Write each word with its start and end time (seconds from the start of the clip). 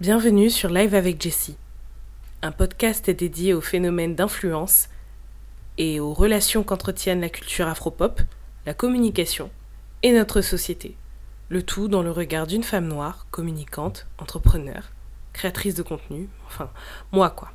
Bienvenue 0.00 0.48
sur 0.48 0.70
Live 0.70 0.94
avec 0.94 1.20
Jessie, 1.20 1.58
un 2.40 2.52
podcast 2.52 3.10
dédié 3.10 3.52
aux 3.52 3.60
phénomènes 3.60 4.14
d'influence 4.14 4.88
et 5.76 6.00
aux 6.00 6.14
relations 6.14 6.62
qu'entretiennent 6.62 7.20
la 7.20 7.28
culture 7.28 7.68
afropop, 7.68 8.22
la 8.64 8.72
communication 8.72 9.50
et 10.02 10.12
notre 10.14 10.40
société. 10.40 10.96
Le 11.50 11.62
tout 11.62 11.86
dans 11.86 12.02
le 12.02 12.10
regard 12.10 12.46
d'une 12.46 12.62
femme 12.62 12.88
noire, 12.88 13.26
communicante, 13.30 14.06
entrepreneur, 14.16 14.84
créatrice 15.34 15.74
de 15.74 15.82
contenu, 15.82 16.30
enfin, 16.46 16.70
moi 17.12 17.28
quoi. 17.28 17.50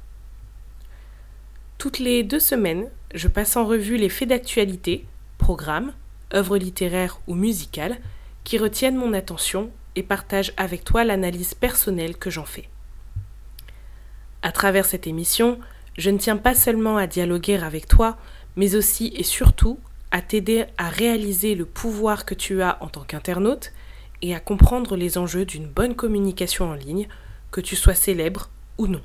Toutes 1.80 1.98
les 1.98 2.22
deux 2.22 2.40
semaines, 2.40 2.92
je 3.16 3.28
passe 3.28 3.58
en 3.58 3.66
revue 3.66 3.98
les 3.98 4.10
faits 4.10 4.30
d'actualité, 4.30 5.08
programmes, 5.40 5.94
œuvres 6.32 6.60
littéraires 6.60 7.20
ou 7.26 7.34
musicales 7.34 7.98
qui 8.44 8.60
retiennent 8.60 8.98
mon 8.98 9.14
attention 9.14 9.72
et 9.96 10.04
partage 10.04 10.54
avec 10.58 10.84
toi 10.84 11.04
l'analyse 11.04 11.54
personnelle 11.54 12.18
que 12.18 12.30
j'en 12.30 12.46
fais. 12.46 12.70
À 14.42 14.52
travers 14.52 14.86
cette 14.86 15.08
émission, 15.08 15.60
je 15.98 16.10
ne 16.10 16.18
tiens 16.18 16.38
pas 16.38 16.54
seulement 16.54 16.98
à 16.98 17.08
dialoguer 17.08 17.58
avec 17.58 17.88
toi, 17.88 18.18
mais 18.56 18.76
aussi 18.76 19.12
et 19.16 19.24
surtout 19.24 19.80
à 20.12 20.22
t'aider 20.22 20.66
à 20.78 20.90
réaliser 20.90 21.56
le 21.56 21.66
pouvoir 21.66 22.26
que 22.26 22.36
tu 22.36 22.62
as 22.62 22.82
en 22.82 22.88
tant 22.88 23.04
qu'internaute 23.04 23.72
et 24.22 24.36
à 24.36 24.40
comprendre 24.40 24.96
les 24.96 25.18
enjeux 25.18 25.46
d'une 25.46 25.68
bonne 25.68 25.96
communication 25.96 26.70
en 26.70 26.74
ligne, 26.74 27.08
que 27.52 27.62
tu 27.62 27.76
sois 27.76 27.96
célèbre 27.96 28.50
ou 28.78 28.88
non. 28.88 29.02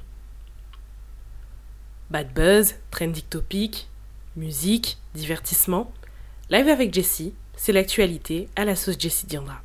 Bad 2.10 2.32
buzz, 2.32 2.74
trending 2.90 3.22
topic, 3.24 3.88
musique, 4.36 4.98
divertissement, 5.14 5.92
live 6.50 6.68
avec 6.68 6.92
Jessie, 6.92 7.34
c'est 7.56 7.72
l'actualité 7.72 8.48
à 8.56 8.64
la 8.64 8.76
sauce 8.76 8.98
Jessie 8.98 9.26
Diandra. 9.26 9.62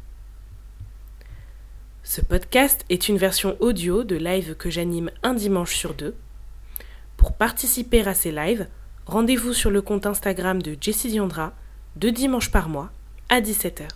Ce 2.08 2.22
podcast 2.22 2.86
est 2.90 3.10
une 3.10 3.18
version 3.18 3.58
audio 3.60 4.04
de 4.04 4.16
live 4.16 4.56
que 4.56 4.70
j'anime 4.70 5.10
un 5.24 5.34
dimanche 5.34 5.76
sur 5.76 5.96
deux. 5.96 6.16
Pour 7.18 7.34
participer 7.34 8.08
à 8.08 8.14
ces 8.14 8.32
lives, 8.32 8.68
rendez-vous 9.08 9.54
sur 9.54 9.72
le 9.72 9.82
compte 9.82 10.06
Instagram 10.06 10.62
de 10.62 10.78
Jessie 10.80 11.10
Diandra 11.10 11.54
deux 11.96 12.12
dimanches 12.12 12.52
par 12.52 12.70
mois 12.70 12.92
à 13.30 13.42
17h. 13.42 13.88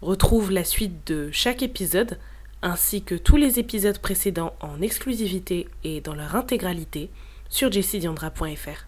Retrouve 0.00 0.52
la 0.52 0.62
suite 0.62 1.04
de 1.08 1.28
chaque 1.32 1.60
épisode 1.60 2.20
ainsi 2.62 3.02
que 3.02 3.16
tous 3.16 3.36
les 3.36 3.58
épisodes 3.58 3.98
précédents 3.98 4.54
en 4.60 4.80
exclusivité 4.80 5.66
et 5.82 6.00
dans 6.00 6.14
leur 6.14 6.36
intégralité 6.36 7.10
sur 7.48 7.72
jessidiandra.fr. 7.72 8.86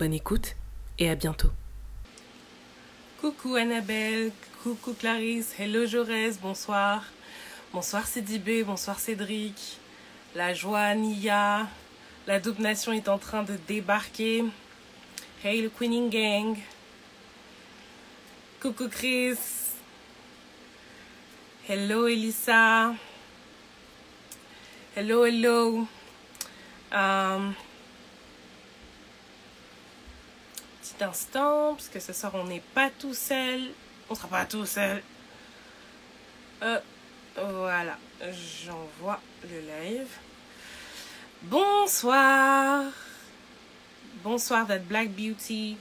Bonne 0.00 0.14
écoute 0.14 0.56
et 0.98 1.08
à 1.08 1.14
bientôt. 1.14 1.52
Coucou 3.20 3.54
Annabelle, 3.54 4.32
coucou 4.66 4.94
Clarisse, 4.94 5.54
hello 5.60 5.86
Jaurès, 5.86 6.40
bonsoir. 6.40 7.04
Bonsoir 7.72 8.04
Cédibé, 8.04 8.64
bonsoir 8.64 8.98
Cédric. 8.98 9.78
La 10.34 10.54
joie 10.54 10.92
Nia, 10.96 11.68
la 12.26 12.40
double 12.40 12.62
nation 12.62 12.90
est 12.90 13.08
en 13.08 13.16
train 13.16 13.44
de 13.44 13.56
débarquer. 13.68 14.44
Hey 15.44 15.62
le 15.62 15.68
Queening 15.68 16.10
Gang. 16.10 16.58
Coucou 18.60 18.88
Chris. 18.88 19.38
Hello 21.68 22.08
Elissa. 22.08 22.92
Hello, 24.96 25.24
hello. 25.26 25.86
Um, 26.90 27.54
instant, 31.00 31.74
parce 31.74 31.88
que 31.88 32.00
ce 32.00 32.12
soir 32.12 32.32
on 32.34 32.46
n'est 32.46 32.64
pas 32.74 32.90
tout 32.90 33.14
seul. 33.14 33.70
On 34.08 34.14
sera 34.14 34.28
pas 34.28 34.44
tout 34.44 34.66
seul. 34.66 35.02
Euh, 36.62 36.80
voilà, 37.36 37.98
j'envoie 38.64 39.20
le 39.42 39.60
live. 39.60 40.08
Bonsoir. 41.42 42.84
Bonsoir, 44.22 44.66
that 44.66 44.78
Black 44.78 45.10
Beauty. 45.10 45.76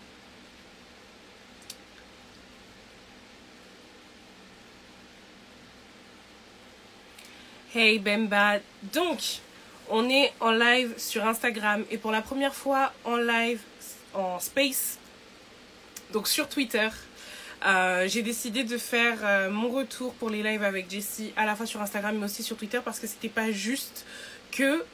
Hey 7.73 7.99
Bemba. 7.99 8.59
Donc, 8.93 9.41
on 9.89 10.09
est 10.09 10.33
en 10.39 10.51
live 10.51 10.97
sur 10.97 11.25
Instagram 11.27 11.85
et 11.91 11.97
pour 11.97 12.11
la 12.11 12.21
première 12.21 12.55
fois 12.55 12.91
en 13.03 13.17
live 13.17 13.61
en 14.13 14.39
space 14.39 14.97
donc 16.11 16.27
sur 16.27 16.47
Twitter. 16.47 16.89
Euh, 17.65 18.07
j'ai 18.07 18.21
décidé 18.21 18.63
de 18.63 18.77
faire 18.77 19.17
euh, 19.23 19.49
mon 19.49 19.69
retour 19.69 20.13
pour 20.13 20.29
les 20.29 20.43
lives 20.43 20.63
avec 20.63 20.89
Jessie 20.89 21.33
à 21.35 21.45
la 21.45 21.55
fois 21.55 21.65
sur 21.65 21.81
Instagram 21.81 22.15
mais 22.15 22.25
aussi 22.25 22.43
sur 22.43 22.57
Twitter 22.57 22.79
parce 22.85 22.99
que 22.99 23.07
c'était 23.07 23.29
pas 23.29 23.51
juste 23.51 24.05
que 24.51 24.85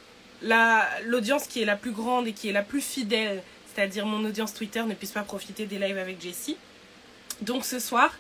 l'audience 1.06 1.48
qui 1.48 1.62
est 1.62 1.66
la 1.66 1.76
plus 1.76 1.92
grande 1.92 2.28
et 2.28 2.34
qui 2.34 2.50
est 2.50 2.54
la 2.54 2.64
plus 2.64 2.82
fidèle, 2.82 3.44
c'est-à-dire 3.68 4.06
mon 4.06 4.26
audience 4.26 4.54
Twitter, 4.54 4.84
ne 4.84 4.94
puisse 4.94 5.12
pas 5.12 5.24
profiter 5.24 5.66
des 5.66 5.78
lives 5.78 5.98
avec 5.98 6.22
Jessie. 6.22 6.58
Donc 7.42 7.66
ce 7.66 7.80
soir, 7.80 8.12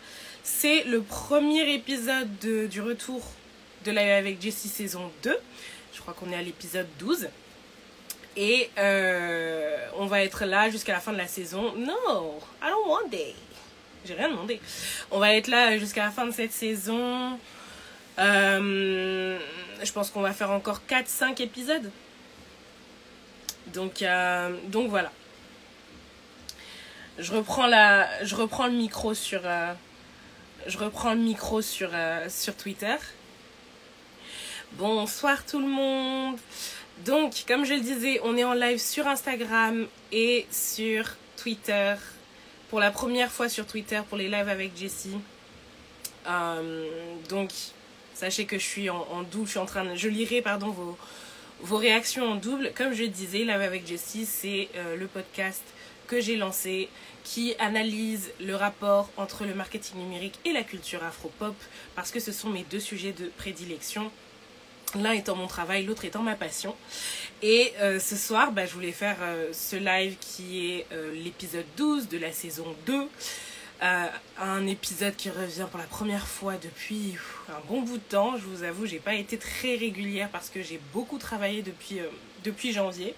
c'est 0.44 0.84
le 0.84 1.02
premier 1.02 1.74
épisode 1.74 2.30
du 2.40 2.82
retour 2.82 3.22
de 3.86 3.92
live 3.92 4.12
avec 4.12 4.42
Jessie 4.42 4.68
saison 4.68 5.12
2. 5.24 5.36
Je 5.94 6.02
crois 6.02 6.14
qu'on 6.14 6.32
est 6.32 6.36
à 6.36 6.42
l'épisode 6.42 6.88
12. 7.00 7.30
Et 8.38 8.70
euh, 8.78 9.78
on 9.98 10.06
va 10.06 10.24
être 10.24 10.46
là 10.46 10.70
jusqu'à 10.70 10.94
la 10.94 11.00
fin 11.00 11.12
de 11.12 11.18
la 11.18 11.28
saison. 11.28 11.74
No, 11.76 12.40
I 12.62 12.70
don't 12.70 12.88
want 12.88 13.14
it. 13.14 13.36
J'ai 14.06 14.14
rien 14.14 14.30
demandé. 14.30 14.60
On 15.12 15.20
va 15.20 15.36
être 15.36 15.48
là 15.48 15.78
jusqu'à 15.78 16.06
la 16.06 16.12
fin 16.12 16.26
de 16.26 16.32
cette 16.32 16.52
saison. 16.52 17.38
Euh, 18.20 19.40
je 19.84 19.92
pense 19.92 20.10
qu'on 20.10 20.22
va 20.22 20.34
faire 20.34 20.52
encore 20.52 20.82
4-5 20.90 21.42
épisodes. 21.42 21.92
Donc, 23.68 24.02
euh, 24.02 24.56
voilà. 24.90 25.12
Je 27.18 27.32
reprends, 27.34 27.68
le 27.68 28.72
micro 28.72 29.14
sur, 29.14 29.42
sur, 31.62 31.90
sur 32.30 32.56
Twitter. 32.56 32.96
Bonsoir 34.74 35.46
tout 35.46 35.60
le 35.60 35.68
monde. 35.68 36.38
Donc, 37.06 37.44
comme 37.48 37.66
je 37.66 37.74
le 37.74 37.82
disais, 37.82 38.20
on 38.24 38.38
est 38.38 38.44
en 38.44 38.54
live 38.54 38.80
sur 38.80 39.08
Instagram 39.08 39.88
et 40.12 40.46
sur 40.52 41.06
Twitter. 41.36 41.96
Pour 42.72 42.80
la 42.80 42.90
première 42.90 43.30
fois 43.30 43.50
sur 43.50 43.68
Twitter 43.68 44.00
pour 44.08 44.18
les 44.18 44.30
lives 44.30 44.48
avec 44.48 44.78
Jessie. 44.78 45.18
Euh, 46.26 46.88
donc, 47.28 47.52
sachez 48.14 48.46
que 48.46 48.58
je 48.58 48.64
suis 48.64 48.90
en, 48.90 49.24
double, 49.30 49.46
je 49.46 49.52
suis 49.52 49.60
en 49.60 49.66
train 49.66 49.84
de... 49.84 49.96
Je 49.96 50.08
lirai, 50.08 50.42
pardon, 50.42 50.70
vos, 50.70 50.98
vos 51.60 51.76
réactions 51.76 52.32
en 52.32 52.36
double. 52.36 52.72
Comme 52.74 52.94
je 52.94 53.04
disais, 53.04 53.40
Live 53.40 53.50
avec 53.50 53.86
Jessie, 53.86 54.26
c'est 54.26 54.70
euh, 54.78 54.96
le 54.96 55.08
podcast 55.08 55.62
que 56.08 56.22
j'ai 56.22 56.38
lancé 56.38 56.88
qui 57.26 57.56
analyse 57.60 58.32
le 58.40 58.56
rapport 58.56 59.10
entre 59.18 59.44
le 59.44 59.54
marketing 59.54 59.98
numérique 59.98 60.40
et 60.46 60.54
la 60.54 60.64
culture 60.64 61.04
afro-pop 61.04 61.56
parce 61.94 62.10
que 62.10 62.22
ce 62.22 62.32
sont 62.32 62.50
mes 62.50 62.64
deux 62.72 62.80
sujets 62.80 63.12
de 63.12 63.26
prédilection 63.36 64.10
L'un 64.96 65.12
étant 65.12 65.36
mon 65.36 65.48
travail, 65.48 65.86
l'autre 65.86 66.06
étant 66.06 66.22
ma 66.22 66.36
passion. 66.36 66.76
Et 67.42 67.74
euh, 67.80 68.00
ce 68.00 68.16
soir, 68.16 68.52
bah, 68.52 68.66
je 68.66 68.74
voulais 68.74 68.92
faire 68.92 69.18
euh, 69.22 69.52
ce 69.54 69.76
live 69.76 70.18
qui 70.20 70.72
est 70.72 70.88
euh, 70.92 71.14
l'épisode 71.14 71.66
12 71.78 72.08
de 72.10 72.18
la 72.18 72.32
saison 72.32 72.66
2. 72.86 73.08
un 74.38 74.68
épisode 74.68 75.16
qui 75.16 75.30
revient 75.30 75.66
pour 75.70 75.80
la 75.80 75.88
première 75.88 76.28
fois 76.28 76.54
depuis 76.62 77.16
un 77.50 77.60
bon 77.68 77.82
bout 77.82 77.98
de 77.98 78.04
temps. 78.04 78.38
Je 78.38 78.44
vous 78.44 78.64
avoue, 78.64 78.86
j'ai 78.86 79.00
pas 79.00 79.16
été 79.16 79.38
très 79.38 79.76
régulière 79.76 80.30
parce 80.32 80.50
que 80.50 80.62
j'ai 80.62 80.80
beaucoup 80.94 81.18
travaillé 81.18 81.64
depuis, 81.64 82.00
depuis 82.44 82.74
janvier. 82.74 83.16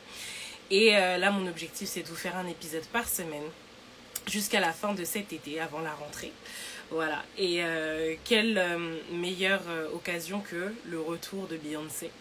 Et 0.72 0.92
là, 0.92 1.32
mon 1.32 1.48
objectif, 1.48 1.90
c'est 1.90 2.04
de 2.04 2.08
vous 2.08 2.16
faire 2.16 2.38
un 2.38 2.48
épisode 2.48 2.86
par 2.94 3.10
semaine 3.10 3.44
jusqu'à 4.26 4.62
la 4.62 4.72
fin 4.72 4.94
de 4.94 5.04
cet 5.04 5.34
été, 5.34 5.60
avant 5.60 5.82
la 5.82 5.94
rentrée. 5.94 6.32
Voilà. 6.94 7.24
Et 7.40 7.64
euh, 7.64 8.14
quelle 8.24 8.56
euh, 8.56 8.78
meilleure 9.12 9.64
euh, 9.68 9.88
occasion 9.96 10.42
que 10.42 10.72
le 10.86 11.02
retour 11.02 11.48
de 11.48 11.58
Beyoncé. 11.58 12.12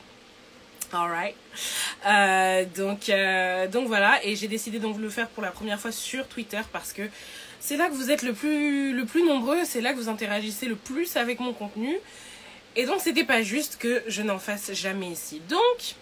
Alright. 0.92 1.34
donc, 2.74 3.10
donc 3.70 3.86
voilà. 3.86 4.24
Et 4.24 4.34
j'ai 4.34 4.48
décidé 4.48 4.78
donc 4.78 4.96
de 4.96 5.02
le 5.02 5.10
faire 5.10 5.28
pour 5.28 5.42
la 5.42 5.50
première 5.50 5.78
fois 5.78 5.92
sur 5.92 6.26
Twitter 6.26 6.60
parce 6.72 6.92
que 6.92 7.02
c'est 7.60 7.76
là 7.76 7.88
que 7.88 7.94
vous 7.94 8.10
êtes 8.10 8.22
le 8.22 8.32
plus, 8.32 8.92
le 8.92 9.04
plus 9.06 9.24
nombreux, 9.24 9.64
c'est 9.64 9.80
là 9.80 9.92
que 9.92 9.98
vous 9.98 10.10
interagissez 10.10 10.66
le 10.66 10.76
plus 10.76 11.16
avec 11.16 11.40
mon 11.40 11.54
contenu. 11.54 11.96
Et 12.76 12.84
donc 12.84 13.00
c'était 13.00 13.24
pas 13.24 13.42
juste 13.42 13.76
que 13.78 14.02
je 14.06 14.22
n'en 14.22 14.38
fasse 14.38 14.72
jamais 14.72 15.08
ici. 15.08 15.40
Donc, 15.48 15.94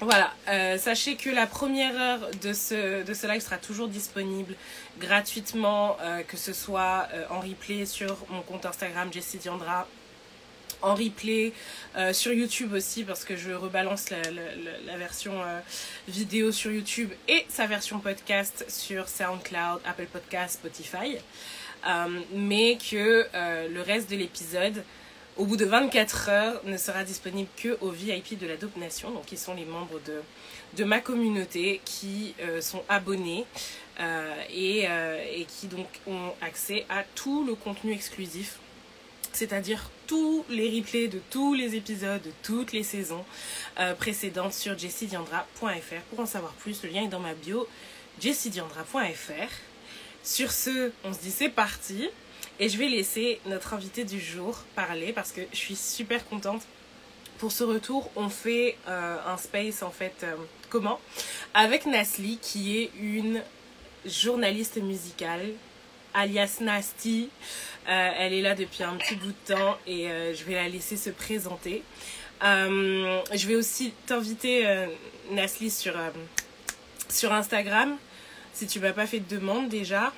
voilà, 0.00 0.34
euh, 0.48 0.76
sachez 0.76 1.16
que 1.16 1.30
la 1.30 1.46
première 1.46 1.98
heure 1.98 2.30
de 2.42 2.52
ce, 2.52 3.02
de 3.02 3.14
ce 3.14 3.26
live 3.26 3.40
sera 3.40 3.56
toujours 3.56 3.88
disponible 3.88 4.54
gratuitement, 4.98 5.96
euh, 6.02 6.22
que 6.22 6.36
ce 6.36 6.52
soit 6.52 7.08
euh, 7.14 7.24
en 7.30 7.40
replay 7.40 7.86
sur 7.86 8.14
mon 8.28 8.42
compte 8.42 8.66
Instagram 8.66 9.10
Jessie 9.10 9.38
Diandra, 9.38 9.88
en 10.82 10.94
replay 10.94 11.54
sur 12.12 12.34
YouTube 12.34 12.74
aussi, 12.74 13.02
parce 13.04 13.24
que 13.24 13.34
je 13.34 13.50
rebalance 13.50 14.10
la, 14.10 14.18
la 14.84 14.96
version 14.98 15.32
vidéo 16.06 16.52
sur 16.52 16.70
YouTube 16.70 17.10
et 17.28 17.46
sa 17.48 17.66
version 17.66 17.98
podcast 17.98 18.66
sur 18.68 19.08
SoundCloud, 19.08 19.80
Apple 19.86 20.06
Podcast, 20.12 20.60
Spotify. 20.60 21.16
mais 22.34 22.76
que 22.76 23.26
le 23.68 23.80
reste 23.80 24.10
de 24.10 24.16
l'épisode 24.16 24.84
au 25.36 25.44
bout 25.44 25.56
de 25.56 25.64
24 25.64 26.28
heures, 26.30 26.60
ne 26.64 26.76
sera 26.76 27.04
disponible 27.04 27.48
que 27.56 27.76
aux 27.80 27.90
VIP 27.90 28.38
de 28.38 28.46
la 28.46 28.56
Dope 28.56 28.76
Nation, 28.76 29.10
donc 29.10 29.26
qui 29.26 29.36
sont 29.36 29.54
les 29.54 29.64
membres 29.64 30.00
de, 30.76 30.84
ma 30.84 31.00
communauté 31.00 31.80
qui 31.84 32.34
euh, 32.40 32.60
sont 32.60 32.82
abonnés 32.88 33.44
euh, 34.00 34.34
et, 34.50 34.84
euh, 34.88 35.22
et, 35.34 35.44
qui 35.44 35.66
donc 35.66 35.86
ont 36.06 36.32
accès 36.40 36.86
à 36.88 37.02
tout 37.14 37.44
le 37.44 37.54
contenu 37.54 37.92
exclusif, 37.92 38.58
c'est-à-dire 39.32 39.90
tous 40.06 40.44
les 40.48 40.78
replays 40.78 41.08
de 41.08 41.20
tous 41.30 41.54
les 41.54 41.74
épisodes 41.74 42.22
de 42.22 42.30
toutes 42.42 42.72
les 42.72 42.84
saisons 42.84 43.24
précédentes 43.98 44.52
sur 44.52 44.78
jessidiandra.fr. 44.78 46.00
Pour 46.10 46.20
en 46.20 46.26
savoir 46.26 46.52
plus, 46.52 46.82
le 46.84 46.90
lien 46.90 47.02
est 47.02 47.08
dans 47.08 47.20
ma 47.20 47.34
bio 47.34 47.66
jessidiandra.fr. 48.20 49.50
Sur 50.22 50.52
ce, 50.52 50.92
on 51.04 51.12
se 51.12 51.18
dit 51.18 51.32
c'est 51.32 51.48
parti. 51.48 52.08
Et 52.58 52.70
je 52.70 52.78
vais 52.78 52.88
laisser 52.88 53.38
notre 53.44 53.74
invité 53.74 54.04
du 54.04 54.18
jour 54.18 54.56
parler 54.74 55.12
parce 55.12 55.30
que 55.30 55.42
je 55.52 55.56
suis 55.56 55.76
super 55.76 56.26
contente. 56.26 56.62
Pour 57.38 57.52
ce 57.52 57.64
retour, 57.64 58.10
on 58.16 58.30
fait 58.30 58.78
euh, 58.88 59.16
un 59.26 59.36
space 59.36 59.82
en 59.82 59.90
fait 59.90 60.14
euh, 60.22 60.34
comment 60.70 60.98
Avec 61.52 61.84
Nasli 61.84 62.38
qui 62.40 62.78
est 62.78 62.90
une 62.98 63.42
journaliste 64.06 64.78
musicale 64.78 65.52
alias 66.14 66.58
Nasty. 66.62 67.28
Euh, 67.88 68.10
elle 68.18 68.32
est 68.32 68.40
là 68.40 68.54
depuis 68.54 68.84
un 68.84 68.94
petit 68.94 69.16
bout 69.16 69.26
de 69.26 69.54
temps 69.54 69.76
et 69.86 70.08
je 70.34 70.44
vais 70.44 70.54
la 70.54 70.68
laisser 70.68 70.96
se 70.96 71.10
présenter. 71.10 71.82
Je 72.40 73.46
vais 73.46 73.54
aussi 73.54 73.92
t'inviter 74.06 74.86
Nasli 75.30 75.70
sur, 75.70 75.94
sur 77.10 77.34
Instagram 77.34 77.98
si 78.54 78.66
tu 78.66 78.80
m'as 78.80 78.94
pas 78.94 79.06
fait 79.06 79.20
de 79.20 79.36
demande 79.36 79.68
déjà. 79.68 80.14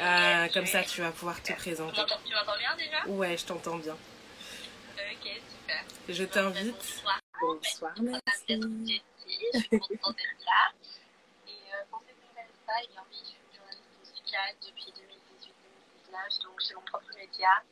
Euh, 0.00 0.48
comme 0.54 0.66
ça, 0.66 0.82
tu 0.82 1.02
vas 1.02 1.12
pouvoir 1.12 1.42
te 1.42 1.52
présenter. 1.52 2.00
Tu 2.24 2.34
m'entends 2.34 2.58
bien 2.58 2.74
déjà 2.76 3.06
Ouais, 3.06 3.36
je 3.36 3.44
t'entends 3.44 3.76
bien. 3.76 3.92
Ok, 3.92 5.24
super. 5.24 5.84
Je 6.08 6.24
t'invite. 6.24 6.74
Bonsoir. 6.74 7.20
Bonsoir, 7.40 7.92
merci. 8.00 8.22
Jessie, 8.48 9.44
je 9.52 9.58
suis 9.58 9.78
contente 9.98 10.16
d'être 10.16 10.44
là. 10.46 10.72
Et 11.48 11.50
euh, 11.50 11.84
pour 11.90 12.00
ceux 12.00 12.14
qui 12.16 12.24
ne 12.24 12.32
connaissent 12.32 12.64
pas, 12.66 12.80
je 12.80 13.16
suis 13.16 13.36
journaliste 13.52 13.92
musicale 14.00 14.54
depuis 14.64 14.92
2018-2019, 16.12 16.42
donc 16.44 16.60
j'ai 16.66 16.74
mon 16.74 16.80
propre 16.82 17.12
média, 17.16 17.62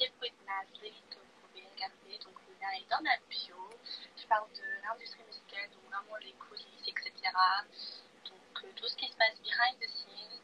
Nasli, 0.00 0.92
que 1.10 1.16
vous 1.20 1.36
pouvez 1.44 1.64
regarder. 1.76 2.18
Donc 2.24 2.36
le 2.48 2.54
lien 2.56 2.72
est 2.72 2.88
dans 2.88 3.02
ma 3.02 3.16
bio. 3.28 3.56
Je 4.16 4.26
parle 4.26 4.48
de 4.56 4.64
l'industrie 4.82 5.24
musicale, 5.28 5.68
donc 5.76 5.84
vraiment 5.92 6.16
les 6.24 6.32
coulisses, 6.40 6.88
etc. 6.88 7.12
Donc 8.24 8.64
euh, 8.64 8.68
tout 8.76 8.88
ce 8.88 8.96
qui 8.96 9.08
se 9.12 9.16
passe 9.16 9.36
behind 9.44 9.76
the 9.80 9.88
scenes 9.88 10.39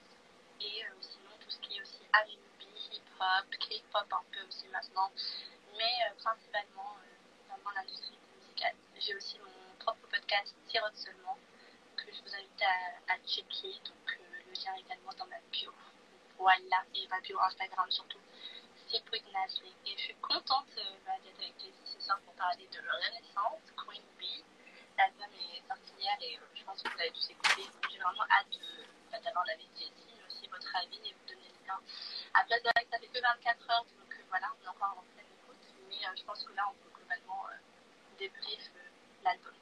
et 0.60 0.84
euh, 0.84 0.88
sinon 1.00 1.30
tout 1.40 1.50
ce 1.50 1.58
qui 1.60 1.76
est 1.76 1.82
aussi 1.82 2.00
R&B, 2.12 2.62
hip-hop, 2.92 3.46
K-pop 3.58 4.12
un 4.12 4.24
peu 4.32 4.46
aussi 4.48 4.66
maintenant, 4.68 5.10
mais 5.76 5.94
euh, 6.06 6.14
principalement 6.22 6.96
euh, 6.96 7.56
dans 7.64 7.70
l'industrie 7.70 8.18
musicale. 8.40 8.74
J'ai 8.98 9.14
aussi 9.14 9.38
mon 9.38 9.76
propre 9.78 10.06
podcast 10.08 10.54
Sirote 10.68 10.96
seulement 10.96 11.36
que 11.96 12.12
je 12.12 12.22
vous 12.22 12.34
invite 12.34 12.62
à, 13.08 13.18
checker, 13.26 13.74
donc 13.84 14.18
le 14.46 14.52
lien 14.52 14.74
est 14.76 14.80
également 14.80 15.12
dans 15.18 15.26
ma 15.26 15.40
bio. 15.50 15.72
Voilà, 16.38 16.84
et 16.94 17.08
ma 17.08 17.20
bio 17.20 17.40
Instagram 17.40 17.90
surtout. 17.90 18.20
Sip 18.88 19.02
with 19.12 19.24
Nasli. 19.32 19.74
Et 19.86 19.96
je 19.96 20.02
suis 20.02 20.14
contente 20.16 20.68
bah, 21.04 21.12
d'être 21.24 21.40
avec 21.40 21.58
Jessie 21.58 21.96
ce 21.98 22.00
soir 22.00 22.20
pour 22.20 22.34
parler 22.34 22.68
de 22.70 22.78
Renaissance, 22.78 23.72
Queen 23.76 24.02
Bee. 24.18 24.44
L'album 24.96 25.26
est 25.34 25.66
sorti 25.66 25.92
hier 25.98 26.16
et 26.20 26.38
je 26.54 26.64
pense 26.64 26.82
que 26.82 26.88
vous 26.88 26.98
l'avez 26.98 27.10
tous 27.10 27.30
écouté. 27.30 27.62
J'ai 27.90 27.98
vraiment 27.98 28.24
hâte 28.30 28.60
d'avoir 29.24 29.44
la 29.46 29.56
vie 29.56 29.68
de 29.68 30.15
votre 30.50 30.76
avis 30.76 31.00
et 31.04 31.12
vous 31.12 31.26
donner 31.28 31.48
le 31.48 31.66
lien. 31.66 31.78
Après, 32.34 32.56
c'est 32.62 32.70
vrai 32.70 32.84
que 32.84 32.90
ça 32.90 32.98
fait 32.98 33.06
que 33.06 33.20
24 33.20 33.70
heures, 33.70 33.84
donc 33.84 34.12
euh, 34.12 34.22
voilà, 34.28 34.46
on 34.52 34.64
est 34.64 34.68
encore 34.68 34.98
en 34.98 35.04
pleine 35.14 35.26
écoute, 35.26 35.64
mais 35.88 35.96
euh, 36.06 36.16
je 36.16 36.24
pense 36.24 36.42
que 36.44 36.52
là, 36.54 36.62
on 36.70 36.74
peut 36.82 36.90
globalement 36.98 37.46
euh, 37.48 37.56
débrief 38.18 38.70
l'album 39.24 39.52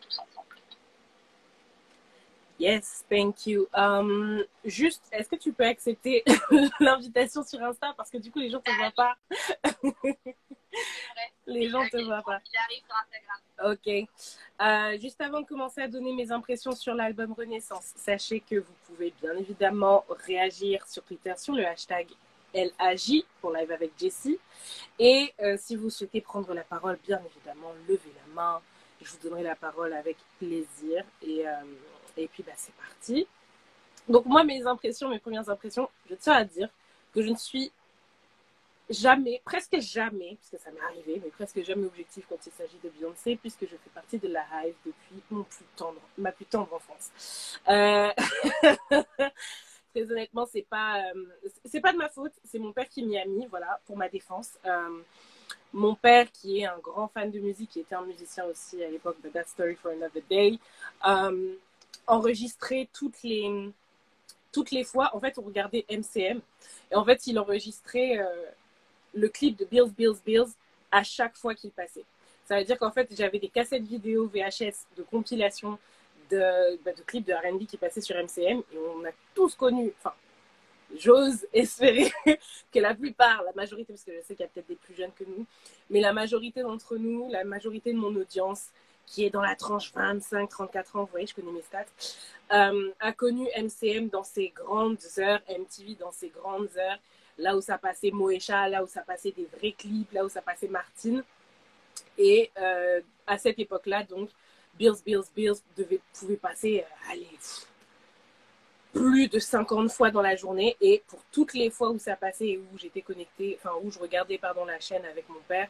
tous 0.00 0.18
ensemble. 0.18 0.56
Yes, 2.58 3.04
thank 3.10 3.46
you. 3.46 3.66
Um, 3.74 4.44
juste, 4.64 5.02
est-ce 5.10 5.28
que 5.28 5.36
tu 5.36 5.52
peux 5.52 5.66
accepter 5.66 6.22
l'invitation 6.80 7.42
sur 7.42 7.60
Insta? 7.60 7.92
Parce 7.96 8.10
que 8.10 8.18
du 8.18 8.30
coup 8.30 8.38
les 8.38 8.48
gens 8.48 8.60
te 8.60 8.70
voient 8.70 8.92
pas. 8.92 9.16
les 11.46 11.68
gens 11.68 11.86
te 11.88 12.02
voient 12.02 12.22
pas. 12.22 12.40
J'arrive 12.52 12.82
sur 12.86 12.96
Instagram. 12.96 13.40
Ok. 13.72 14.08
Euh, 14.62 15.00
juste 15.00 15.20
avant 15.20 15.40
de 15.40 15.46
commencer 15.46 15.82
à 15.82 15.88
donner 15.88 16.12
mes 16.12 16.30
impressions 16.30 16.72
sur 16.72 16.94
l'album 16.94 17.32
Renaissance, 17.32 17.92
sachez 17.96 18.40
que 18.40 18.56
vous 18.56 18.72
pouvez 18.86 19.12
bien 19.20 19.36
évidemment 19.36 20.04
réagir 20.08 20.86
sur 20.86 21.02
Twitter 21.02 21.34
sur 21.36 21.54
le 21.54 21.66
hashtag 21.66 22.08
LAJ 22.54 23.24
pour 23.40 23.52
live 23.52 23.70
avec 23.72 23.92
Jessie. 23.98 24.38
Et 24.98 25.34
euh, 25.40 25.56
si 25.58 25.76
vous 25.76 25.90
souhaitez 25.90 26.20
prendre 26.20 26.54
la 26.54 26.62
parole, 26.62 26.98
bien 27.06 27.20
évidemment, 27.26 27.72
levez 27.88 28.12
la 28.26 28.34
main. 28.34 28.60
Je 29.02 29.10
vous 29.10 29.18
donnerai 29.22 29.42
la 29.42 29.56
parole 29.56 29.92
avec 29.92 30.16
plaisir. 30.38 31.04
Et, 31.22 31.46
euh, 31.46 31.52
et 32.16 32.28
puis, 32.28 32.42
bah, 32.42 32.52
c'est 32.56 32.74
parti. 32.74 33.26
Donc, 34.08 34.24
moi, 34.26 34.44
mes 34.44 34.66
impressions, 34.66 35.08
mes 35.08 35.18
premières 35.18 35.48
impressions, 35.48 35.90
je 36.08 36.14
tiens 36.14 36.34
à 36.34 36.44
dire 36.44 36.68
que 37.12 37.22
je 37.22 37.28
ne 37.28 37.36
suis 37.36 37.72
jamais, 38.90 39.40
presque 39.44 39.78
jamais, 39.80 40.36
puisque 40.36 40.62
ça 40.62 40.70
m'est 40.70 40.80
arrivé, 40.80 41.20
mais 41.22 41.30
presque 41.30 41.62
jamais 41.62 41.86
objectif 41.86 42.26
quand 42.28 42.38
il 42.46 42.52
s'agit 42.52 42.78
de 42.82 42.90
Beyoncé, 42.90 43.36
puisque 43.36 43.62
je 43.62 43.76
fais 43.76 43.90
partie 43.94 44.18
de 44.18 44.28
la 44.28 44.44
Hive 44.52 44.74
depuis 44.84 45.22
mon 45.30 45.44
plus 45.44 45.64
tendre, 45.76 46.00
ma 46.18 46.32
plus 46.32 46.46
tendre 46.46 46.72
enfance. 46.72 47.58
Euh... 47.68 48.10
Très 49.94 50.10
honnêtement, 50.10 50.44
c'est 50.44 50.66
pas, 50.68 51.04
euh, 51.14 51.24
c'est 51.64 51.80
pas 51.80 51.92
de 51.92 51.98
ma 51.98 52.08
faute, 52.08 52.32
c'est 52.44 52.58
mon 52.58 52.72
père 52.72 52.88
qui 52.88 53.04
m'y 53.04 53.16
a 53.16 53.24
mis, 53.26 53.46
voilà, 53.46 53.80
pour 53.86 53.96
ma 53.96 54.08
défense. 54.08 54.50
Euh, 54.66 55.00
mon 55.72 55.94
père, 55.94 56.30
qui 56.32 56.58
est 56.58 56.66
un 56.66 56.78
grand 56.78 57.06
fan 57.06 57.30
de 57.30 57.38
musique, 57.38 57.70
qui 57.70 57.80
était 57.80 57.94
un 57.94 58.04
musicien 58.04 58.44
aussi 58.46 58.82
à 58.82 58.90
l'époque 58.90 59.20
de 59.22 59.28
That 59.28 59.44
Story 59.44 59.76
for 59.76 59.92
Another 59.92 60.22
Day, 60.28 60.58
euh, 61.06 61.54
enregistrait 62.08 62.88
toutes 62.92 63.22
les, 63.22 63.70
toutes 64.50 64.72
les 64.72 64.82
fois, 64.82 65.14
en 65.14 65.20
fait, 65.20 65.38
on 65.38 65.42
regardait 65.42 65.84
MCM, 65.88 66.40
et 66.90 66.96
en 66.96 67.04
fait, 67.04 67.28
il 67.28 67.38
enregistrait 67.38 68.18
le 69.14 69.28
clip 69.28 69.58
de 69.58 69.64
Bills, 69.64 69.92
Bills, 69.96 70.20
Bills 70.24 70.52
à 70.90 71.02
chaque 71.02 71.36
fois 71.36 71.54
qu'il 71.54 71.70
passait. 71.70 72.04
Ça 72.46 72.58
veut 72.58 72.64
dire 72.64 72.78
qu'en 72.78 72.90
fait, 72.90 73.08
j'avais 73.16 73.38
des 73.38 73.48
cassettes 73.48 73.84
vidéo 73.84 74.26
VHS 74.26 74.86
de 74.96 75.02
compilation 75.02 75.78
de, 76.30 76.76
bah, 76.84 76.92
clips 77.06 77.26
de 77.26 77.32
RB 77.32 77.66
qui 77.66 77.76
passaient 77.76 78.00
sur 78.00 78.16
MCM 78.16 78.62
et 78.72 78.78
on 78.78 79.04
a 79.04 79.10
tous 79.34 79.54
connu, 79.54 79.92
enfin, 79.98 80.14
j'ose 80.98 81.46
espérer 81.52 82.12
que 82.72 82.78
la 82.78 82.94
plupart, 82.94 83.42
la 83.44 83.52
majorité, 83.54 83.92
parce 83.92 84.04
que 84.04 84.12
je 84.12 84.20
sais 84.20 84.34
qu'il 84.34 84.44
y 84.44 84.46
a 84.46 84.48
peut-être 84.48 84.68
des 84.68 84.76
plus 84.76 84.94
jeunes 84.94 85.12
que 85.18 85.24
nous, 85.24 85.46
mais 85.90 86.00
la 86.00 86.12
majorité 86.12 86.62
d'entre 86.62 86.96
nous, 86.96 87.30
la 87.30 87.44
majorité 87.44 87.92
de 87.92 87.98
mon 87.98 88.14
audience, 88.14 88.68
qui 89.06 89.24
est 89.24 89.30
dans 89.30 89.42
la 89.42 89.54
tranche 89.54 89.92
25-34 89.92 90.96
ans, 90.96 91.04
vous 91.04 91.06
voyez, 91.06 91.26
je 91.26 91.34
connais 91.34 91.52
mes 91.52 91.62
stats, 91.62 91.84
euh, 92.52 92.90
a 93.00 93.12
connu 93.12 93.46
MCM 93.56 94.08
dans 94.08 94.24
ses 94.24 94.48
grandes 94.48 94.98
heures, 95.18 95.40
MTV 95.48 95.94
dans 95.94 96.12
ses 96.12 96.28
grandes 96.28 96.70
heures, 96.76 96.98
là 97.38 97.56
où 97.56 97.60
ça 97.60 97.78
passait 97.78 98.10
Moesha, 98.10 98.68
là 98.68 98.82
où 98.82 98.86
ça 98.86 99.02
passait 99.02 99.32
des 99.32 99.48
vrais 99.56 99.72
clips, 99.72 100.12
là 100.12 100.24
où 100.24 100.28
ça 100.28 100.42
passait 100.42 100.68
Martine. 100.68 101.22
Et 102.18 102.50
euh, 102.58 103.00
à 103.26 103.38
cette 103.38 103.58
époque-là, 103.58 104.04
donc, 104.04 104.30
Bills, 104.78 105.02
Bills, 105.04 105.24
Bills 105.34 105.60
devait, 105.76 106.00
pouvait 106.18 106.36
passer, 106.36 106.84
euh, 107.10 107.14
plus 108.92 109.28
de 109.28 109.38
50 109.38 109.90
fois 109.90 110.10
dans 110.10 110.22
la 110.22 110.36
journée. 110.36 110.76
Et 110.80 111.02
pour 111.08 111.20
toutes 111.32 111.54
les 111.54 111.70
fois 111.70 111.90
où 111.90 111.98
ça 111.98 112.16
passait 112.16 112.48
et 112.48 112.58
où 112.58 112.78
j'étais 112.78 113.02
connectée, 113.02 113.58
enfin, 113.60 113.74
où 113.82 113.90
je 113.90 113.98
regardais, 113.98 114.38
pardon, 114.38 114.64
la 114.64 114.78
chaîne 114.80 115.04
avec 115.04 115.28
mon 115.28 115.40
père, 115.48 115.68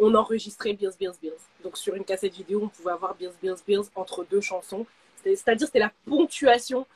on 0.00 0.14
enregistrait 0.14 0.72
Bills, 0.72 0.96
Bills, 0.98 1.18
Bills. 1.20 1.32
Donc, 1.62 1.76
sur 1.76 1.94
une 1.94 2.04
cassette 2.04 2.34
vidéo, 2.34 2.62
on 2.64 2.68
pouvait 2.68 2.92
avoir 2.92 3.14
Bills, 3.14 3.34
Bills, 3.42 3.62
Bills 3.66 3.88
entre 3.94 4.24
deux 4.24 4.40
chansons. 4.40 4.86
C'est-à-dire, 5.22 5.66
c'était 5.66 5.80
la 5.80 5.92
ponctuation 6.06 6.86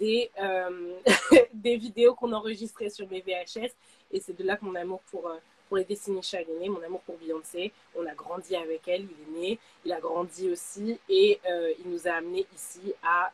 des, 0.00 0.30
euh, 0.40 0.98
des 1.54 1.76
vidéos 1.76 2.14
qu'on 2.14 2.32
enregistrait 2.32 2.90
sur 2.90 3.08
mes 3.08 3.20
VHS. 3.20 3.70
Et 4.10 4.20
c'est 4.20 4.36
de 4.36 4.42
là 4.42 4.56
que 4.56 4.64
mon 4.64 4.74
amour 4.74 5.00
pour, 5.10 5.28
euh, 5.28 5.36
pour 5.68 5.76
les 5.76 5.82
est 5.82 6.60
né, 6.60 6.68
mon 6.68 6.82
amour 6.82 7.00
pour 7.02 7.16
Beyoncé. 7.18 7.72
On 7.94 8.04
a 8.06 8.14
grandi 8.14 8.56
avec 8.56 8.88
elle, 8.88 9.02
il 9.02 9.36
est 9.36 9.40
né, 9.40 9.58
il 9.84 9.92
a 9.92 10.00
grandi 10.00 10.50
aussi. 10.50 10.98
Et 11.08 11.38
euh, 11.48 11.72
il 11.84 11.90
nous 11.90 12.08
a 12.08 12.12
amenés 12.12 12.46
ici 12.54 12.92
à 13.04 13.30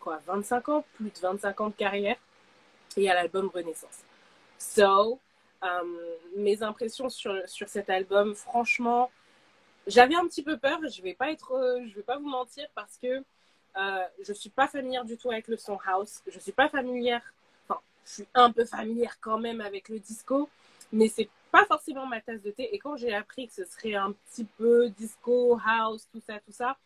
quoi, 0.00 0.20
25 0.26 0.68
ans, 0.68 0.84
plus 0.94 1.10
de 1.10 1.18
25 1.18 1.60
ans 1.60 1.68
de 1.68 1.74
carrière 1.74 2.16
et 2.96 3.08
à 3.08 3.14
l'album 3.14 3.50
Renaissance. 3.54 4.00
So, 4.58 5.18
mes 6.36 6.62
impressions 6.62 7.08
sur, 7.08 7.34
sur 7.46 7.68
cet 7.68 7.88
album, 7.88 8.34
franchement, 8.34 9.10
j'avais 9.86 10.14
un 10.14 10.26
petit 10.26 10.42
peu 10.42 10.58
peur, 10.58 10.78
je 10.86 11.02
vais 11.02 11.14
vais 11.94 12.02
pas 12.02 12.18
vous 12.18 12.28
mentir 12.28 12.66
parce 12.74 12.98
que 12.98 13.24
euh, 13.76 14.04
je 14.26 14.32
suis 14.32 14.50
pas 14.50 14.68
familière 14.68 15.04
du 15.04 15.16
tout 15.16 15.30
avec 15.30 15.48
le 15.48 15.56
son 15.56 15.78
house. 15.86 16.22
Je 16.26 16.38
suis 16.38 16.52
pas 16.52 16.68
familière, 16.68 17.22
enfin, 17.68 17.80
je 18.06 18.12
suis 18.12 18.26
un 18.34 18.50
peu 18.52 18.64
familière 18.64 19.16
quand 19.20 19.38
même 19.38 19.60
avec 19.60 19.88
le 19.88 19.98
disco, 19.98 20.48
mais 20.92 21.08
c'est 21.08 21.28
pas 21.50 21.64
forcément 21.66 22.06
ma 22.06 22.20
tasse 22.20 22.42
de 22.42 22.50
thé. 22.50 22.74
Et 22.74 22.78
quand 22.78 22.96
j'ai 22.96 23.14
appris 23.14 23.48
que 23.48 23.54
ce 23.54 23.64
serait 23.64 23.94
un 23.94 24.12
petit 24.12 24.44
peu 24.44 24.88
disco, 24.90 25.58
house, 25.64 26.08
tout 26.12 26.22
ça, 26.26 26.38
tout 26.40 26.52
ça, 26.52 26.76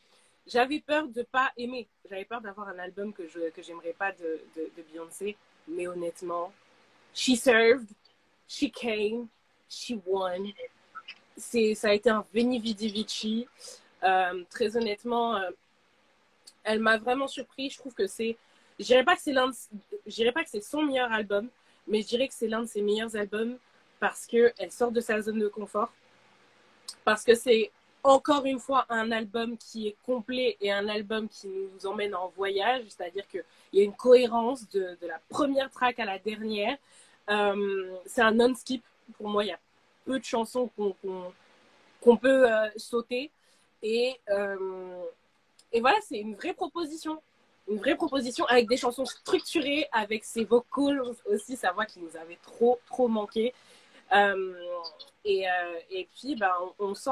j'avais 0.47 0.81
peur 0.81 1.09
de 1.09 1.23
pas 1.23 1.53
aimer. 1.57 1.87
J'avais 2.09 2.25
peur 2.25 2.41
d'avoir 2.41 2.69
un 2.69 2.79
album 2.79 3.13
que 3.13 3.27
je 3.29 3.51
que 3.51 3.93
pas 3.93 4.13
de, 4.13 4.41
de, 4.57 4.83
Beyoncé. 4.91 5.37
Mais 5.69 5.87
honnêtement, 5.87 6.53
she 7.15 7.37
served, 7.37 7.89
she 8.49 8.71
came, 8.73 9.29
She 9.69 9.93
Won. 10.07 10.53
Ça 11.37 11.89
a 11.89 11.93
été 11.93 12.11
un 12.11 12.25
Veni 12.33 12.59
Vidi 12.59 12.89
Vici. 12.89 13.47
Euh, 14.03 14.45
très 14.51 14.77
honnêtement, 14.77 15.37
euh, 15.37 15.51
elle 16.69 16.81
m'a 16.81 16.99
vraiment 16.99 17.27
surpris. 17.29 17.71
Je 17.71 17.79
trouve 17.79 17.95
que 17.95 18.07
c'est, 18.07 18.37
je 18.79 18.85
dirais 18.85 19.05
pas 19.05 19.17
que 19.17 19.23
c'est 19.23 19.33
l'un, 19.33 19.51
je 20.07 20.15
dirais 20.15 20.33
pas 20.33 20.45
que 20.45 20.51
c'est 20.51 20.61
son 20.61 20.83
meilleur 20.83 21.11
album, 21.13 21.49
mais 21.87 22.03
je 22.03 22.09
dirais 22.09 22.29
que 22.29 22.35
c'est 22.35 22.49
l'un 22.49 22.61
de 22.61 22.67
ses 22.67 22.83
meilleurs 22.83 23.17
albums 23.17 23.57
parce 23.99 24.27
que 24.27 24.53
elle 24.59 24.71
sort 24.71 24.93
de 24.93 25.01
sa 25.01 25.21
zone 25.21 25.39
de 25.41 25.49
confort, 25.49 25.93
parce 27.05 27.25
que 27.25 27.35
c'est 27.35 27.73
encore 28.05 28.45
une 28.45 28.61
fois 28.61 28.87
un 28.91 29.11
album 29.11 29.57
qui 29.57 29.89
est 29.89 29.97
complet 30.05 30.57
et 30.61 30.71
un 30.71 30.89
album 30.89 31.29
qui 31.29 31.49
nous 31.49 31.87
emmène 31.87 32.15
en 32.15 32.29
voyage, 32.29 32.85
c'est-à-dire 32.89 33.27
qu'il 33.29 33.45
y 33.73 33.81
a 33.81 33.85
une 33.85 33.97
cohérence 33.97 34.69
de, 34.71 34.97
de, 35.01 35.07
la 35.07 35.21
première 35.29 35.71
track 35.71 35.99
à 35.99 36.05
la 36.05 36.19
dernière. 36.19 36.77
Euh, 37.31 37.97
c'est 38.07 38.23
un 38.23 38.33
non-skip. 38.33 38.85
Pour 39.17 39.29
moi, 39.29 39.45
il 39.45 39.49
y 39.49 39.53
a 39.53 39.59
peu 40.05 40.19
de 40.19 40.25
chansons 40.25 40.71
qu'on 40.77 40.93
qu 40.93 41.09
qu 42.03 42.17
peut 42.19 42.51
euh, 42.51 42.69
sauter. 42.77 43.31
Et, 43.83 44.19
euh, 44.31 45.05
et 45.73 45.81
voilà, 45.81 45.99
c'est 46.03 46.19
une 46.19 46.35
vraie 46.35 46.55
proposition. 46.55 47.21
Une 47.69 47.79
vraie 47.79 47.97
proposition 47.97 48.47
avec 48.47 48.67
des 48.69 48.79
chansons 48.79 49.05
structurées, 49.05 49.87
avec 49.93 50.25
ses 50.25 50.45
vocals 50.45 51.03
aussi, 51.27 51.57
sa 51.57 51.73
voix 51.73 51.85
qui 51.85 52.01
nous 52.01 52.17
avait 52.17 52.39
trop, 52.43 52.81
trop 52.87 53.09
manqué. 53.09 53.53
Euh, 54.13 54.55
et, 55.25 55.45
et, 55.91 56.09
puis, 56.17 56.35
ben, 56.35 56.51
on, 56.79 56.95
sent 56.95 57.11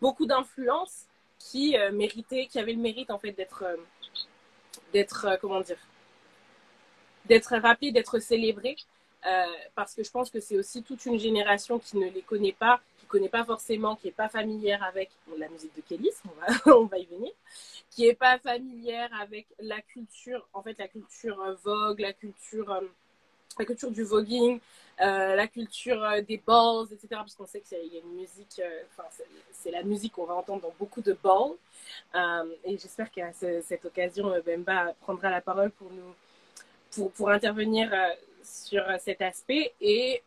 beaucoup 0.00 0.26
d'influences 0.26 1.06
qui 1.38 1.76
euh, 1.76 1.92
méritaient, 1.92 2.46
qui 2.46 2.58
avaient 2.58 2.72
le 2.72 2.80
mérite 2.80 3.10
en 3.10 3.18
fait 3.18 3.32
d'être, 3.32 3.64
euh, 3.64 3.76
d'être 4.92 5.26
euh, 5.26 5.36
comment 5.40 5.60
dire, 5.60 5.78
d'être 7.26 7.56
rappelées, 7.56 7.92
d'être 7.92 8.18
célébrées, 8.18 8.76
parce 9.74 9.94
que 9.94 10.04
je 10.04 10.10
pense 10.10 10.30
que 10.30 10.38
c'est 10.38 10.58
aussi 10.58 10.82
toute 10.82 11.06
une 11.06 11.18
génération 11.18 11.78
qui 11.78 11.96
ne 11.96 12.10
les 12.10 12.20
connaît 12.20 12.52
pas, 12.52 12.82
connaît 13.14 13.28
pas 13.28 13.44
forcément, 13.44 13.96
qui 13.96 14.08
est 14.08 14.12
pas 14.12 14.28
familière 14.28 14.82
avec 14.82 15.10
la 15.38 15.48
musique 15.48 15.74
de 15.76 15.82
Kelly, 15.82 16.10
on 16.24 16.40
va, 16.40 16.76
on 16.76 16.84
va 16.86 16.98
y 16.98 17.06
venir, 17.06 17.30
qui 17.90 18.06
est 18.06 18.14
pas 18.14 18.38
familière 18.38 19.10
avec 19.20 19.46
la 19.60 19.80
culture, 19.80 20.46
en 20.52 20.62
fait 20.62 20.76
la 20.78 20.88
culture 20.88 21.56
vogue, 21.62 22.00
la 22.00 22.12
culture 22.12 22.82
la 23.58 23.64
culture 23.64 23.90
du 23.90 24.02
voguing, 24.02 24.58
euh, 25.00 25.34
la 25.34 25.46
culture 25.46 26.02
euh, 26.02 26.20
des 26.22 26.42
balls, 26.44 26.86
etc. 26.92 27.08
Parce 27.10 27.34
qu'on 27.34 27.46
sait 27.46 27.60
qu'il 27.60 27.78
y 27.78 27.96
a 27.96 28.00
une 28.00 28.16
musique, 28.16 28.60
euh, 28.60 28.82
c'est 29.52 29.70
la 29.70 29.82
musique 29.82 30.12
qu'on 30.12 30.24
va 30.24 30.34
entendre 30.34 30.62
dans 30.62 30.74
beaucoup 30.78 31.02
de 31.02 31.16
balls. 31.22 31.54
Euh, 32.14 32.44
et 32.64 32.78
j'espère 32.78 33.10
qu'à 33.10 33.32
ce, 33.32 33.60
cette 33.62 33.84
occasion, 33.84 34.32
Bemba 34.44 34.94
prendra 35.00 35.30
la 35.30 35.40
parole 35.40 35.70
pour 35.70 35.90
nous, 35.90 36.14
pour, 36.92 37.12
pour 37.12 37.30
intervenir 37.30 37.92
sur 38.42 38.84
cet 39.00 39.22
aspect. 39.22 39.72
Et, 39.80 40.22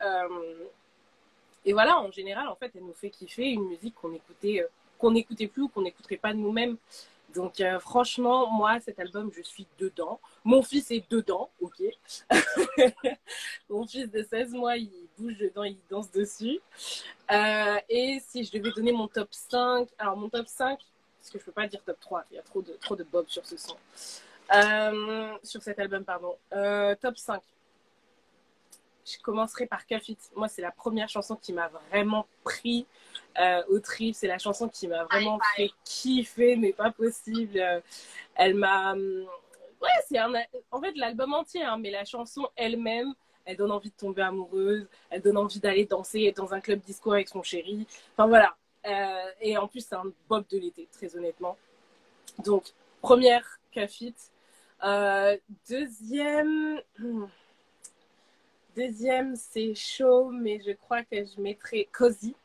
et 1.68 1.74
voilà, 1.74 2.00
en 2.00 2.10
général, 2.12 2.48
en 2.48 2.56
fait, 2.56 2.72
elle 2.76 2.86
nous 2.86 2.94
fait 2.94 3.10
kiffer 3.10 3.50
une 3.50 3.68
musique 3.68 3.94
qu'on 3.96 4.14
écoutait, 4.14 4.66
qu'on 4.98 5.12
n'écoutait 5.12 5.48
plus 5.48 5.64
ou 5.64 5.68
qu'on 5.68 5.82
n'écouterait 5.82 6.16
pas 6.16 6.34
nous-mêmes. 6.34 6.78
Donc 7.36 7.60
euh, 7.60 7.78
franchement, 7.80 8.50
moi, 8.50 8.80
cet 8.80 9.00
album, 9.00 9.30
je 9.36 9.42
suis 9.42 9.68
dedans. 9.78 10.22
Mon 10.46 10.64
fils 10.64 10.92
est 10.92 11.04
dedans, 11.12 11.50
ok. 11.60 11.84
Mon 13.70 13.86
fils 13.86 14.10
de 14.10 14.24
16 14.24 14.54
mois, 14.54 14.78
il 14.78 14.90
bouge 15.18 15.38
dedans, 15.38 15.66
il 15.66 15.78
danse 15.90 16.10
dessus. 16.10 16.62
Euh, 17.32 17.78
et 17.90 18.22
si 18.26 18.46
je 18.46 18.52
devais 18.58 18.72
donner 18.72 18.94
mon 18.94 19.10
top 19.10 19.28
5, 19.32 19.90
alors 19.98 20.16
mon 20.16 20.30
top 20.30 20.48
5, 20.48 20.80
parce 21.20 21.30
que 21.30 21.38
je 21.38 21.44
peux 21.44 21.52
pas 21.52 21.68
dire 21.68 21.84
top 21.84 22.00
3, 22.00 22.24
il 22.32 22.36
y 22.36 22.40
a 22.40 22.44
trop 22.44 22.62
de, 22.62 22.72
trop 22.80 22.96
bob 23.12 23.26
sur 23.28 23.46
ce 23.46 23.58
son. 23.58 23.76
Euh, 24.56 25.38
sur 25.44 25.62
cet 25.62 25.80
album, 25.80 26.06
pardon. 26.06 26.38
Euh, 26.54 26.96
top 26.96 27.18
5. 27.18 27.42
Je 29.10 29.18
commencerai 29.22 29.66
par 29.66 29.86
Cafit. 29.86 30.18
Moi, 30.36 30.48
c'est 30.48 30.62
la 30.62 30.72
première 30.72 31.08
chanson 31.08 31.36
qui 31.36 31.54
m'a 31.54 31.70
vraiment 31.90 32.28
pris 32.44 32.86
euh, 33.40 33.64
au 33.70 33.80
trip. 33.80 34.16
C'est 34.16 34.28
la 34.28 34.38
chanson 34.38 34.68
qui 34.68 34.88
m'a 34.88 35.06
vraiment 35.06 35.40
fait 35.56 35.72
kiffer, 35.86 36.56
mais 36.58 36.74
pas 36.74 36.92
possible. 36.92 37.82
Elle 38.36 38.56
m'a. 38.56 38.96
Ouais, 38.96 39.90
c'est 40.08 40.18
un. 40.18 40.34
En 40.72 40.82
fait, 40.82 40.94
l'album 40.96 41.34
entier, 41.34 41.64
hein, 41.64 41.78
mais 41.78 41.92
la 41.92 42.04
chanson 42.04 42.48
elle-même, 42.56 43.14
elle 43.46 43.56
donne 43.56 43.72
envie 43.72 43.90
de 43.90 43.96
tomber 43.96 44.24
amoureuse. 44.24 44.88
Elle 45.10 45.22
donne 45.22 45.38
envie 45.38 45.60
d'aller 45.60 45.86
danser 45.86 46.34
dans 46.34 46.54
un 46.54 46.60
club 46.60 46.80
disco 46.82 47.14
avec 47.14 47.30
son 47.30 47.42
chéri. 47.42 47.88
Enfin, 48.14 48.28
voilà. 48.28 48.56
Euh, 48.86 49.32
et 49.42 49.58
en 49.58 49.68
plus, 49.68 49.86
c'est 49.88 49.96
un 49.96 50.12
bob 50.30 50.46
de 50.50 50.58
l'été, 50.58 50.88
très 50.92 51.16
honnêtement. 51.16 51.58
Donc, 52.40 52.74
première, 53.02 53.60
Cafit. 53.72 54.16
Euh, 54.84 55.38
deuxième. 55.70 56.82
Deuxième, 58.78 59.36
c'est 59.36 59.74
chaud, 59.74 60.30
mais 60.30 60.62
je 60.64 60.72
crois 60.72 61.02
que 61.02 61.16
je 61.26 61.42
mettrai 61.42 61.90
Cozy. 61.92 62.36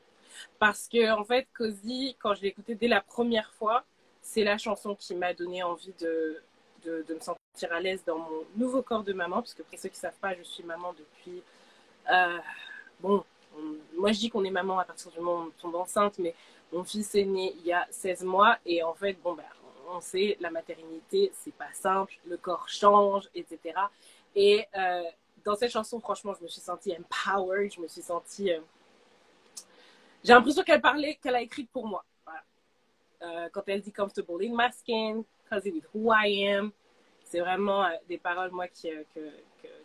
Parce 0.59 0.89
que, 0.89 1.13
en 1.13 1.25
fait, 1.25 1.47
Cozy, 1.53 2.17
quand 2.19 2.33
je 2.33 2.41
l'ai 2.41 2.49
écouté 2.49 2.75
dès 2.75 2.89
la 2.89 3.03
première 3.03 3.53
fois, 3.53 3.85
c'est 4.23 4.43
la 4.43 4.57
chanson 4.57 4.95
qui 4.95 5.15
m'a 5.15 5.35
donné 5.35 5.63
envie 5.63 5.93
de, 6.01 6.43
de, 6.85 7.05
me 7.13 7.21
sentir 7.21 7.71
à 7.71 7.81
l'aise 7.81 8.03
dans 8.07 8.19
mon 8.19 8.47
nouveau 8.57 8.81
corps 8.81 9.05
de 9.05 9.13
maman. 9.13 9.43
Parce 9.43 9.53
que, 9.53 9.63
pour 9.63 9.79
ceux 9.79 9.91
qui 9.91 9.97
ne 9.97 10.01
savent 10.01 10.19
pas, 10.23 10.35
je 10.35 10.43
suis 10.43 10.63
maman 10.65 10.95
depuis. 10.95 11.43
Euh, 12.11 12.39
bon, 13.01 13.23
on, 13.55 13.77
moi 14.01 14.13
je 14.13 14.21
dis 14.21 14.31
qu'on 14.31 14.45
est 14.45 14.51
maman 14.51 14.79
à 14.79 14.87
partir 14.87 15.11
du 15.11 15.21
moment 15.21 15.45
où 15.45 15.49
on 15.49 15.61
tombe 15.61 15.75
enceinte, 15.75 16.19
mais 16.19 16.35
mon 16.73 16.83
fils 16.83 17.15
est 17.15 17.27
né 17.27 17.53
il 17.59 17.67
y 17.67 17.75
a 17.75 17.87
16 17.91 18.25
mois. 18.25 18.57
Et 18.65 18.83
en 18.83 18.95
fait, 18.95 19.21
bon, 19.23 19.35
bah, 19.35 19.43
on 19.91 20.01
sait, 20.01 20.39
la 20.41 20.51
maternité, 20.51 21.31
c'est 21.35 21.55
pas 21.55 21.75
simple, 21.75 22.15
le 22.27 22.39
corps 22.39 22.71
change, 22.71 23.29
etc. 23.35 23.75
Et. 24.35 24.67
Dans 25.45 25.57
cette 25.57 25.71
chanson, 25.71 26.01
franchement, 26.01 26.35
je 26.39 26.43
me 26.43 26.49
suis 26.49 26.61
sentie 26.61 26.95
empowered, 26.97 27.73
je 27.73 27.81
me 27.81 27.89
suis 27.89 28.03
sentie. 28.03 28.53
Euh... 28.53 28.61
J'ai 30.23 30.33
l'impression 30.33 30.63
qu'elle 30.63 30.81
parlait, 30.81 31.17
qu'elle 31.17 31.35
a 31.35 31.41
écrit 31.41 31.65
pour 31.65 31.87
moi. 31.87 32.05
Euh, 33.23 33.49
quand 33.53 33.63
elle 33.67 33.81
dit 33.81 33.93
comfortable 33.93 34.45
in 34.45 34.53
my 34.53 34.73
skin, 34.73 35.23
cozy 35.49 35.71
with 35.71 35.85
who 35.95 36.13
I 36.13 36.49
am, 36.49 36.73
c'est 37.25 37.39
vraiment 37.39 37.85
euh, 37.85 37.91
des 38.09 38.19
paroles, 38.19 38.51
moi, 38.51 38.67
qui, 38.67 38.91
que, 39.15 39.21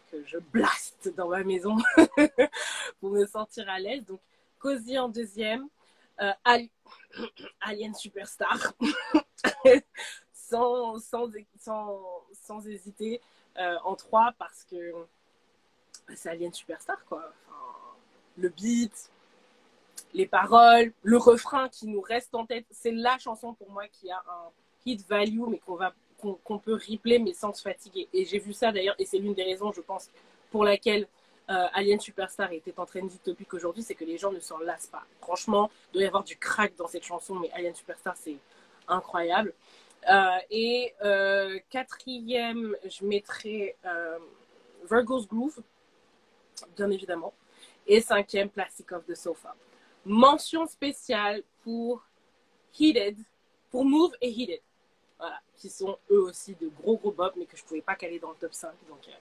que, 0.10 0.24
je 0.26 0.38
blaste 0.38 1.14
dans 1.16 1.28
ma 1.28 1.44
maison 1.44 1.76
pour 3.00 3.12
me 3.12 3.26
sentir 3.28 3.70
à 3.70 3.80
l'aise. 3.80 4.04
Donc, 4.06 4.20
cozy 4.58 4.98
en 4.98 5.10
deuxième. 5.10 5.68
Ali... 6.44 6.72
Alien 7.62 7.94
Superstar. 7.94 8.74
sans, 10.34 10.98
sans, 11.00 11.30
sans, 11.60 12.24
sans 12.34 12.68
hésiter. 12.68 13.22
en 13.56 13.96
trois, 13.96 14.34
parce 14.40 14.64
que 14.64 15.08
c'est 16.16 16.30
Alien 16.30 16.54
Superstar, 16.54 17.04
quoi. 17.06 17.32
Le 18.38 18.50
beat, 18.50 19.12
les 20.14 20.28
paroles, 20.28 20.94
le 21.04 21.18
refrain 21.18 21.70
qui 21.70 21.88
nous 21.88 22.02
reste 22.02 22.34
en 22.36 22.46
tête, 22.46 22.66
c'est 22.72 22.92
la 22.92 23.18
chanson 23.18 23.54
pour 23.54 23.70
moi 23.72 23.88
qui 23.88 24.12
a 24.12 24.18
un 24.18 24.52
hit 24.86 25.08
value, 25.08 25.42
mais 25.50 25.60
qu'on 25.60 25.76
va 25.76 25.94
qu'on 26.20 26.34
qu 26.34 26.64
peut 26.64 26.74
replay, 26.74 27.20
mais 27.20 27.34
sans 27.34 27.54
se 27.54 27.62
fatiguer. 27.62 28.08
Et 28.12 28.26
j'ai 28.26 28.40
vu 28.40 28.52
ça 28.52 28.72
d'ailleurs, 28.72 28.96
et 28.98 29.06
c'est 29.06 29.20
l'une 29.20 29.36
des 29.36 29.44
raisons, 29.44 29.72
je 29.72 29.82
pense, 29.82 30.10
pour 30.50 30.64
laquelle 30.64 31.08
euh, 31.50 31.68
Alien 31.74 32.00
Superstar 32.00 32.52
était 32.54 32.74
en 32.80 32.86
trending 32.88 33.20
topic 33.20 33.54
aujourd'hui, 33.54 33.84
c'est 33.84 33.94
que 33.94 34.04
les 34.04 34.18
gens 34.18 34.32
ne 34.32 34.40
s'en 34.40 34.58
lassent 34.58 34.88
pas. 34.88 35.04
Franchement, 35.22 35.70
il 35.92 35.94
doit 35.94 36.04
y 36.04 36.08
avoir 36.08 36.24
du 36.24 36.36
crack 36.36 36.76
dans 36.76 36.88
cette 36.88 37.04
chanson, 37.04 37.36
mais 37.36 37.52
Alien 37.52 37.76
Superstar, 37.76 38.16
c'est 38.18 38.38
incroyable. 38.88 39.54
Euh, 40.10 40.38
et 40.50 40.94
euh, 41.04 41.60
quatrième, 41.70 42.76
je 42.86 43.06
mettrai 43.06 43.76
euh, 43.86 44.18
Virgo's 44.90 45.28
Groove 45.28 45.62
bien 46.76 46.90
évidemment. 46.92 47.34
Et 47.86 48.02
cinquième, 48.02 48.50
Plastic 48.50 48.92
of 48.92 49.06
the 49.06 49.16
Sofa. 49.16 49.56
Mention 50.06 50.68
spéciale 50.68 51.44
pour 51.64 52.04
Heated, 52.78 53.18
pour 53.72 53.86
Move 53.86 54.14
et 54.22 54.30
Heated. 54.30 54.62
Voilà, 55.20 55.40
qui 55.56 55.70
sont 55.70 55.98
eux 56.12 56.22
aussi 56.22 56.56
de 56.56 56.68
gros 56.68 56.98
gros 56.98 57.12
bobs, 57.12 57.34
mais 57.38 57.46
que 57.46 57.58
je 57.58 57.64
ne 57.64 57.68
pouvais 57.68 57.82
pas 57.82 57.96
caler 57.96 58.20
dans 58.20 58.30
le 58.30 58.36
top 58.36 58.54
5. 58.54 58.70
Donc, 58.88 59.00
euh, 59.08 59.12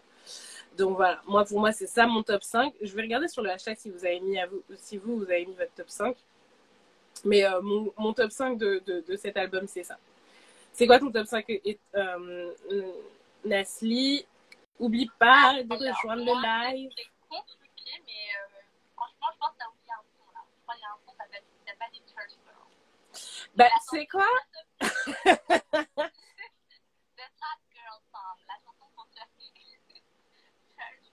donc 0.77 0.97
voilà, 0.97 1.23
moi 1.27 1.45
pour 1.45 1.59
moi 1.59 1.73
c'est 1.73 1.87
ça 1.87 2.07
mon 2.07 2.23
top 2.23 2.43
5. 2.43 2.75
Je 2.83 2.95
vais 2.95 3.03
regarder 3.03 3.29
sur 3.29 3.43
le 3.43 3.51
hashtag 3.51 3.79
si 3.79 3.91
vous 3.91 4.05
avez 4.05 4.21
mis, 4.21 4.37
si 4.77 4.99
vous, 4.99 5.17
vous 5.17 5.25
avez 5.25 5.47
mis 5.47 5.55
votre 5.55 5.73
top 5.73 5.89
5. 5.89 6.17
Mais 7.25 7.45
euh, 7.45 7.63
mon, 7.63 7.93
mon, 7.97 8.13
top 8.13 8.31
5 8.31 8.59
de, 8.59 8.83
de, 8.87 9.01
de 9.01 9.17
cet 9.17 9.37
album, 9.39 9.67
c'est 9.67 9.85
ça. 9.85 9.97
C'est 10.73 10.87
quoi 10.87 10.99
ton 10.99 11.11
top 11.11 11.27
5 11.27 11.45
et, 11.49 11.79
euh, 11.95 12.53
Nasli, 13.45 14.27
oublie 14.79 15.11
pas 15.19 15.63
de 15.63 15.73
rejoindre 15.73 16.25
le 16.25 16.75
live 16.75 16.91
compliqué, 17.29 18.03
mais 18.07 18.37
euh, 18.37 18.49
franchement, 18.95 19.29
je 19.33 19.39
pense 19.39 19.53
que 19.53 19.59
t'as 19.59 19.69
oublié 19.69 19.93
un 19.93 20.03
son 20.17 20.27
là. 20.33 20.41
Je 20.55 20.63
crois 20.63 20.75
qu'il 20.75 20.83
y 20.83 20.87
a 20.87 20.93
un 20.93 20.99
son 21.05 21.13
qui 21.13 21.19
s'appelle 21.19 21.45
The 21.67 22.03
Church 22.09 22.35
Girl. 22.45 22.67
Bah, 23.55 23.71
c'est 23.91 24.07
quoi? 24.07 24.29
The 24.81 24.87
Church 27.17 27.63
Girl 27.73 28.01
Song, 28.13 28.37
la 28.47 28.55
chanson 28.65 28.87
pour 28.95 29.07
Church 29.15 29.29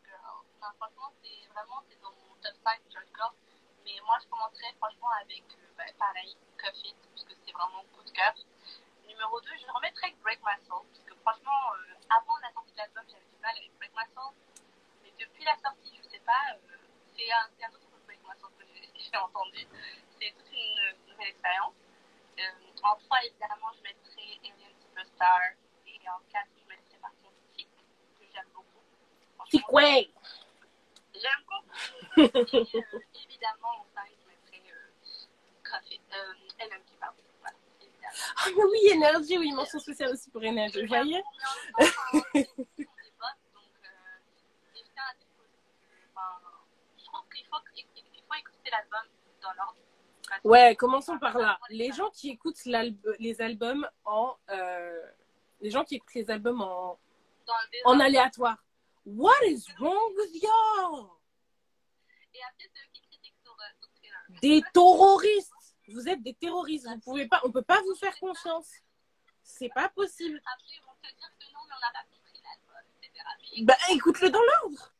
Girl. 0.04 0.40
Non, 0.62 0.72
franchement, 0.78 1.12
c'est 1.22 1.48
vraiment 1.54 1.82
c'est 1.90 2.00
dans 2.02 2.12
mon 2.12 2.36
top 2.42 2.56
5 2.64 2.82
Church 2.92 3.10
Girl. 3.16 3.34
Mais 3.86 4.00
moi, 4.06 4.18
je 4.22 4.28
commencerai 4.28 4.74
franchement 4.78 5.10
avec, 5.22 5.44
euh, 5.58 5.74
bah, 5.78 5.84
pareil, 5.98 6.36
Cuff 6.58 6.74
parce 7.12 7.26
que 7.26 7.34
c'est 7.46 7.52
vraiment 7.52 7.84
coup 7.94 8.04
de 8.04 8.12
cœur. 8.12 8.34
Numéro 9.08 9.42
2, 9.42 9.50
je 9.60 9.72
remettrai 9.72 10.16
Break 10.24 10.40
My 10.46 10.58
Soul, 10.66 10.86
parce 10.88 11.04
que 11.06 11.16
franchement, 11.22 11.74
euh, 11.76 11.96
avant 12.10 12.38
la 12.40 12.52
sortie 12.54 12.72
de 12.72 12.78
l'album, 12.78 13.04
j'avais 13.08 13.26
du 13.26 13.40
mal 13.42 13.56
avec 13.58 13.72
Break 13.78 13.92
My 13.96 14.08
Soul 14.16 14.34
depuis 15.20 15.44
la 15.46 15.56
sortie, 15.64 15.96
je 15.98 16.10
sais 16.10 16.13
pas, 16.26 16.56
euh, 16.56 16.78
c'est 17.16 17.32
un, 17.32 17.68
un, 17.68 17.74
autre 17.74 17.88
informations 18.10 18.50
que 18.58 18.66
j'ai 18.96 19.18
entendues. 19.18 19.68
C'est 20.20 20.34
toute 20.38 20.52
une 20.52 21.12
nouvelle 21.12 21.28
expérience. 21.30 21.74
Euh, 22.40 22.44
en 22.84 22.96
3, 22.96 23.18
évidemment, 23.26 23.72
je 23.78 23.82
mettrai 23.84 24.40
Alien 24.44 24.74
Superstar. 24.82 25.40
Et 25.88 26.00
en 26.10 26.20
4, 26.32 26.48
je 26.58 26.68
mettrai 26.70 26.98
par 27.02 27.12
contre 27.22 27.36
Tic, 27.56 27.68
que 28.20 28.26
j'aime 28.34 28.50
beaucoup. 28.54 29.48
Tic 29.50 29.72
Way! 29.72 30.12
J'aime 31.14 31.44
beaucoup. 31.46 31.64
et 32.18 32.76
euh, 32.76 33.00
évidemment, 33.26 33.70
en 33.80 33.86
5, 33.94 34.10
je 34.22 34.28
mettrai 34.28 34.72
euh, 34.72 35.78
euh, 36.14 36.66
LMT, 36.66 37.00
pardon. 37.00 37.22
Voilà, 37.42 37.58
évidemment. 37.82 38.14
Ah, 38.38 38.48
oui, 38.56 38.90
énergie, 38.92 39.38
oui, 39.38 39.52
mention 39.52 39.80
spéciale 39.80 40.12
aussi 40.12 40.30
pour 40.32 40.44
énergie, 40.44 40.82
vous 40.82 40.88
voyez? 40.88 41.22
Mais 41.78 41.86
en 41.86 41.86
même 41.86 41.94
temps, 41.94 42.10
enfin, 42.10 42.32
c'est 42.34 42.56
des 42.56 43.14
potes, 43.18 43.42
donc 43.54 43.74
euh, 43.86 44.76
et 44.76 44.80
je 44.80 44.92
tiens 44.94 45.04
à 45.10 45.14
dire 45.16 45.28
que, 45.38 45.44
enfin, 46.16 46.30
je 46.98 47.06
trouve 47.06 47.30
qu'il 47.30 47.46
faut, 47.46 47.62
il 47.76 48.24
faut 48.28 48.34
écouter 48.36 48.70
l'album 48.72 49.06
dans 49.42 49.54
l'ordre. 49.54 49.78
Parce 49.78 50.23
que- 50.23 50.23
Ouais, 50.44 50.76
commençons 50.76 51.18
par 51.20 51.38
là. 51.38 51.60
Les 51.70 51.92
gens 51.92 52.10
qui 52.10 52.30
écoutent 52.30 52.64
les 52.66 53.42
albums 53.42 53.88
en. 54.06 54.36
euh, 54.50 55.02
les 55.62 55.70
gens 55.70 55.84
qui 55.84 55.96
écoutent 55.96 56.14
les 56.14 56.30
albums 56.30 56.62
en, 56.62 57.00
en 57.86 58.00
aléatoire. 58.00 58.58
What 59.06 59.34
is 59.46 59.66
wrong 59.80 60.14
with 60.16 60.42
y'all? 60.42 61.10
Des 64.42 64.62
terroristes! 64.74 65.52
Vous 65.90 66.08
êtes 66.08 66.22
des 66.24 66.34
terroristes. 66.34 66.88
Vous 66.88 67.00
pouvez 67.00 67.28
pas, 67.28 67.42
on 67.44 67.52
peut 67.52 67.62
pas 67.62 67.82
vous 67.82 67.96
faire 67.96 68.18
confiance. 68.20 68.70
C'est 69.44 69.70
pas 69.70 69.90
possible. 69.90 70.42
Après, 70.46 70.66
ils 70.76 70.82
vont 70.86 70.94
te 71.02 71.08
dire 71.16 71.30
que 71.40 71.46
non, 71.54 71.60
mais 71.68 71.74
on 71.76 71.80
n'a 71.80 71.92
pas 71.94 72.06
compris 72.10 72.42
l'album, 72.42 73.66
Bah, 73.66 73.78
écoute-le 73.92 74.30
dans 74.30 74.42
l'ordre. 74.42 74.94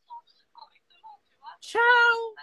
Ciao! 1.60 2.34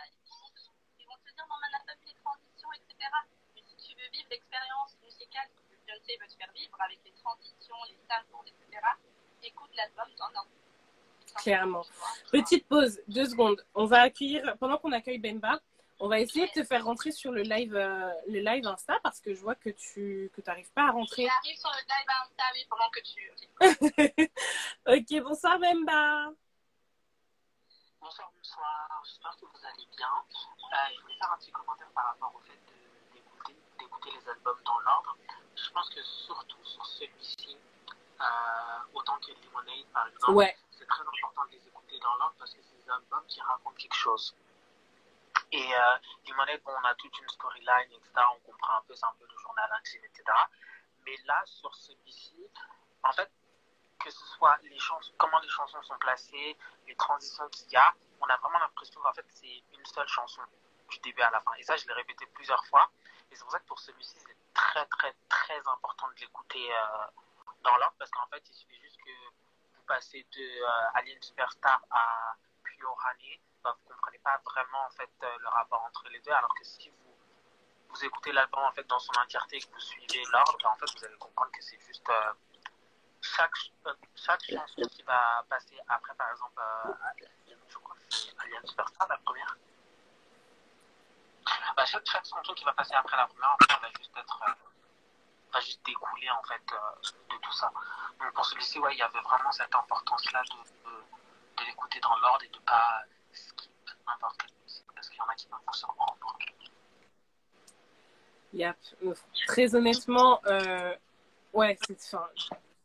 Beyoncé 6.12 6.18
veut 6.20 6.28
te 6.28 6.36
faire 6.36 6.52
vivre 6.54 6.78
avec 6.80 7.00
les 7.06 7.12
transitions, 7.12 7.76
les 7.90 7.98
samples, 8.10 8.48
etc., 8.48 8.84
écoute 9.44 9.70
l'album 9.76 10.08
dans 10.18 10.30
l'ordre. 10.30 10.50
Clairement. 11.38 11.86
Petite 12.32 12.68
pause, 12.68 13.00
deux 13.08 13.26
secondes. 13.26 13.64
On 13.74 13.86
va 13.86 14.02
accueillir, 14.02 14.58
pendant 14.60 14.78
qu'on 14.78 14.92
accueille 14.92 15.20
Bemba, 15.20 15.60
on 16.00 16.08
va 16.08 16.20
essayer 16.20 16.48
de 16.48 16.52
te 16.52 16.64
faire 16.64 16.84
rentrer 16.84 17.12
sur 17.12 17.32
le 17.32 17.44
live, 17.44 17.76
euh, 17.76 18.12
le 18.28 18.40
live 18.40 18.66
Insta 18.68 19.00
parce 19.04 19.22
que 19.22 19.34
je 19.34 19.40
vois 19.40 19.56
que 19.56 19.70
tu 19.70 20.32
que 20.34 20.42
t'arrives 20.42 20.72
pas 20.72 20.88
à 20.88 20.92
rentrer. 20.92 21.28
J'arrive 21.28 21.58
sur 21.58 21.70
le 21.70 21.78
live 21.78 22.08
Insta, 22.24 22.44
oui, 22.54 22.66
pendant 22.70 22.90
que 22.90 23.00
tu. 23.02 24.32
ok, 25.20 25.24
bonsoir 25.24 25.60
Bemba. 25.60 26.34
Bonsoir, 28.02 28.32
bonsoir, 28.36 29.02
j'espère 29.06 29.38
que 29.38 29.46
vous 29.46 29.66
allez 29.66 29.88
bien. 29.96 30.08
Euh, 30.10 30.76
je 30.96 31.02
voulais 31.02 31.16
faire 31.16 31.32
un 31.32 31.38
petit 31.38 31.52
commentaire 31.52 31.92
par 31.94 32.06
rapport 32.06 32.34
au 32.36 32.40
fait 32.40 32.60
d'écouter 33.78 34.10
les 34.10 34.30
albums 34.30 34.62
dans 34.66 34.80
l'ordre. 34.80 35.18
Je 35.64 35.70
pense 35.72 35.90
que 35.90 36.02
surtout 36.02 36.64
sur 36.64 36.86
celui-ci, 36.86 37.58
euh, 38.20 38.24
autant 38.94 39.18
que 39.20 39.32
Lemonade 39.32 39.86
par 39.94 40.08
exemple, 40.08 40.34
Ouais, 40.34 40.58
c'est 40.72 40.86
très 40.88 41.02
important 41.02 41.46
de 41.46 41.52
les 41.52 41.68
écouter 41.68 42.00
dans 42.00 42.16
l'ordre 42.16 42.36
parce 42.40 42.54
que 42.54 42.62
c'est 42.62 42.84
des 42.84 42.90
albums 42.90 43.26
qui 43.28 43.42
racontent 43.42 43.76
quelque 43.76 43.96
chose. 43.96 44.36
Et 45.52 45.76
euh, 45.76 45.98
Lemonade, 46.28 46.62
bon, 46.64 46.72
on 46.82 46.86
a 46.86 46.96
toute 46.96 47.18
une 47.20 47.30
storyline, 47.30 47.92
etc. 47.92 48.12
On 48.36 48.40
comprend 48.52 48.78
un 48.78 48.82
peu, 48.88 48.96
c'est 48.96 49.06
un 49.06 49.14
peu 49.20 49.26
le 49.30 49.38
journal 49.38 49.70
intime, 49.80 50.04
etc. 50.06 50.24
Mais 51.06 51.18
là, 51.26 51.42
sur 51.46 51.74
celui-ci, 51.76 52.48
en 53.04 53.12
fait, 53.12 53.30
que 54.00 54.10
ce 54.10 54.26
soit 54.26 54.58
les 54.64 54.80
chansons, 54.80 55.12
comment 55.18 55.40
les 55.40 55.50
chansons 55.50 55.82
sont 55.84 55.98
placées, 56.00 56.58
les 56.88 56.96
transitions 56.96 57.48
qu'il 57.50 57.70
y 57.70 57.76
a, 57.76 57.94
on 58.20 58.26
a 58.28 58.38
vraiment 58.38 58.60
l'impression 58.60 59.00
qu'en 59.02 59.14
fait, 59.14 59.26
c'est 59.30 59.64
une 59.74 59.86
seule 59.86 60.08
chanson 60.08 60.42
du 60.90 61.00
début 61.00 61.22
à 61.22 61.32
la 61.32 61.42
fin. 61.42 61.54
Et 61.58 61.64
ça, 61.64 61.76
je 61.76 61.88
l'ai 61.88 61.94
répété 61.94 62.26
plusieurs 62.28 62.64
fois. 62.66 62.90
Et 63.32 63.36
c'est 63.36 63.44
pour 63.44 63.52
ça 63.52 63.60
que 63.60 63.66
pour 63.66 63.80
celui-ci, 63.80 64.16
c'est 64.20 64.36
très, 64.54 64.86
très, 64.86 65.14
très 65.30 65.60
important 65.68 66.08
de 66.10 66.22
l'écouter 66.22 66.72
euh, 66.72 67.08
dans 67.64 67.76
l'ordre 67.78 67.96
parce 67.98 68.12
qu'en 68.12 68.28
fait, 68.28 68.44
il 68.50 68.54
suffit 68.54 68.80
juste 68.82 68.98
que 68.98 69.12
vous 69.76 69.84
passez 69.88 70.26
de 70.32 70.42
euh, 70.42 70.96
Alien 70.96 71.22
Superstar 71.22 71.82
à 71.92 72.36
Pure 72.64 72.98
bah, 73.64 73.76
vous 73.78 73.94
comprenez 73.94 74.18
pas 74.20 74.42
vraiment 74.44 74.86
en 74.86 74.90
fait 74.92 75.12
euh, 75.24 75.38
le 75.40 75.48
rapport 75.50 75.84
entre 75.84 76.08
les 76.10 76.20
deux, 76.22 76.32
alors 76.32 76.54
que 76.56 76.64
si 76.64 76.90
vous 76.90 77.16
vous 77.90 78.06
écoutez 78.06 78.32
l'album 78.32 78.64
en 78.64 78.72
fait 78.72 78.88
dans 78.88 79.00
son 79.00 79.14
entièreté 79.20 79.58
et 79.58 79.62
que 79.62 79.72
vous 79.72 79.80
suivez 79.80 80.24
l'ordre, 80.32 80.58
bah, 80.64 80.72
en 80.74 80.78
fait 80.78 80.98
vous 80.98 81.06
allez 81.06 81.18
comprendre 81.18 81.52
que 81.52 81.62
c'est 81.62 81.80
juste 81.80 82.10
chaque 83.22 83.56
chaque 84.16 84.44
chanson 84.44 84.82
qui 84.90 85.04
va 85.04 85.46
passer 85.50 85.78
après 85.88 86.16
par 86.16 86.32
exemple 86.32 86.62
Alien 88.40 88.66
Superstar 88.66 89.08
la 89.08 89.18
première. 89.20 89.58
Bah, 91.76 91.86
chaque, 91.86 92.06
chaque 92.06 92.26
chanson 92.26 92.54
qui 92.54 92.64
va 92.64 92.74
passer 92.74 92.94
après 92.94 93.18
la 93.18 93.28
première, 93.28 93.56
va 93.60 93.88
juste 93.98 94.12
être 94.18 94.40
euh, 94.48 94.52
va 95.54 95.60
juste 95.60 95.82
découler 95.86 96.30
en 96.30 96.44
fait 96.44 96.62
euh, 96.74 97.36
de 97.36 97.42
tout 97.42 97.52
ça. 97.54 97.72
Donc 98.20 98.34
pour 98.34 98.46
celui-ci, 98.46 98.80
ouais, 98.80 98.94
il 98.94 99.00
y 99.00 99.02
avait 99.02 99.22
vraiment 99.22 99.52
cette 99.52 99.74
importance-là 99.74 100.42
de, 100.44 100.90
de, 100.90 101.66
l'écouter 101.66 102.00
dans 102.00 102.16
l'ordre 102.18 102.44
et 102.44 102.50
de 102.50 102.60
pas 102.60 103.04
skip 103.34 103.72
n'importe 104.08 104.38
quelle 104.42 104.56
musique 104.64 104.86
parce 104.94 105.10
qu'il 105.10 105.18
y 105.18 105.22
en 105.22 105.28
a 105.28 105.36
qui 105.36 105.48
peuvent 105.48 105.60
vous 105.66 105.74
surprendre. 105.74 106.38
yep. 108.54 108.78
Très 109.48 109.76
honnêtement, 109.76 110.42
euh, 110.46 110.96
ouais, 111.54 111.78
c'est 111.82 112.18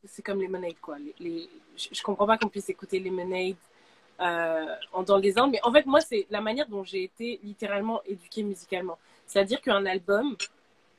c'est 0.04 0.22
comme 0.22 0.40
Lemonade 0.40 0.78
quoi. 0.80 0.98
Les, 0.98 1.14
les- 1.18 1.50
je, 1.76 1.88
je 1.92 2.02
comprends 2.02 2.26
pas 2.26 2.38
qu'on 2.38 2.48
puisse 2.48 2.68
écouter 2.68 3.00
Lemonade 3.00 3.56
euh, 3.56 3.56
en 3.56 3.75
dans 4.18 5.16
le 5.16 5.20
désordre, 5.20 5.52
mais 5.52 5.60
en 5.62 5.72
fait 5.72 5.86
moi 5.86 6.00
c'est 6.00 6.26
la 6.30 6.40
manière 6.40 6.68
dont 6.68 6.84
j'ai 6.84 7.02
été 7.04 7.40
littéralement 7.42 8.02
éduquée 8.04 8.42
musicalement. 8.42 8.98
C'est-à-dire 9.26 9.60
qu'un 9.60 9.84
album, 9.86 10.36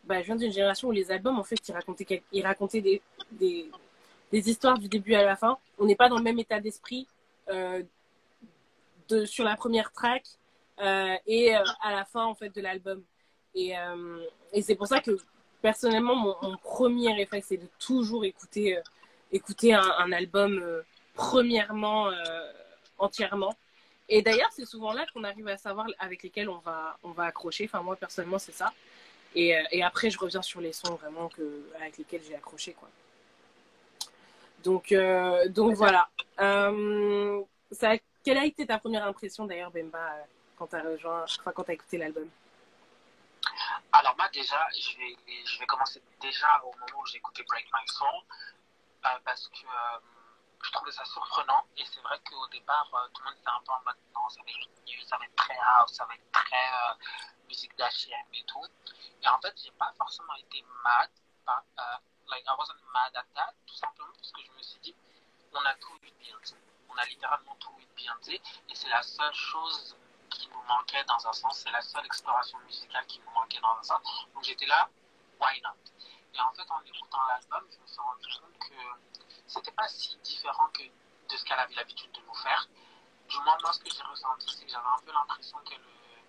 bah, 0.04 0.22
je 0.22 0.26
viens 0.28 0.36
d'une 0.36 0.52
génération 0.52 0.90
où 0.90 0.92
les 0.92 1.12
albums 1.12 1.40
en 1.40 1.44
fait 1.44 1.68
ils 1.68 1.74
racontaient 1.74 2.24
ils 2.32 2.46
racontaient 2.46 2.82
des, 2.82 3.02
des 3.32 3.70
des 4.32 4.50
histoires 4.50 4.78
du 4.78 4.88
début 4.88 5.16
à 5.16 5.24
la 5.24 5.36
fin. 5.36 5.58
On 5.80 5.86
n'est 5.86 5.96
pas 5.96 6.10
dans 6.10 6.18
le 6.18 6.24
même 6.24 6.40
état 6.40 6.60
d'esprit 6.60 7.08
euh, 7.50 7.82
de 9.10 9.26
sur 9.26 9.46
la 9.46 9.56
première 9.56 9.92
track 9.92 10.24
euh, 10.80 11.16
et 11.26 11.56
euh, 11.56 11.64
à 11.82 11.92
la 11.92 12.06
fin 12.06 12.26
en 12.26 12.36
fait 12.36 12.54
de 12.54 12.62
l'album. 12.62 13.02
Et, 13.56 13.78
euh, 13.78 14.20
et 14.54 14.62
c'est 14.62 14.76
pour 14.76 14.88
ça 14.88 15.00
que 15.00 15.18
personnellement 15.62 16.16
mon, 16.16 16.36
mon 16.42 16.58
premier 16.58 17.14
réflexe 17.14 17.48
c'est 17.50 17.58
de 17.58 17.70
toujours 17.80 18.26
écouter 18.26 18.78
euh, 18.78 18.82
écouter 19.32 19.74
un, 19.74 19.82
un 19.98 20.12
album 20.12 20.60
euh, 20.62 20.82
premièrement 21.16 22.10
euh, 22.10 22.14
entièrement. 22.98 23.56
Et 24.10 24.22
d'ailleurs 24.22 24.52
c'est 24.52 24.66
souvent 24.66 24.94
là 24.94 25.06
qu'on 25.14 25.24
arrive 25.24 25.48
à 25.48 25.58
savoir 25.58 25.88
avec 26.00 26.24
lesquels 26.24 26.50
on 26.50 26.60
va 26.60 26.98
on 27.04 27.12
va 27.12 27.26
accrocher. 27.26 27.66
Enfin 27.66 27.82
moi 27.82 27.96
personnellement 27.96 28.40
c'est 28.40 28.54
ça. 28.54 28.74
Et, 29.36 29.58
euh, 29.58 29.64
et 29.72 29.84
après 29.84 30.10
je 30.10 30.18
reviens 30.18 30.42
sur 30.42 30.62
les 30.62 30.74
sons 30.74 30.96
vraiment 30.96 31.28
que 31.30 31.70
avec 31.80 31.98
lesquels 31.98 32.24
j'ai 32.24 32.36
accroché 32.36 32.74
quoi. 32.74 32.90
Donc 34.64 34.92
euh, 34.92 35.48
donc 35.50 35.76
voilà. 35.76 36.10
Euh, 36.40 37.42
ça, 37.72 37.94
quelle 38.24 38.38
a 38.38 38.46
été 38.46 38.66
ta 38.66 38.78
première 38.78 39.06
impression 39.06 39.46
d'ailleurs 39.46 39.72
Bemba 39.72 40.16
quand 40.58 40.70
rejoint, 40.72 41.24
enfin 41.24 41.52
quand 41.52 41.64
t'as 41.64 41.74
écouté 41.74 41.98
l'album? 41.98 42.30
Alors 43.92 44.16
moi 44.18 44.28
déjà, 44.34 44.58
je 44.74 44.98
vais, 44.98 45.16
je 45.46 45.60
vais 45.60 45.66
commencer 45.66 46.02
déjà 46.22 46.48
au 46.64 46.72
moment 46.72 47.02
où 47.02 47.06
j'ai 47.06 47.18
écouté 47.18 47.44
Break 47.44 47.66
My 47.74 47.88
Soul 47.88 48.08
euh, 49.06 49.10
parce 49.24 49.48
que 49.50 49.68
je 50.64 50.72
trouvais 50.72 50.92
ça 50.92 51.06
surprenant 51.06 51.66
et 51.78 51.86
c'est 51.86 52.02
vrai 52.02 52.20
qu'au 52.30 52.48
départ 52.48 52.90
euh, 52.94 53.08
tout 53.14 53.22
le 53.24 53.30
monde 53.30 53.40
était 53.40 53.50
un 53.50 53.62
peu 53.66 53.72
en 53.72 53.82
mode 53.86 53.98
non 54.14 54.28
ça 54.30 54.42
va 54.44 54.50
être 54.50 54.70
mieux, 54.88 55.06
ça 55.06 55.18
va 55.18 55.26
être 55.26 55.36
très 55.36 55.58
house, 55.58 55.94
ça 55.94 56.06
va 56.06 56.16
être 56.16 56.32
très 56.32 56.56
euh, 56.56 56.94
musique 57.48 57.76
d'H&M 57.78 58.26
et 58.34 58.44
tout. 58.44 58.66
Et 59.22 59.28
en 59.28 59.40
fait 59.40 59.54
j'ai 59.64 59.72
pas 59.72 59.94
forcément 59.98 60.36
été 60.36 60.64
mad, 60.84 61.10
pas, 61.46 61.64
euh, 61.80 61.98
like 62.30 62.44
I 62.46 62.54
wasn't 62.58 62.82
mad 62.94 63.16
at 63.16 63.26
that, 63.36 63.54
tout 63.66 63.76
simplement 63.76 64.14
parce 64.16 64.32
que 64.32 64.42
je 64.44 64.52
me 64.52 64.62
suis 64.62 64.80
dit 64.80 64.96
on 65.54 65.66
a 65.66 65.74
tout 65.76 65.98
eu 66.04 66.12
de 66.12 66.18
on 66.90 66.98
a 66.98 67.06
littéralement 67.06 67.56
tout 67.56 67.74
eu 67.80 67.86
de 67.86 68.34
et 68.34 68.76
c'est 68.76 68.90
la 68.90 69.04
seule 69.04 69.34
chose 69.34 69.96
qui 70.30 70.48
nous 70.50 70.62
manquait 70.64 71.04
dans 71.06 71.28
un 71.28 71.34
sens, 71.34 71.60
c'est 71.60 71.72
la 71.72 71.82
seule 71.82 72.06
exploration 72.06 72.58
musicale 72.60 73.06
qui 73.06 73.20
nous 73.20 73.32
manquait 73.32 73.60
dans 73.60 73.78
un 73.78 73.84
sens. 73.84 74.28
Donc 74.34 74.44
j'étais 74.44 74.66
là, 74.66 74.90
why 75.40 75.62
not? 75.62 75.72
Et 76.34 76.40
en 76.40 76.52
fait, 76.54 76.70
en 76.70 76.82
écoutant 76.82 77.20
l'album, 77.28 77.64
je 77.72 77.80
me 77.80 77.88
suis 77.88 78.00
rendu 78.00 78.28
compte 78.40 78.58
que 78.60 79.27
c'était 79.48 79.72
pas 79.72 79.88
si 79.88 80.18
différent 80.18 80.68
que 80.70 80.84
de 80.84 81.38
ce 81.38 81.44
qu'elle 81.46 81.60
avait 81.60 81.74
l'habitude 81.76 82.12
de 82.12 82.22
nous 82.22 82.36
faire. 82.36 82.68
Du 83.30 83.38
moins, 83.40 83.58
moi, 83.62 83.74
ce 83.74 83.80
que 83.80 83.90
j'ai 83.90 84.04
ressenti, 84.04 84.54
c'est 84.56 84.66
que 84.66 84.72
j'avais 84.72 84.86
un 84.88 85.00
peu 85.06 85.12
l'impression 85.12 85.58
qu'elle 85.66 85.80
euh, 85.82 86.22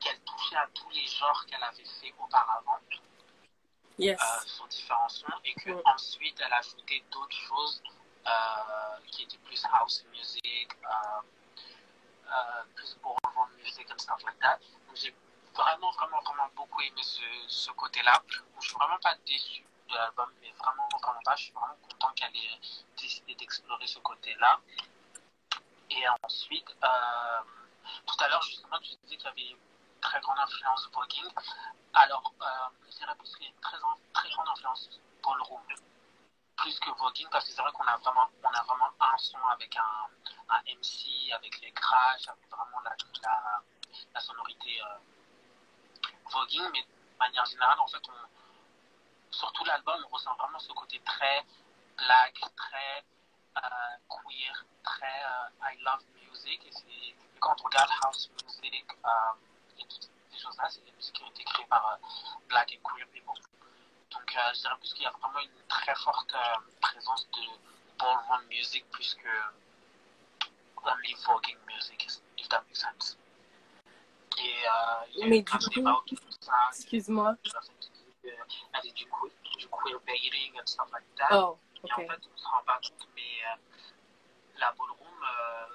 qu'elle 0.00 0.20
touchait 0.20 0.56
à 0.56 0.66
tous 0.74 0.88
les 0.90 1.06
genres 1.06 1.44
qu'elle 1.46 1.62
avait 1.62 1.84
fait 1.84 2.14
auparavant 2.18 2.78
Yes. 3.98 4.18
euh, 4.18 4.46
sur 4.46 4.66
différents 4.68 5.08
sons 5.10 5.26
et 5.44 5.52
que 5.54 5.70
Mm. 5.70 5.82
ensuite 5.84 6.40
elle 6.40 6.52
ajoutait 6.54 7.04
d'autres 7.10 7.36
choses 7.36 7.82
euh, 8.26 8.98
qui 9.10 9.24
étaient 9.24 9.36
plus 9.38 9.62
house 9.72 10.04
music, 10.10 10.68
euh, 10.84 11.20
euh, 12.32 12.64
plus 12.74 12.96
ballroom 13.02 13.50
music 13.58 13.86
and 13.90 13.98
stuff 13.98 14.22
like 14.24 14.38
that. 14.40 14.58
Donc 14.86 14.96
j'ai 14.96 15.14
vraiment, 15.54 15.90
vraiment, 15.92 16.20
vraiment 16.22 16.48
beaucoup 16.56 16.80
aimé 16.80 17.02
ce, 17.02 17.20
ce 17.48 17.70
côté-là. 17.72 18.22
Donc, 18.30 18.62
je 18.62 18.68
suis 18.68 18.74
vraiment 18.76 18.98
pas 19.00 19.14
déçu 19.26 19.64
de 19.90 19.96
l'album, 19.96 20.30
mais 20.40 20.52
vraiment, 20.52 20.88
vraiment 21.02 21.20
pas. 21.24 21.36
Je 21.36 21.44
suis 21.44 21.52
vraiment 21.52 21.76
content 21.88 22.12
qu'elle 22.14 22.36
ait 22.36 22.60
décidé 22.96 23.34
d'explorer 23.34 23.86
ce 23.86 23.98
côté-là. 23.98 24.60
Et 25.90 26.04
ensuite, 26.22 26.76
euh, 26.84 27.40
tout 28.06 28.24
à 28.24 28.28
l'heure, 28.28 28.42
justement, 28.42 28.78
tu 28.78 28.94
disais 29.02 29.16
qu'il 29.16 29.24
y 29.24 29.28
avait 29.28 29.48
une 29.50 30.00
très 30.00 30.20
grande 30.20 30.38
influence 30.38 30.88
voguing. 30.92 31.28
Alors, 31.94 32.32
euh, 32.40 32.46
je 32.88 32.96
dirais 32.96 33.14
plus 33.16 33.34
qu'il 33.36 33.46
y 33.46 33.48
a 33.48 33.52
une 33.52 33.60
très, 33.60 33.78
grande 33.78 34.48
influence 34.48 34.88
ballroom, 35.22 35.60
plus 36.56 36.78
que 36.78 36.90
voguing, 36.90 37.28
parce 37.30 37.46
que 37.46 37.52
c'est 37.52 37.62
vrai 37.62 37.72
qu'on 37.72 37.86
a 37.86 37.96
vraiment, 37.96 38.30
on 38.44 38.50
a 38.50 38.62
vraiment 38.62 38.90
un 39.00 39.18
son 39.18 39.44
avec 39.48 39.76
un, 39.76 40.06
un 40.50 40.60
MC, 40.66 41.32
avec 41.32 41.60
les 41.60 41.72
crashs, 41.72 42.28
avec 42.28 42.48
vraiment 42.48 42.80
la, 42.84 42.94
la, 44.14 44.20
sonorité 44.20 44.80
euh, 44.82 44.98
voguing, 46.30 46.70
mais 46.72 46.82
de 46.82 47.18
manière 47.18 47.44
générale, 47.46 47.80
en 47.80 47.88
fait, 47.88 48.02
on, 48.08 48.39
sur 49.30 49.52
tout 49.52 49.64
l'album, 49.64 50.04
on 50.06 50.14
ressent 50.14 50.34
vraiment 50.36 50.58
ce 50.58 50.72
côté 50.72 51.00
très 51.04 51.44
black, 51.96 52.34
très 52.56 53.04
euh, 53.56 53.60
queer, 54.08 54.64
très 54.82 55.06
euh, 55.06 55.70
I 55.72 55.78
love 55.82 56.02
music. 56.14 56.60
Et, 56.66 57.08
et, 57.08 57.16
quand 57.38 57.54
on 57.60 57.64
regarde 57.64 57.90
house 58.02 58.30
music 58.44 58.84
euh, 59.04 59.08
et 59.78 59.84
toutes 59.84 60.10
ces 60.30 60.38
choses-là, 60.38 60.68
c'est 60.68 60.84
des 60.84 60.92
musiques 60.92 61.14
qui 61.14 61.22
ont 61.22 61.30
été 61.30 61.44
créées 61.44 61.66
par 61.66 61.98
black 62.48 62.76
and 62.76 62.88
queer 62.88 63.06
people. 63.08 63.34
Donc 64.10 64.36
je 64.54 64.60
dirais 64.60 64.74
plus 64.78 64.92
qu'il 64.92 65.04
y 65.04 65.06
a 65.06 65.10
vraiment 65.10 65.38
une 65.40 65.66
très 65.68 65.94
forte 65.94 66.34
présence 66.80 67.28
de 67.30 67.46
ballroom 67.98 68.44
music 68.48 68.84
plus 68.90 69.14
que 69.14 69.28
only 70.84 71.14
voguing 71.24 71.58
music, 71.66 72.08
if 72.38 72.48
that 72.48 72.62
makes 72.66 72.80
sense. 72.80 73.16
Et 74.38 74.64
il 75.14 75.20
y 75.20 75.24
a 75.24 75.26
Mais 75.28 75.42
du 75.42 75.58
coup. 75.58 76.16
Excuse-moi. 76.72 77.36
Il 78.24 78.28
y 78.28 78.32
a 78.32 78.34
des 78.34 78.46
personnes 78.72 78.92
qui 78.94 79.04
disent 79.04 79.38
qu'il 79.42 79.52
y 79.52 79.54
a 79.54 79.58
du, 79.58 79.58
du 79.58 79.68
queerbaiting 79.68 80.60
and 80.60 80.66
stuff 80.66 80.88
like 80.92 81.04
that. 81.16 81.28
Oh, 81.32 81.56
Et 81.86 81.92
en 81.92 81.96
fait, 81.96 82.20
on 82.32 82.36
se 82.36 82.46
rend 82.46 82.62
pas 82.66 82.78
compte, 82.82 83.08
mais 83.14 83.22
euh, 83.22 83.56
la 84.58 84.72
ballroom, 84.72 85.08
euh, 85.22 85.74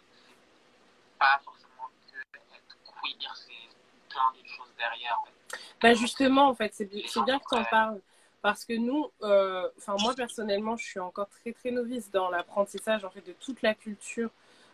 pas 1.19 1.39
forcément 1.43 1.89
que 2.11 2.37
être 2.37 2.77
queer, 2.83 3.35
c'est 3.35 3.69
plein 4.09 4.31
d'autres 4.33 4.55
choses 4.55 4.73
derrière. 4.77 5.19
en 5.21 5.25
fait. 5.25 5.59
Bah 5.81 5.93
justement, 5.93 6.49
en 6.49 6.55
fait, 6.55 6.73
c'est 6.73 6.85
bien 6.85 7.39
que 7.39 7.45
tu 7.49 7.55
en 7.55 7.65
parles. 7.65 8.01
Parce 8.41 8.63
que 8.63 8.73
nous, 8.73 9.09
euh, 9.23 9.67
enfin 9.79 9.95
moi 9.99 10.13
personnellement, 10.13 10.77
je 10.77 10.85
suis 10.85 10.99
encore 10.99 11.27
très 11.29 11.51
très 11.51 11.71
novice 11.71 12.11
dans 12.11 12.29
l'apprentissage 12.29 13.03
en 13.03 13.09
fait 13.09 13.25
de 13.25 13.33
toute 13.33 13.63
la 13.63 13.73
culture, 13.73 14.29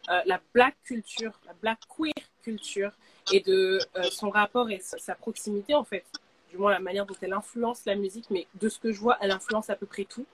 euh, 0.10 0.22
la 0.26 0.42
black 0.54 0.76
culture, 0.84 1.32
la 1.46 1.54
black 1.54 1.80
queer 1.88 2.14
culture 2.44 2.92
et 3.32 3.40
de 3.40 3.80
euh, 3.96 4.04
son 4.12 4.30
rapport 4.30 4.70
et 4.70 4.80
sa, 4.80 4.98
sa 4.98 5.16
proximité 5.16 5.74
en 5.74 5.86
fait. 5.86 6.04
Du 6.52 6.58
moins 6.58 6.72
la 6.72 6.80
manière 6.80 7.06
dont 7.06 7.16
elle 7.22 7.34
influence 7.34 7.86
la 7.86 7.96
musique, 7.96 8.26
mais 8.30 8.46
de 8.56 8.68
ce 8.70 8.78
que 8.78 8.92
je 8.92 9.00
vois, 9.00 9.18
elle 9.22 9.32
influence 9.32 9.70
à 9.70 9.76
peu 9.76 9.86
près 9.86 10.04
tout. 10.04 10.26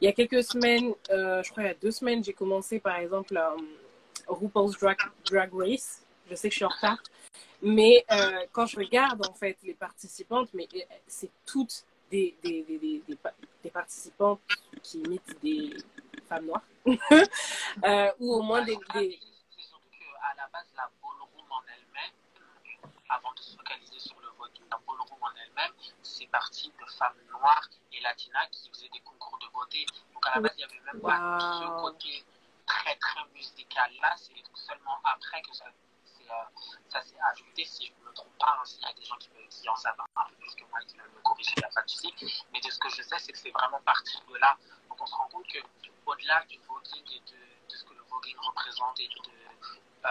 Il 0.00 0.06
y 0.06 0.08
a 0.08 0.12
quelques 0.12 0.42
semaines, 0.42 0.92
euh, 1.10 1.40
je 1.44 1.50
crois 1.52 1.62
il 1.62 1.66
y 1.66 1.70
a 1.70 1.74
deux 1.74 1.92
semaines, 1.92 2.24
j'ai 2.24 2.32
commencé 2.32 2.80
par 2.80 2.96
exemple 2.96 3.36
euh, 3.36 3.56
RuPaul's 4.26 4.76
Drag, 4.78 4.98
Drag 5.30 5.50
Race. 5.54 6.02
Je 6.28 6.34
sais 6.34 6.48
que 6.48 6.52
je 6.52 6.56
suis 6.58 6.64
en 6.64 6.68
retard. 6.68 7.00
Mais 7.62 8.04
euh, 8.10 8.44
quand 8.50 8.66
je 8.66 8.76
regarde 8.76 9.24
en 9.24 9.32
fait 9.34 9.56
les 9.62 9.74
participantes, 9.74 10.48
mais 10.54 10.66
c'est 11.06 11.30
toutes 11.46 11.84
des, 12.10 12.36
des, 12.42 12.62
des, 12.62 12.78
des, 12.78 13.02
des, 13.06 13.16
pa- 13.16 13.34
des 13.62 13.70
participantes 13.70 14.40
qui 14.82 14.98
imitent 14.98 15.40
des 15.40 15.76
femmes 16.28 16.46
noires. 16.46 16.64
Ou 18.18 18.34
au 18.34 18.42
moins 18.42 18.62
des, 18.64 18.76
ballroom 21.00 21.50
en 21.50 21.62
elle-même, 21.68 22.14
avant 23.08 23.32
de 23.34 23.40
se 23.40 23.56
focaliser 23.56 23.98
sur 23.98 24.16
le 24.20 24.28
voting, 24.38 24.64
la 24.70 24.78
ballroom 24.86 25.18
en 25.20 25.30
elle-même, 25.36 25.72
c'est 26.12 26.26
parti 26.26 26.72
de 26.78 26.84
femmes 26.98 27.18
noires 27.30 27.68
et 27.92 28.00
latinas 28.00 28.46
qui 28.52 28.68
faisaient 28.70 28.88
des 28.90 29.00
concours 29.00 29.38
de 29.38 29.48
beauté. 29.48 29.86
Donc 30.12 30.26
à 30.26 30.34
la 30.36 30.40
base, 30.40 30.52
il 30.56 30.58
n'y 30.58 30.64
avait 30.64 30.80
même 30.92 31.00
pas 31.00 31.38
ce 31.40 31.80
côté 31.82 32.24
très 32.66 32.94
très 32.96 33.24
musical 33.34 33.90
là. 34.00 34.14
C'est 34.16 34.34
seulement 34.54 34.98
après 35.04 35.40
que 35.42 35.52
ça, 35.54 35.64
euh, 35.66 36.34
ça 36.88 37.02
s'est 37.02 37.18
ajouté, 37.32 37.64
si 37.64 37.86
je 37.86 37.92
ne 38.00 38.08
me 38.08 38.12
trompe 38.14 38.36
pas. 38.38 38.56
hein, 38.60 38.64
S'il 38.64 38.80
y 38.82 38.84
a 38.84 38.92
des 38.92 39.04
gens 39.04 39.16
qui, 39.16 39.30
me, 39.30 39.42
qui 39.48 39.68
en 39.68 39.76
savent 39.76 39.96
un 40.16 40.24
peu 40.26 40.34
plus 40.36 40.54
que 40.54 40.64
moi 40.70 40.80
et 40.82 40.86
qui 40.86 40.96
veulent 40.96 41.10
me 41.10 41.20
corriger, 41.22 41.52
il 41.56 41.60
n'y 41.60 41.64
a 41.64 41.70
pas 41.70 41.82
de 41.82 41.90
souci. 41.90 42.14
Mais 42.52 42.60
de 42.60 42.70
ce 42.70 42.78
que 42.78 42.88
je 42.90 43.02
sais, 43.02 43.18
c'est 43.18 43.32
que 43.32 43.38
c'est 43.38 43.50
vraiment 43.50 43.80
parti 43.82 44.16
de 44.28 44.36
là. 44.36 44.56
Donc 44.88 45.00
on 45.00 45.06
se 45.06 45.14
rend 45.14 45.28
compte 45.28 45.46
que 45.48 45.58
au-delà 46.06 46.44
du 46.44 46.58
voguing 46.68 47.04
et 47.12 47.20
de, 47.20 47.36
de 47.70 47.76
ce 47.76 47.84
que 47.84 47.94
le 47.94 48.02
voguing 48.02 48.36
représente 48.38 49.00
et 49.00 49.08
de 49.08 49.30
euh, 50.04 50.08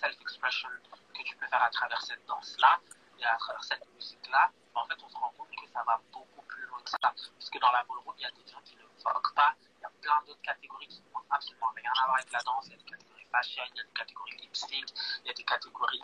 self-expression 0.00 0.68
que 1.14 1.22
tu 1.22 1.36
peux 1.36 1.46
faire 1.46 1.62
à 1.62 1.70
travers 1.70 2.00
cette 2.02 2.24
danse-là 2.26 2.80
et 3.18 3.24
à 3.24 3.36
travers 3.36 3.64
cette 3.64 3.86
musique-là, 3.94 4.50
en 4.74 4.86
fait, 4.86 4.96
on 5.02 5.08
se 5.08 5.16
rend 5.16 5.32
compte 5.36 5.50
que 5.50 5.68
ça 5.72 5.82
va 5.86 6.00
beaucoup 6.12 6.42
plus 6.42 6.66
loin 6.66 6.80
que 6.82 6.90
ça. 6.90 6.98
Parce 7.00 7.50
que 7.50 7.58
dans 7.58 7.72
la 7.72 7.84
ballroom, 7.84 8.14
il 8.18 8.22
y 8.22 8.26
a 8.26 8.30
des 8.30 8.46
gens 8.50 8.60
qui 8.64 8.76
ne 8.76 8.82
voguent 8.82 9.34
pas, 9.34 9.54
il 9.78 9.82
y 9.82 9.84
a 9.84 9.90
plein 10.00 10.22
d'autres 10.26 10.42
catégories 10.42 10.88
qui 10.88 11.02
n'ont 11.12 11.20
absolument 11.30 11.72
rien 11.74 11.90
à 12.02 12.06
voir 12.06 12.16
avec 12.16 12.32
la 12.32 12.42
danse. 12.42 12.66
Il 12.66 12.72
y 12.72 12.74
a 12.74 12.78
des 12.78 12.84
catégories 12.84 13.26
fashion, 13.30 13.62
il 13.74 13.78
y 13.78 13.80
a 13.80 13.84
des 13.84 13.92
catégories 13.92 14.36
lip 14.38 14.56
sync, 14.56 14.84
il 15.24 15.26
y 15.26 15.30
a 15.30 15.34
des 15.34 15.44
catégories 15.44 16.02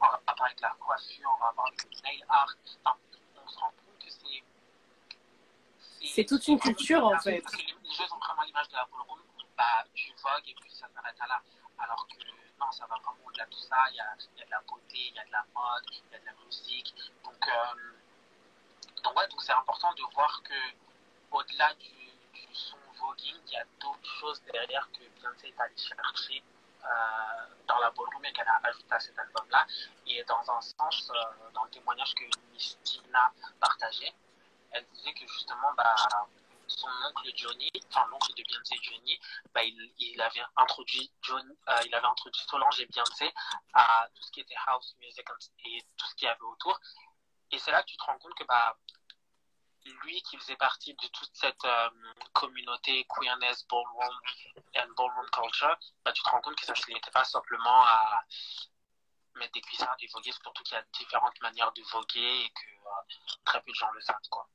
en 0.00 0.06
rapport 0.06 0.46
avec 0.46 0.60
la 0.60 0.70
coiffure, 0.80 1.30
en 1.30 1.36
rapport 1.36 1.66
avec 1.66 1.84
le 1.84 1.90
nail 2.02 2.24
art. 2.28 2.54
Enfin, 2.84 2.96
on 3.36 3.48
se 3.48 3.58
rend 3.58 3.70
compte 3.70 3.98
que 4.04 4.10
c'est. 4.10 4.42
C'est 6.04 6.24
toute 6.24 6.46
une 6.48 6.58
culture, 6.58 7.04
en 7.06 7.18
fait. 7.20 7.40
Parce 7.40 7.54
que 7.54 7.60
les, 7.60 7.74
les 7.82 7.94
jeux 7.94 8.04
ont 8.12 8.18
vraiment 8.18 8.42
l'image 8.42 8.68
de 8.68 8.74
la 8.74 8.86
ballroom, 8.90 9.20
bah, 9.56 9.84
tu 9.94 10.12
vogues 10.22 10.48
et 10.48 10.54
puis 10.60 10.70
ça 10.70 10.88
s'arrête 10.92 11.16
à 11.20 11.26
là. 11.28 11.42
Alors 11.78 12.06
que 12.08 12.16
ça 12.70 12.86
va 12.86 12.96
vraiment 12.96 13.18
au-delà 13.26 13.46
de 13.46 13.50
tout 13.50 13.60
ça. 13.60 13.76
Il 13.90 13.96
y 13.96 14.00
a, 14.00 14.44
de 14.44 14.50
la 14.50 14.60
beauté, 14.60 14.96
il 14.96 15.14
y 15.14 15.18
a 15.18 15.24
de 15.24 15.32
la 15.32 15.44
mode, 15.54 15.84
il 15.90 16.12
y 16.12 16.16
a 16.16 16.18
de 16.18 16.26
la 16.26 16.32
musique. 16.44 16.94
Donc, 17.24 17.48
euh, 17.48 19.02
donc 19.02 19.16
ouais, 19.16 19.28
donc 19.28 19.42
c'est 19.42 19.52
important 19.52 19.92
de 19.94 20.02
voir 20.14 20.42
que 20.42 20.54
au-delà 21.30 21.74
du, 21.74 21.90
son 22.52 22.76
voguing, 23.00 23.40
il 23.46 23.52
y 23.52 23.56
a 23.56 23.64
d'autres 23.80 24.14
choses 24.20 24.42
derrière 24.52 24.88
que 24.92 25.02
Beyoncé 25.20 25.48
est 25.48 25.60
allée 25.60 25.76
chercher 25.76 26.42
euh, 26.84 26.88
dans 27.66 27.78
la 27.78 27.90
ballroom 27.90 28.24
et 28.24 28.32
qu'elle 28.32 28.48
a 28.48 28.60
ajouté 28.64 28.92
à 28.92 29.00
cet 29.00 29.18
album-là. 29.18 29.66
Et 30.06 30.22
dans 30.24 30.50
un 30.50 30.60
sens, 30.60 31.10
euh, 31.10 31.50
dans 31.54 31.64
le 31.64 31.70
témoignage 31.70 32.14
que 32.14 32.24
Miss 32.52 32.76
Tina 32.84 33.32
partageait, 33.58 34.12
elle 34.72 34.84
disait 34.92 35.14
que 35.14 35.26
justement, 35.26 35.72
bah, 35.76 35.94
son 36.66 36.88
oncle 36.88 37.30
Johnny, 37.34 37.70
enfin 37.88 38.06
l'oncle 38.08 38.32
de 38.34 38.42
Beyoncé 38.42 38.76
Johnny, 38.82 39.18
bah, 39.52 39.62
il, 39.64 40.20
avait 40.20 40.42
introduit 40.56 41.10
John, 41.22 41.56
euh, 41.68 41.80
il 41.86 41.94
avait 41.94 42.06
introduit 42.06 42.42
Solange 42.48 42.80
et 42.80 42.86
Beyoncé 42.86 43.32
à 43.74 44.08
tout 44.14 44.22
ce 44.22 44.30
qui 44.32 44.40
était 44.40 44.56
house 44.66 44.94
music 45.00 45.26
et 45.64 45.82
tout 45.96 46.06
ce 46.06 46.14
qu'il 46.14 46.26
y 46.26 46.30
avait 46.30 46.42
autour. 46.42 46.78
Et 47.50 47.58
c'est 47.58 47.70
là 47.70 47.82
que 47.82 47.88
tu 47.88 47.96
te 47.96 48.04
rends 48.04 48.18
compte 48.18 48.34
que 48.34 48.44
bah, 48.44 48.78
lui 50.04 50.22
qui 50.22 50.38
faisait 50.38 50.56
partie 50.56 50.94
de 50.94 51.06
toute 51.08 51.30
cette 51.34 51.64
euh, 51.64 51.90
communauté 52.32 53.06
queerness, 53.08 53.66
ballroom 53.68 54.20
and 54.76 54.92
ballroom 54.96 55.28
culture, 55.30 55.76
bah, 56.04 56.12
tu 56.12 56.22
te 56.22 56.30
rends 56.30 56.40
compte 56.40 56.56
que 56.56 56.64
ça 56.64 56.72
ne 56.72 56.94
n'était 56.94 57.10
pas 57.10 57.24
simplement 57.24 57.84
à 57.84 58.24
mettre 59.36 59.52
des 59.52 59.60
cuissards 59.60 59.96
et 60.00 60.06
voguer, 60.08 60.32
surtout 60.32 60.62
qu'il 60.62 60.74
y 60.74 60.78
a 60.78 60.84
différentes 60.92 61.40
manières 61.40 61.72
de 61.72 61.82
voguer 61.82 62.44
et 62.44 62.50
que 62.50 62.66
euh, 62.86 63.34
très 63.44 63.62
peu 63.62 63.70
de 63.70 63.76
gens 63.76 63.90
le 63.92 64.00
savent. 64.00 64.16
Quoi. 64.30 64.48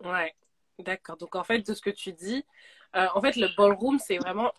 Ouais, 0.00 0.34
d'accord. 0.78 1.16
Donc 1.16 1.34
en 1.36 1.44
fait, 1.44 1.60
de 1.60 1.74
ce 1.74 1.80
que 1.80 1.90
tu 1.90 2.12
dis, 2.12 2.44
euh, 2.94 3.08
en 3.14 3.20
fait, 3.20 3.36
le 3.36 3.48
ballroom, 3.56 3.98
c'est 3.98 4.18
vraiment 4.18 4.52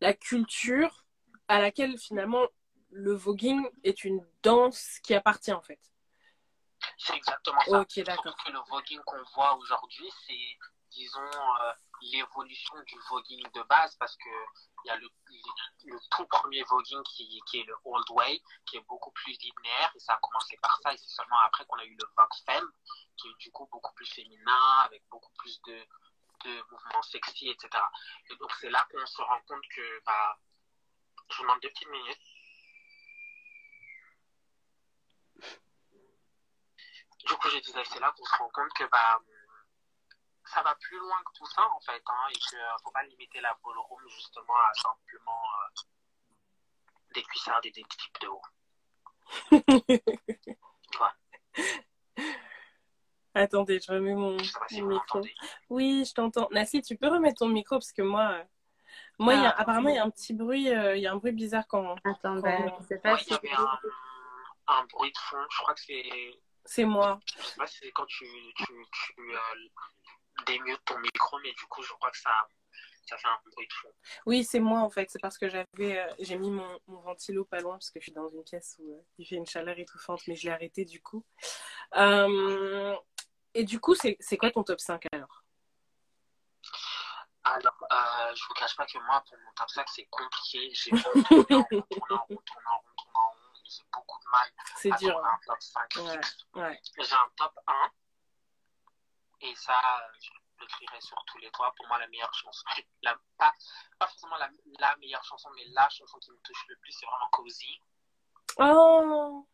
la 0.00 0.14
culture 0.14 1.04
à 1.48 1.60
laquelle 1.60 1.98
finalement 1.98 2.46
le 2.90 3.12
voguing 3.12 3.68
est 3.84 4.04
une 4.04 4.24
danse 4.42 4.98
qui 5.02 5.14
appartient 5.14 5.52
en 5.52 5.62
fait. 5.62 5.80
C'est 6.98 7.16
exactement 7.16 7.60
ça. 7.60 7.80
Ok, 7.80 8.00
d'accord. 8.04 8.36
Que 8.44 8.52
le 8.52 8.58
voguing 8.68 9.00
qu'on 9.04 9.22
voit 9.34 9.56
aujourd'hui, 9.56 10.08
c'est, 10.26 10.34
disons, 10.96 11.20
euh, 11.20 11.72
l'évolution 12.00 12.74
du 12.86 12.98
voguing 13.10 13.42
de 13.52 13.62
base 13.64 13.94
parce 13.96 14.16
que 14.16 14.30
il 14.84 14.88
y 14.88 14.90
a 14.90 14.96
le, 14.96 15.08
tout 16.10 16.26
premier 16.26 16.62
voguing 16.64 17.02
qui, 17.04 17.40
qui 17.46 17.60
est 17.60 17.64
le 17.64 17.74
old 17.84 18.10
way, 18.10 18.40
qui 18.66 18.76
est 18.76 18.86
beaucoup 18.88 19.10
plus 19.12 19.36
linéaire 19.38 19.92
et 19.94 20.00
ça 20.00 20.14
a 20.14 20.18
commencé 20.18 20.56
par 20.62 20.78
ça 20.82 20.92
et 20.92 20.96
c'est 20.96 21.08
seulement 21.08 21.38
après 21.44 21.64
qu'on 21.66 21.78
a 21.78 21.84
eu 21.84 21.96
le 21.96 22.06
vogue 22.16 22.34
femme 22.44 22.70
qui 23.16 23.28
est 23.28 23.38
du 23.38 23.50
coup 23.50 23.68
beaucoup 23.70 23.92
plus 23.94 24.06
féminin 24.06 24.78
avec 24.84 25.02
beaucoup 25.10 25.32
plus 25.38 25.60
de, 25.62 25.86
de 26.44 26.62
mouvements 26.70 27.02
sexy, 27.02 27.48
etc. 27.48 27.68
Et 28.30 28.36
donc 28.36 28.52
c'est 28.60 28.70
là 28.70 28.86
qu'on 28.90 29.06
se 29.06 29.22
rend 29.22 29.40
compte 29.46 29.64
que, 29.74 30.02
bah, 30.04 30.38
je 31.30 31.36
vous 31.36 31.42
demande 31.42 31.60
deux 31.60 31.70
petites 31.70 31.90
minutes. 31.90 32.20
Du 37.24 37.34
coup, 37.34 37.48
je 37.48 37.58
disais, 37.58 37.84
c'est 37.84 37.98
là 37.98 38.12
qu'on 38.16 38.24
se 38.24 38.36
rend 38.36 38.50
compte 38.50 38.72
que 38.74 38.84
bah, 38.84 39.20
ça 40.46 40.62
va 40.62 40.74
plus 40.76 40.98
loin 40.98 41.16
que 41.24 41.32
tout 41.38 41.46
ça, 41.46 41.62
en 41.74 41.80
fait, 41.80 42.02
hein, 42.06 42.26
et 42.30 42.38
qu'il 42.38 42.58
ne 42.58 42.64
faut 42.82 42.90
pas 42.90 43.02
limiter 43.04 43.40
la 43.40 43.56
ballroom 43.64 44.00
justement 44.08 44.54
à 44.54 44.72
simplement 44.74 45.42
euh, 45.64 45.80
des 47.14 47.22
cuissards 47.22 47.60
et 47.64 47.70
des 47.70 47.82
types 47.84 48.20
de 48.20 48.28
haut. 48.28 48.42
ouais. 51.00 51.14
Attendez, 53.34 53.80
je 53.80 53.92
remets 53.92 54.14
mon, 54.14 54.38
Je 54.38 54.44
sais 54.44 54.58
si 54.68 54.82
micro. 54.82 55.20
Oui, 55.68 56.04
je 56.08 56.14
t'entends. 56.14 56.48
Nassi, 56.52 56.80
tu 56.80 56.96
peux 56.96 57.08
remettre 57.08 57.40
ton 57.40 57.48
micro 57.48 57.76
parce 57.76 57.92
que 57.92 58.00
moi, 58.02 58.30
euh, 58.32 58.44
moi, 59.18 59.34
il 59.34 59.42
y 59.42 59.46
a, 59.46 59.50
Ah, 59.50 59.60
apparemment, 59.60 59.90
il 59.90 59.96
y 59.96 59.98
a 59.98 60.04
un 60.04 60.10
petit 60.10 60.32
bruit, 60.32 60.70
euh, 60.70 60.96
il 60.96 61.02
y 61.02 61.06
a 61.06 61.12
un 61.12 61.16
bruit 61.16 61.32
bizarre 61.32 61.66
quand 61.68 61.96
Attends, 62.04 62.20
Quand- 62.22 62.40
ben, 62.40 62.72
je 62.80 62.86
sais 62.86 62.98
pas 62.98 63.12
Ouais, 63.12 63.18
il 63.20 63.24
si 63.24 63.30
y 63.32 63.34
avait 63.34 63.52
un, 63.52 63.78
un 64.68 64.84
bruit 64.86 65.12
de 65.12 65.18
fond, 65.18 65.44
je 65.50 65.56
crois 65.58 65.74
que 65.74 65.80
c'est 65.80 66.40
c'est 66.64 66.84
moi. 66.84 67.20
pas 67.58 67.66
si 67.66 67.78
c'est 67.78 67.92
quand 67.92 68.06
tu, 68.06 68.24
tu, 68.56 68.64
tu 68.64 69.14
euh, 69.20 69.38
démutes 70.46 70.84
ton 70.84 70.98
micro, 70.98 71.38
mais 71.42 71.52
du 71.52 71.64
coup, 71.66 71.82
je 71.82 71.92
crois 71.92 72.10
que 72.10 72.18
ça, 72.18 72.48
ça 73.06 73.16
fait 73.16 73.28
un 73.28 73.38
bruit 73.52 73.66
de 73.66 73.72
fond. 73.72 73.92
Oui, 74.26 74.44
c'est 74.44 74.60
moi 74.60 74.80
en 74.80 74.90
fait. 74.90 75.08
C'est 75.10 75.20
parce 75.20 75.38
que 75.38 75.48
j'avais, 75.48 75.98
euh, 75.98 76.12
j'ai 76.18 76.36
mis 76.36 76.50
mon, 76.50 76.78
mon, 76.86 77.00
ventilo 77.00 77.44
pas 77.44 77.60
loin 77.60 77.74
parce 77.74 77.90
que 77.90 78.00
je 78.00 78.04
suis 78.04 78.12
dans 78.12 78.28
une 78.28 78.42
pièce 78.42 78.76
où 78.78 78.92
euh, 78.92 79.02
il 79.18 79.26
fait 79.26 79.36
une 79.36 79.46
chaleur 79.46 79.78
étouffante, 79.78 80.20
mais 80.26 80.34
je 80.34 80.46
l'ai 80.46 80.52
arrêté 80.52 80.84
du 80.84 81.00
coup. 81.00 81.24
Euh, 81.96 82.96
et 83.54 83.64
du 83.64 83.80
coup, 83.80 83.94
c'est, 83.94 84.16
c'est 84.20 84.36
quoi 84.36 84.50
ton 84.50 84.64
top 84.64 84.80
5 84.80 85.02
alors? 85.12 85.44
Alors, 87.44 87.76
je 88.34 88.42
vous 88.48 88.54
cache 88.54 88.74
pas 88.76 88.86
que 88.86 88.98
moi, 89.06 89.22
pour 89.28 89.38
mon 89.38 89.52
top 89.54 89.70
5, 89.70 89.86
c'est 89.88 90.08
compliqué. 90.10 90.70
J'ai 90.74 90.90
tourné 91.28 91.54
en 91.54 91.62
rond, 91.62 91.82
tourné 91.82 92.14
en 92.14 92.18
rond, 92.18 92.42
tourné 92.44 92.66
en 92.66 92.78
rond, 92.78 92.92
tourné 92.96 93.14
en 93.14 93.30
rond. 93.30 93.36
J'ai 93.64 93.82
beaucoup 93.92 94.18
de 94.18 94.30
mal 94.32 94.50
C'est 94.76 94.92
à 94.92 94.96
dur. 94.96 95.12
trouver 95.12 95.28
hein. 95.28 95.30
un 95.32 95.46
top 95.46 95.62
5 95.62 95.96
Ouais, 95.96 96.62
ouais. 96.62 96.80
J'ai 96.98 97.14
un 97.14 97.30
top 97.36 97.52
1. 97.66 97.90
Et 99.40 99.54
ça, 99.54 99.78
je 100.20 100.30
le 100.60 100.66
crierai 100.66 101.00
sur 101.00 101.22
tous 101.26 101.38
les 101.38 101.50
toits. 101.50 101.72
Pour 101.76 101.86
moi, 101.88 101.98
la 101.98 102.08
meilleure 102.08 102.32
chanson. 102.34 102.64
La, 103.02 103.14
pas, 103.38 103.52
pas 103.98 104.06
forcément 104.06 104.36
la, 104.36 104.48
la 104.78 104.96
meilleure 104.96 105.24
chanson, 105.24 105.50
mais 105.54 105.64
la 105.72 105.88
chanson 105.90 106.18
qui 106.18 106.30
me 106.30 106.38
touche 106.38 106.64
le 106.68 106.76
plus, 106.76 106.92
c'est 106.92 107.06
vraiment 107.06 107.28
Cozy. 107.30 107.80
Oh, 108.58 109.46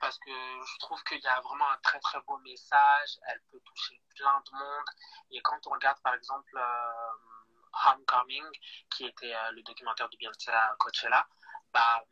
Parce 0.00 0.18
que 0.18 0.30
je 0.30 0.78
trouve 0.80 1.02
qu'il 1.04 1.20
y 1.20 1.26
a 1.26 1.40
vraiment 1.40 1.70
un 1.70 1.78
très 1.78 2.00
très 2.00 2.20
beau 2.22 2.36
message. 2.38 3.18
Elle 3.28 3.40
peut 3.50 3.60
toucher 3.60 4.00
plein 4.16 4.42
de 4.44 4.58
monde. 4.58 4.86
Et 5.30 5.40
quand 5.42 5.66
on 5.66 5.70
regarde 5.70 6.00
par 6.02 6.14
exemple 6.14 6.56
euh, 6.56 7.86
Homecoming, 7.86 8.50
qui 8.90 9.06
était 9.06 9.34
euh, 9.34 9.50
le 9.52 9.62
documentaire 9.62 10.08
de 10.08 10.16
Beyoncé 10.16 10.50
à 10.50 10.74
Coachella, 10.78 11.26
bah, 11.72 12.02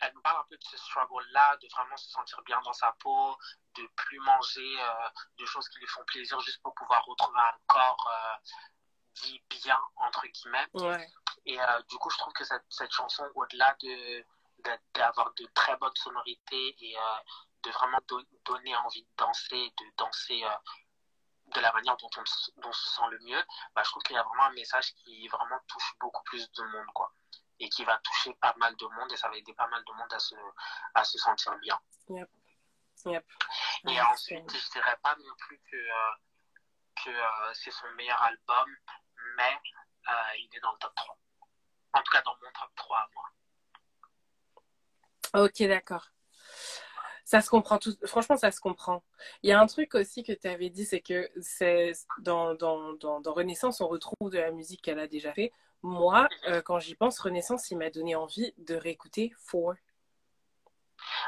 elle 0.00 0.12
nous 0.14 0.22
parle 0.22 0.40
un 0.40 0.44
peu 0.48 0.56
de 0.56 0.64
ce 0.64 0.76
struggle-là, 0.76 1.56
de 1.58 1.68
vraiment 1.68 1.96
se 1.96 2.08
sentir 2.10 2.40
bien 2.42 2.60
dans 2.62 2.72
sa 2.72 2.92
peau, 3.00 3.36
de 3.76 3.86
plus 3.96 4.18
manger 4.20 4.80
euh, 4.80 5.08
de 5.38 5.46
choses 5.46 5.68
qui 5.68 5.78
lui 5.78 5.86
font 5.86 6.04
plaisir 6.06 6.40
juste 6.40 6.62
pour 6.62 6.74
pouvoir 6.74 7.04
retrouver 7.04 7.40
un 7.40 7.54
corps 7.66 8.08
euh, 8.12 8.36
dit 9.22 9.42
bien, 9.50 9.80
entre 9.96 10.26
guillemets. 10.26 10.66
ouais. 10.74 11.08
Et 11.46 11.60
euh, 11.60 11.82
du 11.82 11.96
coup, 11.98 12.10
je 12.10 12.18
trouve 12.18 12.32
que 12.32 12.44
cette, 12.44 12.64
cette 12.68 12.92
chanson, 12.92 13.26
au-delà 13.34 13.74
de, 13.82 14.20
de- 14.64 14.78
d'avoir 14.94 15.32
de 15.34 15.46
très 15.54 15.76
bonnes 15.76 15.94
sonorités 15.96 16.76
et 16.80 16.96
de 17.64 17.70
vraiment 17.70 17.98
do- 18.08 18.22
donner 18.44 18.74
envie 18.76 19.02
de 19.02 19.08
danser, 19.16 19.72
de 19.78 19.84
danser 19.96 20.44
de 21.46 21.60
la 21.60 21.72
manière 21.72 21.96
dont 21.96 22.10
on, 22.16 22.22
dont 22.60 22.68
on 22.68 22.72
se 22.72 22.88
sent 22.90 23.06
le 23.10 23.18
mieux, 23.20 23.42
bah, 23.74 23.82
je 23.84 23.90
trouve 23.90 24.02
qu'il 24.02 24.14
y 24.14 24.18
a 24.18 24.22
vraiment 24.22 24.44
un 24.44 24.52
message 24.52 24.94
qui 24.94 25.26
vraiment 25.28 25.58
touche 25.66 25.94
beaucoup 25.98 26.22
plus 26.24 26.50
de 26.52 26.62
monde, 26.64 26.86
quoi. 26.94 27.12
Et 27.60 27.68
qui 27.68 27.84
va 27.84 27.98
toucher 27.98 28.34
pas 28.40 28.54
mal 28.58 28.74
de 28.76 28.86
monde 28.86 29.12
et 29.12 29.16
ça 29.16 29.28
va 29.28 29.36
aider 29.36 29.52
pas 29.54 29.68
mal 29.68 29.84
de 29.84 29.92
monde 29.92 30.12
à 30.12 30.18
se, 30.18 30.34
à 30.94 31.04
se 31.04 31.18
sentir 31.18 31.56
bien. 31.58 31.78
Yep. 32.08 32.28
Et 33.06 34.00
ensuite, 34.00 34.50
je 34.50 34.70
dirais 34.72 34.96
pas 35.02 35.16
non 35.16 35.34
plus 35.38 35.58
que, 35.70 35.76
euh, 35.76 36.12
que 37.04 37.10
euh, 37.10 37.54
c'est 37.54 37.70
son 37.70 37.88
meilleur 37.96 38.20
album, 38.22 38.76
mais 39.36 39.54
euh, 40.08 40.36
il 40.38 40.48
est 40.54 40.60
dans 40.60 40.72
le 40.72 40.78
top 40.78 40.94
3. 40.94 41.18
En 41.92 42.02
tout 42.02 42.12
cas, 42.12 42.22
dans 42.22 42.34
mon 42.42 42.50
top 42.52 42.70
3 42.76 42.98
à 42.98 43.08
moi. 43.14 43.30
Ok, 45.44 45.62
d'accord. 45.62 46.10
Ça 47.24 47.40
se 47.40 47.48
comprend 47.48 47.78
tout. 47.78 47.96
Franchement, 48.06 48.36
ça 48.36 48.50
se 48.50 48.60
comprend. 48.60 49.04
Il 49.42 49.50
y 49.50 49.52
a 49.52 49.60
un 49.60 49.66
truc 49.66 49.94
aussi 49.94 50.24
que 50.24 50.32
tu 50.32 50.48
avais 50.48 50.68
dit, 50.68 50.84
c'est 50.84 51.00
que 51.00 51.30
c'est 51.40 51.92
dans, 52.18 52.54
dans, 52.54 52.94
dans, 52.94 53.20
dans 53.20 53.32
Renaissance, 53.32 53.80
on 53.80 53.88
retrouve 53.88 54.30
de 54.30 54.38
la 54.38 54.50
musique 54.50 54.82
qu'elle 54.82 54.98
a 54.98 55.06
déjà 55.06 55.32
fait. 55.32 55.52
Moi, 55.82 56.28
euh, 56.48 56.60
quand 56.62 56.78
j'y 56.78 56.94
pense, 56.94 57.18
Renaissance, 57.20 57.70
il 57.70 57.78
m'a 57.78 57.90
donné 57.90 58.14
envie 58.14 58.52
de 58.58 58.74
réécouter 58.74 59.32
Four. 59.46 59.74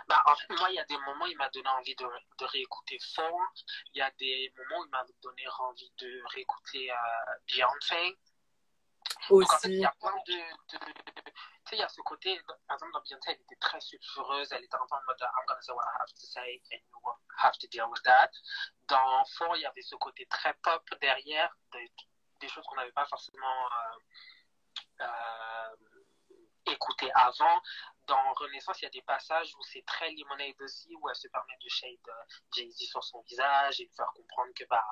Bah, 0.07 0.23
en 0.27 0.35
fait, 0.37 0.49
moi, 0.59 0.69
il 0.71 0.75
y 0.75 0.79
a 0.79 0.85
des 0.85 0.99
moments 0.99 1.25
où 1.25 1.29
il 1.29 1.37
m'a 1.39 1.49
donné 1.49 1.69
envie 1.69 1.95
de, 1.95 2.05
de 2.39 2.45
réécouter 2.45 2.99
Four. 3.15 3.41
Il 3.95 3.99
y 3.99 4.03
a 4.03 4.11
des 4.19 4.53
moments 4.57 4.83
où 4.83 4.85
il 4.87 4.91
m'a 4.91 5.05
donné 5.23 5.45
envie 5.59 5.91
de 5.99 6.23
réécouter 6.35 6.91
euh, 6.91 6.95
Beyoncé. 7.49 8.19
Donc, 9.31 9.43
en 9.51 9.57
fait, 9.59 9.69
il 9.69 9.71
Aussi. 9.71 9.79
y 9.81 9.85
a 9.87 9.95
plein 10.01 10.15
de. 10.27 10.33
de- 10.33 10.93
Tu 11.65 11.69
sais, 11.69 11.77
il 11.77 11.79
y 11.79 11.83
a 11.83 11.89
ce 11.89 12.01
côté, 12.03 12.39
par 12.69 12.75
exemple, 12.77 12.93
dans 12.93 13.01
Beyoncé, 13.01 13.31
elle 13.31 13.41
était 13.41 13.57
très 13.57 13.81
sulfureuse. 13.81 14.53
Elle 14.53 14.65
était 14.65 14.77
en 14.77 14.81
mode 14.81 15.21
I'm 15.23 15.47
gonna 15.49 15.63
say 15.63 15.73
what 15.73 15.85
I 15.85 15.97
have 16.03 16.13
to 16.13 16.27
say 16.27 16.63
and 16.73 16.77
you 16.91 16.99
will 17.05 17.15
have 17.39 17.57
to 17.59 17.67
deal 17.69 17.87
with 17.89 18.03
that. 18.03 18.31
Dans 18.89 19.25
Four, 19.37 19.57
il 19.57 19.63
y 19.63 19.67
avait 19.67 19.83
ce 19.83 19.97
côté 19.97 20.27
très 20.27 20.53
pop 20.63 20.83
derrière, 21.01 21.55
des, 21.73 21.91
des 22.41 22.49
choses 22.49 22.65
qu'on 22.67 22.77
n'avait 22.77 22.93
pas 22.93 23.07
forcément 23.07 23.67
euh, 23.67 23.99
euh, 25.03 26.73
écoutées 26.73 27.11
avant. 27.15 27.61
Dans 28.07 28.33
Renaissance, 28.35 28.81
il 28.81 28.85
y 28.85 28.89
a 28.89 28.91
des 28.91 29.03
passages 29.03 29.55
où 29.55 29.63
c'est 29.63 29.85
très 29.87 30.11
Lemonade 30.11 30.61
aussi, 30.61 30.95
où 31.01 31.09
elle 31.09 31.15
se 31.15 31.29
permet 31.29 31.57
de 31.63 31.69
shade 31.69 32.09
euh, 32.09 32.25
Jay-Z 32.55 32.89
sur 32.91 33.05
son 33.05 33.21
visage 33.23 33.81
et 33.81 33.87
de 33.87 33.93
faire 33.95 34.13
comprendre 34.15 34.53
que 34.55 34.65
bah, 34.65 34.85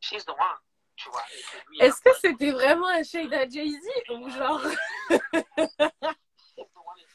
she's 0.00 0.24
the 0.24 0.30
one. 0.30 0.58
Tu 0.96 1.10
vois, 1.10 1.24
Est-ce 1.80 2.00
que 2.00 2.14
c'était 2.14 2.52
vraiment 2.52 2.86
un 2.86 3.02
shade 3.02 3.32
à 3.34 3.46
Jay-Z 3.48 3.86
ou 4.10 4.30
genre 4.30 4.60
She's 6.56 6.66
the 6.72 6.78
one 6.78 6.98
and 7.00 7.08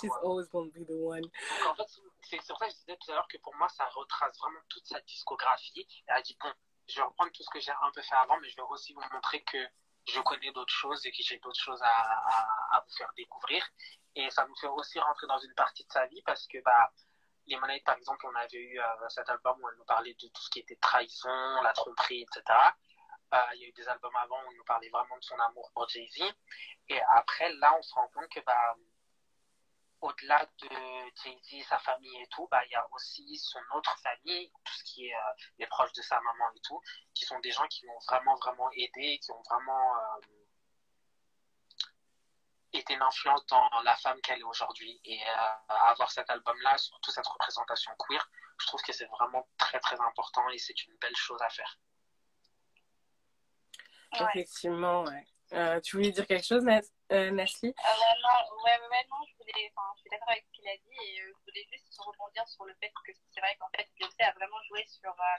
she's 0.00 0.10
always 0.22 0.48
gonna 0.48 0.70
be 0.70 0.84
the 0.84 0.96
one. 0.96 1.22
Donc, 1.22 1.32
en 1.68 1.74
fait, 1.74 2.00
c'est 2.22 2.42
sur 2.42 2.58
ça 2.58 2.66
que 2.66 2.72
je 2.72 2.76
disais 2.78 2.96
tout 3.00 3.10
à 3.12 3.14
l'heure 3.14 3.28
que 3.28 3.38
pour 3.38 3.54
moi, 3.56 3.68
ça 3.68 3.86
retrace 3.86 4.36
vraiment 4.38 4.60
toute 4.68 4.86
sa 4.86 5.00
discographie. 5.02 5.86
Elle 6.06 6.16
a 6.16 6.22
dit, 6.22 6.36
bon, 6.40 6.52
je 6.88 6.96
vais 6.96 7.02
reprendre 7.02 7.32
tout 7.32 7.42
ce 7.42 7.50
que 7.50 7.60
j'ai 7.60 7.72
un 7.72 7.90
peu 7.94 8.02
fait 8.02 8.14
avant, 8.16 8.38
mais 8.40 8.48
je 8.48 8.56
vais 8.56 8.62
aussi 8.70 8.92
vous 8.94 9.02
montrer 9.12 9.42
que 9.44 9.58
je 10.06 10.20
connais 10.20 10.52
d'autres 10.52 10.72
choses 10.72 11.04
et 11.06 11.10
que 11.10 11.22
j'ai 11.22 11.38
d'autres 11.38 11.60
choses 11.60 11.82
à, 11.82 12.82
vous 12.84 12.96
faire 12.96 13.12
découvrir. 13.16 13.64
Et 14.14 14.30
ça 14.30 14.46
nous 14.46 14.56
fait 14.56 14.68
aussi 14.68 14.98
rentrer 14.98 15.26
dans 15.26 15.38
une 15.38 15.54
partie 15.54 15.84
de 15.84 15.92
sa 15.92 16.06
vie 16.06 16.22
parce 16.22 16.46
que, 16.46 16.58
bah, 16.62 16.92
les 17.46 17.54
Lemonade, 17.54 17.82
par 17.84 17.96
exemple, 17.96 18.26
on 18.26 18.34
avait 18.34 18.58
eu 18.58 18.80
euh, 18.80 19.08
cet 19.08 19.28
album 19.28 19.58
où 19.62 19.68
elle 19.68 19.76
nous 19.76 19.84
parlait 19.84 20.14
de 20.14 20.28
tout 20.28 20.42
ce 20.42 20.50
qui 20.50 20.60
était 20.60 20.76
trahison, 20.76 21.62
la 21.62 21.72
tromperie, 21.72 22.22
etc. 22.22 22.42
Euh, 23.34 23.38
il 23.54 23.60
y 23.60 23.64
a 23.64 23.68
eu 23.68 23.72
des 23.72 23.88
albums 23.88 24.16
avant 24.16 24.42
où 24.46 24.52
il 24.52 24.56
nous 24.56 24.64
parlait 24.64 24.88
vraiment 24.88 25.16
de 25.16 25.22
son 25.22 25.38
amour 25.38 25.70
pour 25.74 25.88
Jay-Z. 25.88 26.22
Et 26.88 27.00
après, 27.10 27.52
là, 27.54 27.74
on 27.78 27.82
se 27.82 27.94
rend 27.94 28.08
compte 28.08 28.28
que, 28.30 28.40
bah, 28.40 28.74
au-delà 30.06 30.46
de 30.62 30.68
Jay-Z, 31.22 31.66
sa 31.68 31.78
famille 31.78 32.16
et 32.22 32.26
tout, 32.28 32.46
bah, 32.50 32.64
il 32.66 32.72
y 32.72 32.74
a 32.76 32.86
aussi 32.92 33.36
son 33.38 33.58
autre 33.74 33.94
famille, 33.98 34.50
tout 34.64 34.72
ce 34.74 34.84
qui 34.84 35.06
est 35.06 35.14
euh, 35.14 35.32
les 35.58 35.66
proches 35.66 35.92
de 35.92 36.02
sa 36.02 36.20
maman 36.20 36.44
et 36.54 36.60
tout, 36.60 36.80
qui 37.14 37.24
sont 37.24 37.38
des 37.40 37.50
gens 37.50 37.66
qui 37.66 37.84
l'ont 37.86 37.98
vraiment, 38.08 38.36
vraiment 38.36 38.70
aidé, 38.72 39.18
qui 39.18 39.30
ont 39.32 39.42
vraiment 39.50 39.96
euh, 39.96 40.20
été 42.72 42.94
une 42.94 43.02
influence 43.02 43.44
dans 43.46 43.68
la 43.84 43.96
femme 43.96 44.20
qu'elle 44.20 44.40
est 44.40 44.44
aujourd'hui. 44.44 45.00
Et 45.04 45.20
euh, 45.20 45.74
avoir 45.88 46.10
cet 46.10 46.30
album-là, 46.30 46.78
surtout 46.78 47.10
cette 47.10 47.26
représentation 47.26 47.92
queer, 47.98 48.30
je 48.60 48.66
trouve 48.66 48.82
que 48.82 48.92
c'est 48.92 49.06
vraiment 49.06 49.48
très, 49.58 49.80
très 49.80 50.00
important 50.00 50.48
et 50.50 50.58
c'est 50.58 50.86
une 50.86 50.96
belle 50.98 51.16
chose 51.16 51.40
à 51.42 51.48
faire. 51.50 51.78
Effectivement, 54.12 55.02
ouais. 55.04 55.26
Euh, 55.52 55.80
tu 55.80 55.96
voulais 55.96 56.10
dire 56.10 56.26
quelque 56.26 56.46
chose, 56.46 56.64
Nas 56.64 56.82
euh, 57.12 57.30
Euh, 57.30 57.32
ouais, 57.32 58.16
non, 58.22 58.38
ouais, 58.64 58.78
ouais, 58.90 59.04
non, 59.10 59.20
je 59.28 59.34
voulais, 59.38 59.70
je 59.70 60.00
suis 60.00 60.10
d'accord 60.10 60.30
avec 60.30 60.44
ce 60.46 60.52
qu'il 60.52 60.68
a 60.68 60.76
dit 60.76 60.96
et 61.06 61.20
euh, 61.22 61.32
je 61.34 61.40
voulais 61.46 61.66
juste 61.70 61.94
rebondir 61.98 62.46
sur 62.48 62.64
le 62.64 62.74
fait 62.80 62.90
que 63.04 63.12
c'est 63.32 63.40
vrai 63.40 63.56
qu'en 63.58 63.70
fait, 63.76 63.88
Beyoncé 63.98 64.22
a 64.22 64.32
vraiment 64.32 64.62
joué 64.68 64.84
sur, 64.86 65.10
euh, 65.10 65.38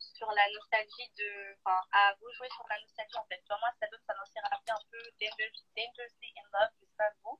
sur 0.00 0.30
la 0.32 0.46
nostalgie 0.52 1.10
de, 1.18 1.56
enfin, 1.62 1.78
a 1.92 2.12
rejoué 2.20 2.48
sur 2.50 2.66
la 2.68 2.80
nostalgie 2.80 3.16
en 3.18 3.26
fait. 3.26 3.42
Pour 3.48 3.58
moi, 3.60 3.70
cet 3.74 3.84
album, 3.84 4.00
ça 4.06 4.14
m'a 4.14 4.22
aussi 4.22 4.40
rappelé 4.40 4.72
un 4.72 4.84
peu 4.90 5.02
Dangerous- 5.20 5.66
Dangerously 5.76 6.28
in 6.38 6.46
Love, 6.52 6.72
je 6.80 6.86
sais 6.86 6.96
pas 6.98 7.10
vous, 7.22 7.38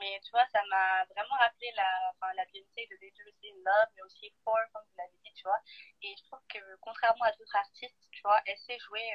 mais 0.00 0.20
tu 0.24 0.30
vois, 0.32 0.46
ça 0.52 0.62
m'a 0.70 1.04
vraiment 1.14 1.36
rappelé 1.36 1.70
la, 1.76 1.88
enfin, 2.14 2.32
la 2.34 2.44
Beyoncé 2.46 2.86
de 2.90 2.96
Dangerously 3.00 3.50
in 3.52 3.60
Love, 3.64 3.90
mais 3.96 4.02
aussi 4.02 4.32
Four, 4.44 4.58
comme 4.72 4.82
vous 4.88 4.96
l'avez 4.98 5.18
dit, 5.24 5.32
tu 5.34 5.42
vois. 5.44 5.60
Et 6.02 6.14
je 6.16 6.22
trouve 6.24 6.42
que 6.48 6.60
contrairement 6.80 7.24
à 7.24 7.32
d'autres 7.32 7.56
artistes, 7.56 8.00
tu 8.12 8.22
vois, 8.22 8.40
elle 8.46 8.58
sait 8.58 8.78
jouer 8.78 9.06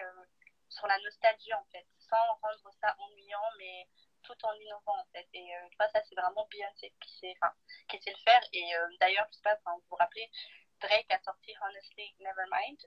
sur 0.71 0.87
la 0.87 0.97
nostalgie 0.99 1.53
en 1.53 1.65
fait, 1.71 1.85
sans 1.99 2.25
rendre 2.41 2.71
ça 2.79 2.95
ennuyant, 2.97 3.49
mais 3.57 3.87
tout 4.23 4.37
en 4.43 4.53
innovant 4.53 4.97
en 4.99 5.05
fait. 5.13 5.27
Et 5.33 5.55
euh, 5.55 5.87
ça 5.91 6.01
c'est 6.07 6.15
vraiment 6.15 6.47
Beyoncé 6.49 6.93
qui 7.01 7.11
sait, 7.19 7.35
enfin, 7.41 7.53
qui 7.89 8.01
sait 8.01 8.11
le 8.11 8.23
faire. 8.23 8.41
Et 8.53 8.75
euh, 8.75 8.87
d'ailleurs, 8.99 9.27
je 9.29 9.35
sais 9.35 9.41
pas, 9.43 9.57
vous 9.65 9.83
vous 9.89 9.95
rappelez, 9.95 10.29
Drake 10.79 11.11
a 11.11 11.21
sorti 11.23 11.53
Honestly 11.61 12.15
Nevermind. 12.19 12.79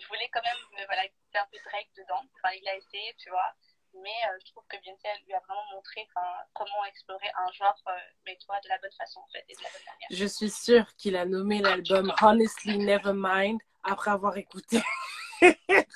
Je 0.00 0.06
voulais 0.08 0.28
quand 0.32 0.42
même, 0.42 0.80
euh, 0.80 0.86
voilà, 0.86 1.04
écouter 1.04 1.38
un 1.38 1.46
peu 1.50 1.58
Drake 1.64 1.90
dedans. 1.96 2.22
Enfin, 2.36 2.54
il 2.54 2.68
a 2.68 2.76
essayé, 2.76 3.14
tu 3.18 3.30
vois. 3.30 3.54
Mais 3.94 4.08
euh, 4.26 4.38
je 4.40 4.52
trouve 4.52 4.64
que 4.68 4.76
Beyoncé 4.78 5.06
lui 5.26 5.34
a 5.34 5.40
vraiment 5.40 5.64
montré 5.72 6.08
comment 6.54 6.84
explorer 6.86 7.30
un 7.36 7.52
genre, 7.52 7.76
mais 8.24 8.36
tu 8.38 8.46
vois, 8.46 8.58
de 8.60 8.68
la 8.68 8.78
bonne 8.78 8.92
façon 8.92 9.20
en 9.20 9.28
fait, 9.28 9.44
et 9.48 9.54
de 9.54 9.62
la 9.62 9.68
bonne 9.68 9.84
manière. 9.84 10.08
Je 10.10 10.24
suis 10.24 10.50
sûre 10.50 10.86
qu'il 10.96 11.14
a 11.14 11.26
nommé 11.26 11.60
l'album 11.60 12.10
Honestly 12.22 12.78
Nevermind 12.78 13.60
après 13.84 14.10
avoir 14.10 14.38
écouté 14.38 14.80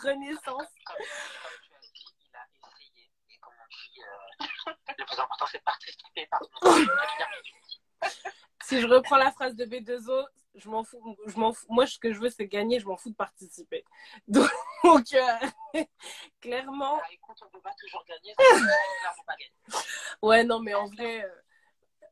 Renaissance. 0.03 0.69
Le 4.89 5.05
plus 5.05 5.19
important, 5.19 5.47
c'est 5.51 5.59
de 5.59 5.65
participer. 5.65 6.29
Pardon. 6.31 6.49
Si 8.63 8.81
je 8.81 8.87
reprends 8.87 9.17
la 9.17 9.31
phrase 9.31 9.55
de 9.55 9.65
B2O, 9.65 10.27
je 10.57 10.69
m'en 10.69 10.83
fous, 10.83 11.17
je 11.27 11.37
m'en 11.39 11.53
fous. 11.53 11.67
Moi, 11.69 11.87
ce 11.87 11.99
que 11.99 12.13
je 12.13 12.19
veux, 12.19 12.31
c'est 12.31 12.47
gagner. 12.47 12.81
Je 12.81 12.87
m'en 12.87 12.97
fous 12.97 13.11
de 13.11 13.15
participer. 13.15 13.85
Donc, 14.29 14.51
euh, 15.15 15.83
clairement, 16.41 16.99
Ah, 17.03 17.13
écoute, 17.13 17.37
on 17.43 17.47
ne 17.47 17.51
peut 17.51 17.61
pas 17.61 17.75
toujours 17.79 18.05
gagner, 18.07 18.35
clairement 18.35 19.23
pas 19.27 19.35
gagner. 19.37 19.85
ouais, 20.23 20.45
non, 20.45 20.61
mais 20.61 20.75
en 20.75 20.87
vrai, 20.87 21.25
euh, 21.25 21.29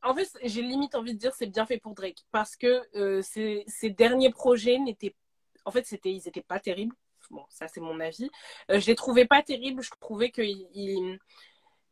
en 0.02 0.14
fait, 0.14 0.30
j'ai 0.44 0.62
limite 0.62 0.94
envie 0.94 1.14
de 1.14 1.18
dire 1.18 1.34
c'est 1.34 1.46
bien 1.46 1.66
fait 1.66 1.78
pour 1.78 1.94
Drake 1.94 2.24
parce 2.30 2.56
que 2.56 2.82
euh, 2.94 3.22
ses, 3.22 3.64
ses, 3.66 3.90
derniers 3.90 4.30
projets 4.30 4.78
n'étaient, 4.78 5.16
en 5.64 5.70
fait, 5.70 5.86
c'était, 5.86 6.12
ils 6.12 6.28
étaient 6.28 6.42
pas 6.42 6.60
terribles. 6.60 6.94
Bon, 7.30 7.44
ça 7.48 7.68
c'est 7.68 7.80
mon 7.80 8.00
avis. 8.00 8.30
Euh, 8.70 8.80
je 8.80 8.86
les 8.86 8.94
trouvais 8.94 9.26
pas 9.26 9.42
terribles. 9.42 9.82
Je 9.82 9.90
trouvais 10.00 10.30
que 10.30 10.42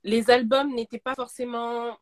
les 0.04 0.30
albums 0.30 0.74
n'étaient 0.74 0.98
pas 0.98 1.14
forcément 1.14 1.98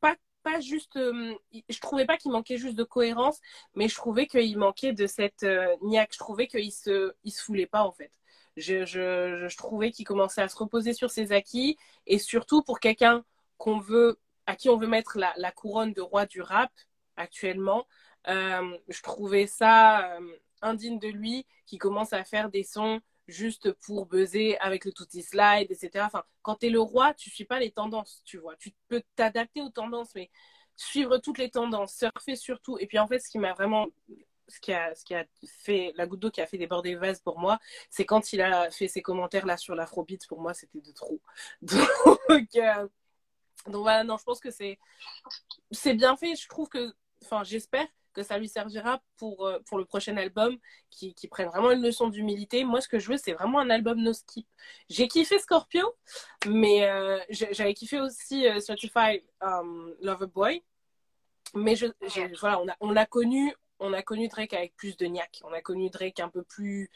pas 0.00 0.16
pas 0.42 0.60
juste. 0.60 0.96
Euh, 0.96 1.34
je 1.68 1.80
trouvais 1.80 2.06
pas 2.06 2.16
qu'il 2.16 2.32
manquait 2.32 2.58
juste 2.58 2.76
de 2.76 2.84
cohérence, 2.84 3.40
mais 3.74 3.88
je 3.88 3.94
trouvais 3.96 4.26
qu'il 4.26 4.58
manquait 4.58 4.92
de 4.92 5.06
cette 5.06 5.42
euh, 5.42 5.76
niaque. 5.82 6.12
Je 6.12 6.18
trouvais 6.18 6.46
qu'il 6.46 6.72
se 6.72 7.14
il 7.24 7.32
se 7.32 7.42
foulait 7.42 7.66
pas 7.66 7.82
en 7.82 7.92
fait. 7.92 8.12
Je, 8.56 8.86
je, 8.86 9.56
trouvais 9.56 9.90
qu'il 9.90 10.06
commençait 10.06 10.40
à 10.40 10.48
se 10.48 10.56
reposer 10.56 10.94
sur 10.94 11.10
ses 11.10 11.32
acquis 11.32 11.76
et 12.06 12.18
surtout 12.18 12.62
pour 12.62 12.80
quelqu'un 12.80 13.22
qu'on 13.58 13.78
veut 13.80 14.18
à 14.46 14.56
qui 14.56 14.70
on 14.70 14.78
veut 14.78 14.86
mettre 14.86 15.18
la, 15.18 15.34
la 15.36 15.52
couronne 15.52 15.92
de 15.92 16.00
roi 16.00 16.24
du 16.24 16.40
rap 16.40 16.70
actuellement. 17.16 17.86
Euh, 18.28 18.76
je 18.88 19.02
trouvais 19.02 19.46
ça 19.46 20.16
euh, 20.16 20.20
indigne 20.62 20.98
de 20.98 21.08
lui 21.08 21.46
qui 21.66 21.78
commence 21.78 22.12
à 22.12 22.24
faire 22.24 22.50
des 22.50 22.64
sons 22.64 23.00
juste 23.28 23.72
pour 23.72 24.06
buzzer 24.06 24.56
avec 24.58 24.84
le 24.84 24.92
tutti 24.92 25.22
slide, 25.22 25.70
etc. 25.70 26.04
Enfin, 26.06 26.24
quand 26.42 26.56
tu 26.56 26.66
es 26.66 26.70
le 26.70 26.80
roi, 26.80 27.14
tu 27.14 27.30
suis 27.30 27.44
pas 27.44 27.58
les 27.58 27.72
tendances, 27.72 28.22
tu 28.24 28.38
vois. 28.38 28.56
Tu 28.56 28.72
peux 28.88 29.02
t'adapter 29.16 29.62
aux 29.62 29.70
tendances, 29.70 30.14
mais 30.14 30.30
suivre 30.76 31.18
toutes 31.18 31.38
les 31.38 31.50
tendances, 31.50 31.94
surfer 31.94 32.36
surtout. 32.36 32.78
Et 32.78 32.86
puis 32.86 32.98
en 32.98 33.06
fait, 33.08 33.18
ce 33.18 33.28
qui 33.28 33.38
m'a 33.38 33.52
vraiment 33.54 33.88
ce 34.48 34.60
qui 34.60 34.72
a, 34.72 34.94
ce 34.94 35.04
qui 35.04 35.14
a 35.14 35.24
fait 35.62 35.92
la 35.96 36.06
goutte 36.06 36.20
d'eau 36.20 36.30
qui 36.30 36.40
a 36.40 36.46
fait 36.46 36.58
déborder 36.58 36.92
le 36.92 37.00
vase 37.00 37.20
pour 37.20 37.38
moi, 37.38 37.58
c'est 37.90 38.04
quand 38.04 38.32
il 38.32 38.40
a 38.40 38.70
fait 38.70 38.88
ses 38.88 39.02
commentaires 39.02 39.46
là 39.46 39.56
sur 39.56 39.74
l'afrobeat. 39.74 40.26
Pour 40.28 40.40
moi, 40.40 40.54
c'était 40.54 40.80
de 40.80 40.92
trop. 40.92 41.20
Donc, 41.62 42.48
euh, 42.56 42.88
donc 43.66 43.82
voilà, 43.82 44.04
non, 44.04 44.16
je 44.16 44.22
pense 44.22 44.38
que 44.38 44.50
c'est 44.50 44.78
c'est 45.72 45.94
bien 45.94 46.16
fait. 46.16 46.36
Je 46.36 46.48
trouve 46.48 46.68
que, 46.68 46.94
enfin, 47.24 47.42
j'espère 47.42 47.86
que 48.16 48.22
ça 48.22 48.38
lui 48.38 48.48
servira 48.48 49.02
pour, 49.18 49.46
euh, 49.46 49.58
pour 49.66 49.76
le 49.78 49.84
prochain 49.84 50.16
album, 50.16 50.56
qui, 50.90 51.14
qui 51.14 51.28
prenne 51.28 51.48
vraiment 51.48 51.70
une 51.70 51.82
leçon 51.82 52.08
d'humilité. 52.08 52.64
Moi, 52.64 52.80
ce 52.80 52.88
que 52.88 52.98
je 52.98 53.10
veux, 53.10 53.18
c'est 53.18 53.34
vraiment 53.34 53.60
un 53.60 53.68
album 53.68 54.02
no 54.02 54.14
skip. 54.14 54.46
J'ai 54.88 55.06
kiffé 55.06 55.38
Scorpio, 55.38 55.94
mais 56.48 56.88
euh, 56.88 57.18
j'avais 57.28 57.74
kiffé 57.74 58.00
aussi 58.00 58.48
euh, 58.48 58.58
Certified 58.60 59.22
um, 59.42 59.94
Lover 60.00 60.26
Boy. 60.26 60.62
Mais 61.54 61.76
je, 61.76 61.86
voilà, 62.40 62.60
on 62.60 62.68
a, 62.68 62.76
on, 62.80 62.96
a 62.96 63.06
connu, 63.06 63.54
on 63.78 63.92
a 63.92 64.02
connu 64.02 64.28
Drake 64.28 64.54
avec 64.54 64.74
plus 64.76 64.96
de 64.96 65.06
niaque. 65.06 65.42
On 65.44 65.52
a 65.52 65.60
connu 65.60 65.90
Drake 65.90 66.18
un 66.20 66.28
peu 66.28 66.42
plus 66.42 66.90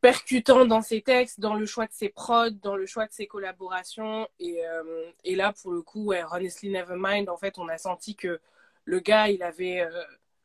percutant 0.00 0.66
dans 0.66 0.82
ses 0.82 1.00
textes, 1.00 1.40
dans 1.40 1.54
le 1.54 1.64
choix 1.64 1.86
de 1.86 1.92
ses 1.92 2.10
prods, 2.10 2.50
dans 2.50 2.76
le 2.76 2.84
choix 2.84 3.06
de 3.06 3.12
ses 3.12 3.26
collaborations. 3.26 4.28
Et, 4.38 4.64
euh, 4.66 5.10
et 5.24 5.34
là, 5.34 5.54
pour 5.54 5.72
le 5.72 5.80
coup, 5.80 6.04
ouais, 6.04 6.22
Honestly 6.30 6.70
Nevermind, 6.70 7.30
en 7.30 7.38
fait, 7.38 7.58
on 7.58 7.68
a 7.68 7.78
senti 7.78 8.14
que 8.14 8.38
le 8.84 9.00
gars, 9.00 9.28
il 9.28 9.42
avait. 9.42 9.80
Euh, 9.80 10.02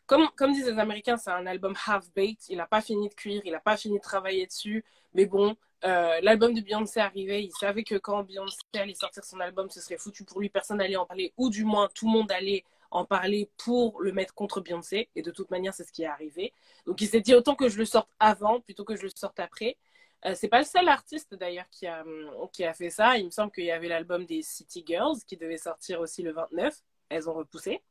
comme, 0.07 0.53
disent 0.53 0.65
les 0.67 0.79
Américains, 0.79 1.17
c'est 1.17 1.29
un 1.29 1.45
album 1.45 1.75
half-baked. 1.85 2.49
Il 2.49 2.57
n'a 2.57 2.65
pas 2.65 2.81
fini 2.81 3.09
de 3.09 3.13
cuire, 3.13 3.41
il 3.45 3.51
n'a 3.51 3.59
pas 3.59 3.77
fini 3.77 3.97
de 3.97 4.01
travailler 4.01 4.47
dessus. 4.47 4.83
Mais 5.13 5.25
bon, 5.27 5.55
euh, 5.85 6.19
l'album 6.21 6.53
de 6.53 6.61
Beyoncé 6.61 6.99
arrivait. 6.99 7.43
Il 7.43 7.51
savait 7.51 7.83
que 7.83 7.95
quand 7.95 8.23
Beyoncé 8.23 8.57
allait 8.73 8.95
sortir 8.95 9.23
son 9.23 9.39
album, 9.39 9.69
ce 9.69 9.81
serait 9.81 9.97
foutu 9.97 10.23
pour 10.23 10.39
lui. 10.39 10.49
Personne 10.49 10.77
n'allait 10.77 10.95
en 10.95 11.05
parler. 11.05 11.33
Ou 11.37 11.49
du 11.49 11.63
moins, 11.63 11.89
tout 11.93 12.07
le 12.07 12.11
monde 12.11 12.31
allait 12.31 12.63
en 12.91 13.05
parler 13.05 13.51
pour 13.57 14.01
le 14.01 14.11
mettre 14.11 14.33
contre 14.33 14.61
Beyoncé. 14.61 15.09
Et 15.15 15.21
de 15.21 15.29
toute 15.29 15.51
manière, 15.51 15.75
c'est 15.75 15.83
ce 15.83 15.91
qui 15.91 16.03
est 16.03 16.07
arrivé. 16.07 16.53
Donc 16.87 17.01
il 17.01 17.07
s'est 17.07 17.21
dit 17.21 17.35
autant 17.35 17.53
que 17.55 17.69
je 17.69 17.77
le 17.77 17.85
sorte 17.85 18.09
avant 18.19 18.61
plutôt 18.61 18.85
que 18.85 18.95
je 18.95 19.03
le 19.03 19.09
sorte 19.09 19.39
après. 19.39 19.77
Euh, 20.25 20.33
c'est 20.35 20.49
pas 20.49 20.59
le 20.59 20.65
seul 20.65 20.89
artiste 20.89 21.33
d'ailleurs 21.35 21.69
qui 21.69 21.87
a, 21.87 22.03
qui 22.51 22.65
a 22.65 22.73
fait 22.73 22.89
ça. 22.89 23.17
Il 23.17 23.25
me 23.25 23.31
semble 23.31 23.51
qu'il 23.51 23.65
y 23.65 23.71
avait 23.71 23.87
l'album 23.87 24.25
des 24.25 24.41
City 24.41 24.83
Girls 24.85 25.17
qui 25.27 25.37
devait 25.37 25.57
sortir 25.57 26.01
aussi 26.01 26.23
le 26.23 26.33
29. 26.33 26.75
Elles 27.09 27.29
ont 27.29 27.33
repoussé. 27.33 27.81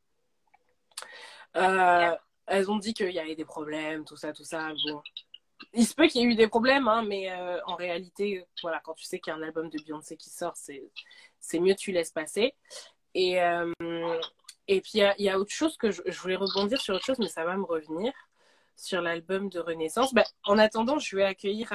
Euh, 1.56 2.14
elles 2.46 2.70
ont 2.70 2.78
dit 2.78 2.94
qu'il 2.94 3.10
y 3.10 3.18
avait 3.18 3.34
des 3.34 3.44
problèmes, 3.44 4.04
tout 4.04 4.16
ça, 4.16 4.32
tout 4.32 4.44
ça. 4.44 4.70
Il 5.74 5.86
se 5.86 5.94
peut 5.94 6.06
qu'il 6.06 6.22
y 6.22 6.24
ait 6.24 6.28
eu 6.28 6.34
des 6.34 6.48
problèmes, 6.48 6.88
hein, 6.88 7.04
mais 7.06 7.30
euh, 7.30 7.60
en 7.66 7.76
réalité, 7.76 8.46
voilà, 8.62 8.80
quand 8.80 8.94
tu 8.94 9.04
sais 9.04 9.18
qu'il 9.18 9.32
y 9.32 9.36
a 9.36 9.38
un 9.38 9.42
album 9.42 9.68
de 9.68 9.78
Beyoncé 9.82 10.16
qui 10.16 10.30
sort, 10.30 10.54
c'est 10.56 11.60
mieux 11.60 11.74
tu 11.74 11.92
laisses 11.92 12.12
passer. 12.12 12.54
Et, 13.14 13.42
euh, 13.42 13.72
puis, 14.66 14.82
il 14.94 15.14
y, 15.18 15.28
a 15.28 15.38
autre 15.38 15.52
chose 15.52 15.76
que 15.76 15.90
je, 15.90 16.02
je, 16.06 16.20
voulais 16.20 16.36
rebondir 16.36 16.80
sur 16.80 16.94
autre 16.94 17.04
chose, 17.04 17.18
mais 17.18 17.28
ça 17.28 17.44
va 17.44 17.56
me 17.56 17.64
revenir 17.64 18.12
sur 18.76 19.02
l'album 19.02 19.48
de 19.48 19.58
Renaissance. 19.58 20.14
Ben, 20.14 20.24
en 20.44 20.58
attendant, 20.58 20.98
je 20.98 21.16
vais 21.16 21.24
accueillir 21.24 21.72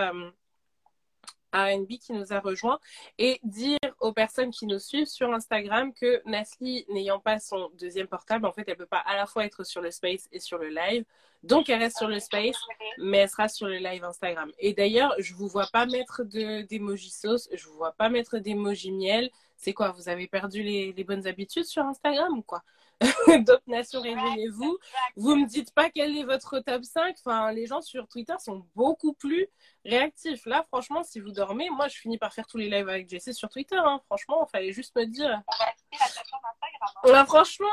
qui 2.00 2.14
nous 2.14 2.34
a 2.34 2.40
rejoint 2.40 2.80
et 3.18 3.40
dire 3.44 3.78
aux 4.00 4.12
personnes 4.12 4.52
qui 4.52 4.66
nous 4.66 4.80
suivent 4.80 5.08
sur 5.08 5.32
Instagram 5.32 5.94
que 5.94 6.22
Nasli, 6.26 6.86
n'ayant 6.90 7.20
pas 7.20 7.40
son 7.40 7.70
deuxième 7.80 8.08
portable, 8.08 8.46
en 8.46 8.52
fait, 8.52 8.64
elle 8.68 8.78
peut 8.78 8.86
pas 8.86 9.04
à 9.06 9.16
la 9.16 9.26
fois 9.26 9.46
être 9.46 9.64
sur 9.64 9.82
le 9.82 9.92
space 9.92 10.28
et 10.32 10.40
sur 10.40 10.58
le 10.58 10.70
live. 10.70 11.06
Donc, 11.44 11.70
elle 11.70 11.80
reste 11.80 11.98
sur 11.98 12.08
le 12.08 12.20
space, 12.20 12.58
mais 12.98 13.18
elle 13.18 13.30
sera 13.30 13.50
sur 13.50 13.68
le 13.68 13.78
live 13.78 14.04
Instagram. 14.04 14.52
Et 14.60 14.74
d'ailleurs, 14.74 15.14
je 15.20 15.34
vous 15.34 15.48
vois 15.48 15.68
pas 15.72 15.86
mettre 15.86 16.24
d'emoji 16.24 17.10
sauce, 17.10 17.50
je 17.54 17.68
vous 17.68 17.76
vois 17.76 17.92
pas 17.92 18.10
mettre 18.10 18.40
d'emoji 18.40 18.92
miel. 18.92 19.30
C'est 19.58 19.74
quoi 19.74 19.92
Vous 19.92 20.10
avez 20.10 20.28
perdu 20.28 20.64
les 20.64 21.04
bonnes 21.04 21.28
habitudes 21.28 21.66
sur 21.66 21.84
Instagram 21.84 22.38
ou 22.38 22.42
quoi? 22.42 22.64
D'autres 23.46 23.64
nations, 23.68 24.02
réveillez-vous. 24.02 24.78
Vous 25.16 25.36
me 25.36 25.46
dites 25.48 25.74
pas 25.74 25.90
quel 25.90 26.16
est 26.18 26.24
votre 26.24 26.60
top 26.60 26.84
5. 26.84 27.16
Enfin, 27.26 27.52
les 27.52 27.66
gens 27.66 27.82
sur 27.82 28.08
Twitter 28.08 28.36
sont 28.40 28.66
beaucoup 28.76 29.14
plus 29.14 29.48
réactifs. 29.86 30.46
Là, 30.46 30.64
franchement, 30.68 31.04
si 31.04 31.20
vous 31.20 31.32
dormez, 31.32 31.70
moi, 31.70 31.88
je 31.88 31.98
finis 31.98 32.18
par 32.18 32.34
faire 32.34 32.48
tous 32.48 32.58
les 32.58 32.70
lives 32.70 32.90
avec 32.90 33.10
Jessie 33.10 33.34
sur 33.34 33.50
Twitter. 33.50 33.78
Hein. 33.78 34.00
Franchement, 34.06 34.46
il 34.48 34.52
fallait 34.52 34.72
juste 34.72 34.96
me 34.96 35.06
dire. 35.06 35.42
On 35.48 35.58
va 35.58 35.66
la 35.66 36.08
plateforme 36.08 36.42
Instagram. 36.52 37.16
Hein. 37.16 37.26
franchement, 37.26 37.68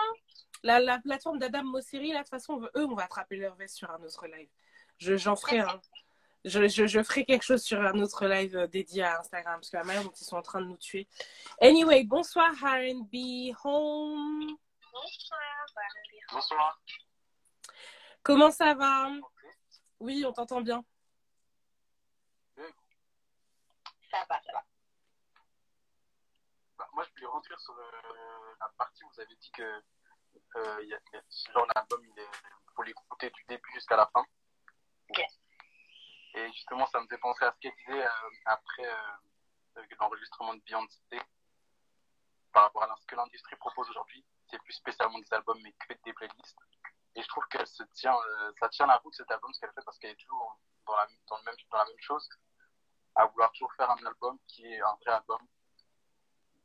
la, 0.62 0.80
la 0.80 0.98
plateforme 0.98 1.38
d'Adam 1.38 1.64
Mosseri, 1.64 2.12
là, 2.12 2.18
de 2.18 2.22
toute 2.24 2.30
façon, 2.30 2.60
eux, 2.76 2.86
on 2.86 2.94
va 2.94 3.04
attraper 3.04 3.36
leur 3.36 3.54
veste 3.56 3.76
sur 3.76 3.90
un 3.90 4.02
autre 4.02 4.26
live. 4.26 4.48
J'en 4.98 5.36
ferai 5.36 5.60
un. 5.60 5.80
Je, 6.44 6.68
je, 6.68 6.86
je, 6.86 7.02
ferai 7.02 7.26
quelque 7.26 7.42
chose 7.42 7.62
sur 7.62 7.80
un 7.82 8.00
autre 8.00 8.26
live 8.26 8.56
euh, 8.56 8.66
dédié 8.66 9.02
à 9.02 9.20
Instagram 9.20 9.56
parce 9.56 9.68
que 9.68 9.76
la 9.76 9.84
manière 9.84 10.04
dont 10.04 10.12
ils 10.18 10.24
sont 10.24 10.36
en 10.36 10.42
train 10.42 10.62
de 10.62 10.66
nous 10.66 10.78
tuer. 10.78 11.06
Anyway, 11.60 12.04
bonsoir 12.04 12.50
R&B 12.62 13.54
Home. 13.64 14.56
Bonsoir. 14.92 15.66
Bonsoir. 16.32 16.80
Comment 18.22 18.50
ça 18.50 18.74
va? 18.74 19.10
Oui, 20.00 20.24
on 20.26 20.32
t'entend 20.32 20.60
bien. 20.60 20.84
Ça 24.10 24.24
va, 24.28 24.40
ça 24.42 24.52
va. 24.52 24.64
Bah, 26.76 26.88
moi, 26.92 27.04
je 27.04 27.10
voulais 27.12 27.26
rentrer 27.26 27.54
sur 27.58 27.78
euh, 27.78 28.54
la 28.58 28.68
partie 28.76 29.04
où 29.04 29.10
vous 29.10 29.20
avez 29.20 29.36
dit 29.36 29.50
que 29.52 29.62
euh, 30.56 30.84
y 30.84 30.94
a, 30.94 30.98
y 31.12 31.16
a, 31.16 31.22
genre 31.52 31.66
l'album, 31.74 32.04
il 32.04 32.26
faut 32.74 32.82
l'écouter 32.82 33.30
du 33.30 33.44
début 33.44 33.70
jusqu'à 33.72 33.96
la 33.96 34.10
fin. 34.12 34.24
Yes. 35.16 35.40
Et 36.34 36.46
justement, 36.52 36.86
ça 36.86 37.00
me 37.00 37.06
fait 37.06 37.18
penser 37.18 37.44
à 37.44 37.52
ce 37.52 37.58
qu'elle 37.60 37.76
disait 37.76 38.04
euh, 38.04 38.30
après 38.46 38.86
euh, 38.86 39.82
l'enregistrement 39.98 40.54
de 40.54 40.60
Beyoncé 40.60 41.20
par 42.52 42.64
rapport 42.64 42.82
à 42.82 42.96
ce 43.00 43.06
que 43.06 43.14
l'industrie 43.14 43.56
propose 43.56 43.88
aujourd'hui. 43.90 44.24
C'est 44.50 44.58
plus 44.62 44.72
spécialement 44.72 45.18
des 45.18 45.32
albums, 45.32 45.60
mais 45.62 45.72
que 45.72 45.94
des 46.04 46.12
playlists. 46.12 46.58
Et 47.14 47.22
je 47.22 47.28
trouve 47.28 47.46
qu'elle 47.48 47.66
se 47.66 47.82
tient, 47.94 48.14
euh, 48.14 48.52
ça 48.58 48.68
tient 48.68 48.86
la 48.86 48.96
route 48.98 49.14
cet 49.14 49.30
album, 49.30 49.52
ce 49.52 49.60
qu'elle 49.60 49.72
fait, 49.72 49.84
parce 49.84 49.98
qu'elle 49.98 50.12
est 50.12 50.20
toujours 50.20 50.58
dans 50.86 50.96
la, 50.96 51.06
le 51.06 51.44
même, 51.44 51.54
dans 51.70 51.78
la 51.78 51.84
même 51.84 52.00
chose, 52.00 52.28
à 53.14 53.26
vouloir 53.26 53.50
toujours 53.52 53.72
faire 53.74 53.90
un 53.90 54.06
album 54.06 54.38
qui 54.46 54.66
est 54.66 54.80
un 54.80 54.96
vrai 55.02 55.12
album. 55.12 55.40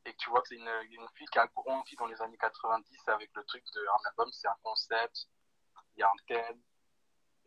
Et 0.04 0.14
tu 0.16 0.30
vois 0.30 0.40
que 0.42 0.48
c'est 0.48 0.56
une, 0.56 0.70
une 0.90 1.08
fille 1.14 1.26
qui 1.26 1.38
a 1.38 1.46
grandi 1.48 1.96
dans 1.96 2.06
les 2.06 2.20
années 2.22 2.38
90 2.38 3.08
avec 3.08 3.30
le 3.34 3.44
truc 3.44 3.64
de 3.74 3.80
un 3.80 4.08
album, 4.08 4.30
c'est 4.32 4.46
un 4.48 4.56
concept, 4.62 5.26
il 5.96 6.00
y 6.00 6.02
a 6.02 6.08
un 6.08 6.24
thème, 6.28 6.60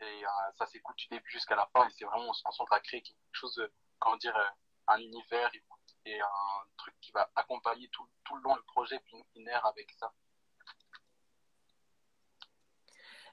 et 0.01 0.25
euh, 0.25 0.29
ça 0.57 0.65
s'écoute 0.65 0.97
du 0.97 1.07
début 1.07 1.29
jusqu'à 1.29 1.55
la 1.55 1.67
fin, 1.67 1.87
et 1.87 1.91
c'est 1.91 2.05
vraiment, 2.05 2.29
on 2.29 2.33
se 2.33 2.43
concentre 2.43 2.73
à 2.73 2.79
créer 2.81 3.01
quelque 3.01 3.17
chose, 3.31 3.55
de, 3.55 3.71
comment 3.99 4.17
dire, 4.17 4.35
euh, 4.35 4.49
un 4.87 4.99
univers 4.99 5.51
et, 6.05 6.19
un 6.19 6.63
truc 6.77 6.95
qui 7.01 7.11
va 7.11 7.29
accompagner 7.35 7.87
tout, 7.89 8.09
tout 8.23 8.35
le 8.35 8.41
long 8.41 8.55
le 8.55 8.63
projet, 8.63 8.99
puis 8.99 9.23
ère 9.45 9.65
avec 9.65 9.91
ça. 9.91 10.11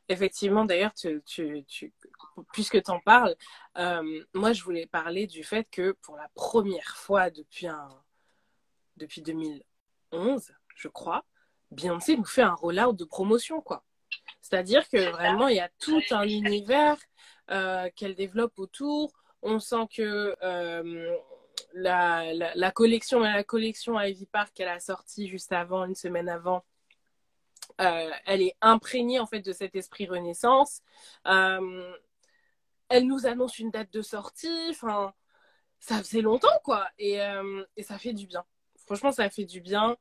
Effectivement, 0.09 0.65
d'ailleurs, 0.65 0.95
tu, 0.95 1.21
tu, 1.27 1.65
tu, 1.67 1.93
puisque 2.53 2.81
tu 2.83 2.91
en 2.91 3.01
parles, 3.01 3.35
euh, 3.77 4.25
moi 4.35 4.53
je 4.53 4.63
voulais 4.63 4.87
parler 4.87 5.27
du 5.27 5.43
fait 5.43 5.67
que 5.71 5.93
pour 6.03 6.17
la 6.17 6.29
première 6.35 6.97
fois 6.97 7.31
depuis, 7.31 7.67
un, 7.67 7.89
depuis 8.97 9.21
2011, 9.23 10.53
je 10.77 10.89
crois, 10.89 11.25
Beyoncé 11.73 12.17
nous 12.17 12.25
fait 12.25 12.43
un 12.43 12.55
rollout 12.55 12.93
de 12.93 13.05
promotion, 13.05 13.61
quoi. 13.61 13.85
C'est-à-dire 14.41 14.89
que 14.89 15.11
vraiment, 15.11 15.49
il 15.49 15.57
y 15.57 15.61
a 15.61 15.71
tout 15.81 16.03
un 16.13 16.23
univers 16.23 16.97
euh, 17.51 17.91
qu'elle 17.97 18.15
développe 18.15 18.59
autour. 18.59 19.13
On 19.43 19.59
sent 19.59 19.89
que 19.95 20.37
euh, 20.43 21.17
la, 21.75 22.33
la, 22.33 22.55
la, 22.55 22.71
collection, 22.71 23.21
la 23.21 23.45
collection 23.45 23.99
à 23.99 24.09
Ivy 24.09 24.27
Park 24.27 24.53
qu'elle 24.55 24.69
a 24.69 24.79
sortie 24.79 25.29
juste 25.29 25.53
avant, 25.53 25.85
une 25.85 25.95
semaine 25.97 26.29
avant, 26.29 26.65
euh, 27.81 28.11
elle 28.27 28.43
est 28.43 28.57
imprégnée 28.61 29.19
en 29.21 29.27
fait 29.27 29.41
de 29.41 29.53
cet 29.53 29.77
esprit 29.77 30.07
Renaissance. 30.07 30.81
Euh, 31.27 31.95
elle 32.89 33.07
nous 33.07 33.27
annonce 33.27 33.59
une 33.59 33.71
date 33.71 33.93
de 33.93 34.03
sortie. 34.03 34.69
Enfin, 34.71 35.15
ça 35.81 35.99
faisait 35.99 36.23
longtemps 36.23 36.49
quoi, 36.65 36.89
et, 36.99 37.21
euh, 37.23 37.65
ça 37.83 37.99
fait 37.99 38.13
du 38.13 38.27
bien. 38.27 38.45
Franchement, 38.87 39.13
ça 39.13 39.29
fait 39.31 39.45
du 39.45 39.61
bien. 39.61 39.97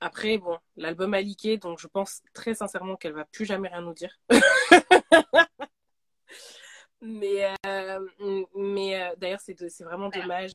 après, 0.00 0.38
bon, 0.38 0.58
l'album 0.76 1.14
a 1.14 1.20
leaké, 1.20 1.58
donc 1.58 1.78
je 1.78 1.86
pense 1.86 2.22
très 2.34 2.54
sincèrement 2.54 2.96
qu'elle 2.96 3.12
va 3.12 3.24
plus 3.24 3.44
jamais 3.44 3.68
rien 3.68 3.82
nous 3.82 3.94
dire. 3.94 4.18
mais 7.00 7.54
mais 8.56 9.12
d'ailleurs, 9.18 9.40
c'est 9.40 9.84
vraiment 9.84 10.08
dommage. 10.08 10.52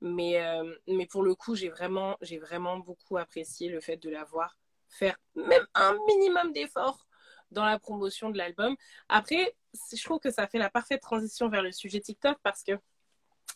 Mais, 0.00 0.40
mais 0.88 1.06
pour 1.06 1.22
le 1.22 1.34
coup, 1.34 1.54
j'ai 1.54 1.68
vraiment, 1.68 2.16
vraiment 2.40 2.78
beaucoup 2.78 3.18
apprécié 3.18 3.68
le 3.68 3.80
fait 3.80 3.96
de 3.96 4.10
la 4.10 4.24
voir 4.24 4.56
faire 4.88 5.16
même 5.34 5.66
un 5.74 5.96
minimum 6.06 6.52
d'effort 6.52 7.06
dans 7.50 7.64
la 7.64 7.78
promotion 7.78 8.30
de 8.30 8.38
l'album. 8.38 8.76
Après, 9.08 9.54
je 9.94 10.02
trouve 10.04 10.20
que 10.20 10.30
ça 10.30 10.46
fait 10.46 10.58
la 10.58 10.70
parfaite 10.70 11.00
transition 11.00 11.48
vers 11.48 11.62
le 11.62 11.72
sujet 11.72 12.00
TikTok 12.00 12.38
parce 12.42 12.62
que 12.62 12.72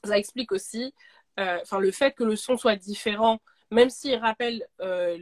ça 0.05 0.19
explique 0.19 0.53
aussi 0.53 0.95
enfin 1.39 1.79
le 1.79 1.91
fait 1.91 2.13
que 2.13 2.25
le 2.25 2.37
son 2.37 2.59
soit 2.59 2.77
différent 2.77 3.41
même 3.73 3.91
s'il 3.91 4.15
rappelle 4.17 4.69
euh, 4.81 5.19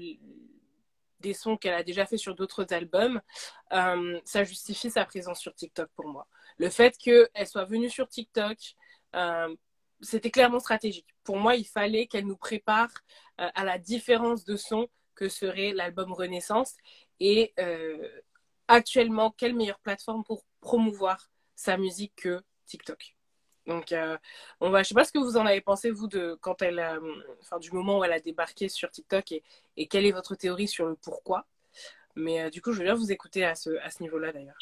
des 1.20 1.34
sons 1.34 1.56
qu'elle 1.56 1.74
a 1.74 1.84
déjà 1.84 2.04
fait 2.04 2.16
sur 2.16 2.34
d'autres 2.34 2.72
albums, 2.74 3.20
euh, 3.72 4.20
ça 4.24 4.42
justifie 4.42 4.90
sa 4.90 5.04
présence 5.04 5.38
sur 5.38 5.54
TikTok 5.54 5.88
pour 5.94 6.08
moi. 6.08 6.26
Le 6.58 6.68
fait 6.68 6.98
qu'elle 6.98 7.46
soit 7.46 7.64
venue 7.64 7.88
sur 7.88 8.08
TikTok, 8.08 8.58
euh, 9.14 9.54
c'était 10.00 10.32
clairement 10.32 10.58
stratégique. 10.58 11.06
Pour 11.22 11.36
moi, 11.36 11.54
il 11.54 11.66
fallait 11.66 12.06
qu'elle 12.06 12.26
nous 12.26 12.36
prépare 12.36 12.90
à 13.36 13.64
la 13.64 13.78
différence 13.78 14.44
de 14.44 14.56
son 14.56 14.88
que 15.20 15.28
serait 15.28 15.72
l'album 15.72 16.12
Renaissance. 16.12 16.74
Et 17.20 17.54
actuellement, 18.68 19.30
quelle 19.30 19.54
meilleure 19.54 19.80
plateforme 19.80 20.24
pour 20.24 20.44
promouvoir 20.60 21.30
sa 21.54 21.76
musique 21.76 22.14
que 22.16 22.42
TikTok 22.66 23.14
donc, 23.66 23.92
euh, 23.92 24.18
on 24.60 24.70
va, 24.70 24.82
je 24.82 24.88
sais 24.88 24.94
pas 24.94 25.04
ce 25.04 25.12
que 25.12 25.18
vous 25.18 25.36
en 25.36 25.46
avez 25.46 25.60
pensé, 25.60 25.90
vous, 25.90 26.08
de, 26.08 26.36
quand 26.40 26.60
elle, 26.62 26.80
enfin, 27.40 27.58
du 27.58 27.70
moment 27.70 27.98
où 27.98 28.04
elle 28.04 28.12
a 28.12 28.18
débarqué 28.18 28.68
sur 28.68 28.90
TikTok 28.90 29.32
et, 29.76 29.86
quelle 29.86 30.06
est 30.06 30.12
votre 30.12 30.34
théorie 30.34 30.66
sur 30.66 30.86
le 30.86 30.96
pourquoi. 30.96 31.46
Mais 32.16 32.42
euh, 32.42 32.50
du 32.50 32.62
coup, 32.62 32.72
je 32.72 32.78
veux 32.78 32.84
bien 32.84 32.94
vous 32.94 33.12
écouter 33.12 33.44
à 33.44 33.54
ce, 33.54 33.70
niveau-là, 34.00 34.32
d'ailleurs. 34.32 34.58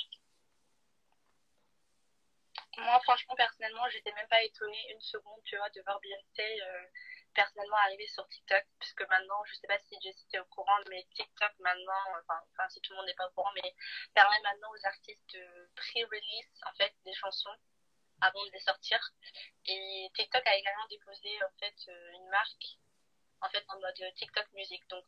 Moi, 2.76 3.00
franchement, 3.04 3.34
personnellement, 3.34 3.88
j'étais 3.90 4.12
même 4.12 4.28
pas 4.28 4.42
étonnée 4.44 4.92
une 4.92 5.00
seconde, 5.00 5.40
tu 5.44 5.56
vois, 5.56 5.70
de 5.70 5.80
voir 5.82 5.98
Beyoncé 6.00 6.60
euh, 6.62 6.84
personnellement 7.38 7.76
arriver 7.86 8.08
sur 8.08 8.26
TikTok, 8.28 8.64
puisque 8.80 9.08
maintenant, 9.08 9.44
je 9.44 9.54
sais 9.54 9.68
pas 9.68 9.78
si 9.78 9.94
Jessie 10.02 10.26
était 10.26 10.40
au 10.40 10.44
courant, 10.46 10.78
mais 10.90 11.06
TikTok 11.14 11.52
maintenant, 11.60 12.02
enfin, 12.18 12.40
enfin 12.50 12.68
si 12.68 12.80
tout 12.80 12.92
le 12.92 12.96
monde 12.98 13.06
n'est 13.06 13.14
pas 13.14 13.28
au 13.28 13.30
courant, 13.30 13.52
mais 13.54 13.74
permet 14.12 14.40
maintenant 14.42 14.70
aux 14.72 14.86
artistes 14.86 15.22
de 15.34 15.70
pré-release, 15.76 16.60
en 16.66 16.74
fait, 16.74 16.92
des 17.04 17.14
chansons 17.14 17.54
avant 18.20 18.44
de 18.44 18.50
les 18.50 18.58
sortir. 18.58 18.98
Et 19.66 20.10
TikTok 20.14 20.44
a 20.44 20.56
également 20.56 20.86
déposé 20.90 21.30
en 21.44 21.52
fait 21.60 21.76
euh, 21.86 22.12
une 22.14 22.28
marque 22.28 22.66
en 23.40 23.48
fait 23.50 23.64
en 23.68 23.78
mode 23.78 24.14
TikTok 24.16 24.52
Music. 24.54 24.82
Donc 24.88 25.04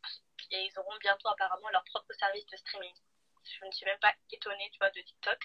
et 0.52 0.66
ils 0.66 0.78
auront 0.78 0.96
bientôt 1.00 1.28
apparemment 1.28 1.68
leur 1.70 1.84
propre 1.84 2.12
service 2.14 2.46
de 2.46 2.56
streaming. 2.56 2.94
Je 3.42 3.64
ne 3.64 3.72
suis 3.72 3.86
même 3.86 3.98
pas 3.98 4.14
étonnée, 4.30 4.70
tu 4.70 4.78
vois, 4.78 4.90
de 4.90 5.00
TikTok. 5.00 5.38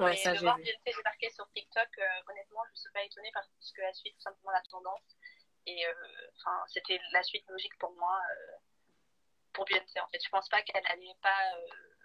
Ouais, 0.00 0.10
mais 0.10 0.16
ça, 0.16 0.32
de 0.32 0.38
voir 0.40 0.56
Beyoncé 0.56 0.96
débarquer 0.96 1.30
sur 1.30 1.48
TikTok, 1.52 1.88
euh, 1.98 2.22
honnêtement, 2.26 2.64
je 2.66 2.72
ne 2.72 2.76
suis 2.76 2.90
pas 2.90 3.02
étonnée 3.04 3.30
parce 3.32 3.48
qu'elle 3.76 3.94
suit 3.94 4.12
tout 4.14 4.20
simplement 4.22 4.50
la 4.50 4.62
tendance. 4.62 5.16
Et 5.66 5.86
euh, 5.86 5.92
enfin, 6.36 6.62
c'était 6.68 7.00
la 7.12 7.22
suite 7.22 7.44
logique 7.48 7.76
pour 7.78 7.92
moi, 7.92 8.20
pour 9.52 9.64
Beyoncé 9.64 10.00
en 10.00 10.08
fait. 10.08 10.20
Je 10.22 10.28
pense 10.28 10.48
pas 10.48 10.62
qu'elle 10.62 10.82
n'allait 10.82 11.16
pas 11.22 11.52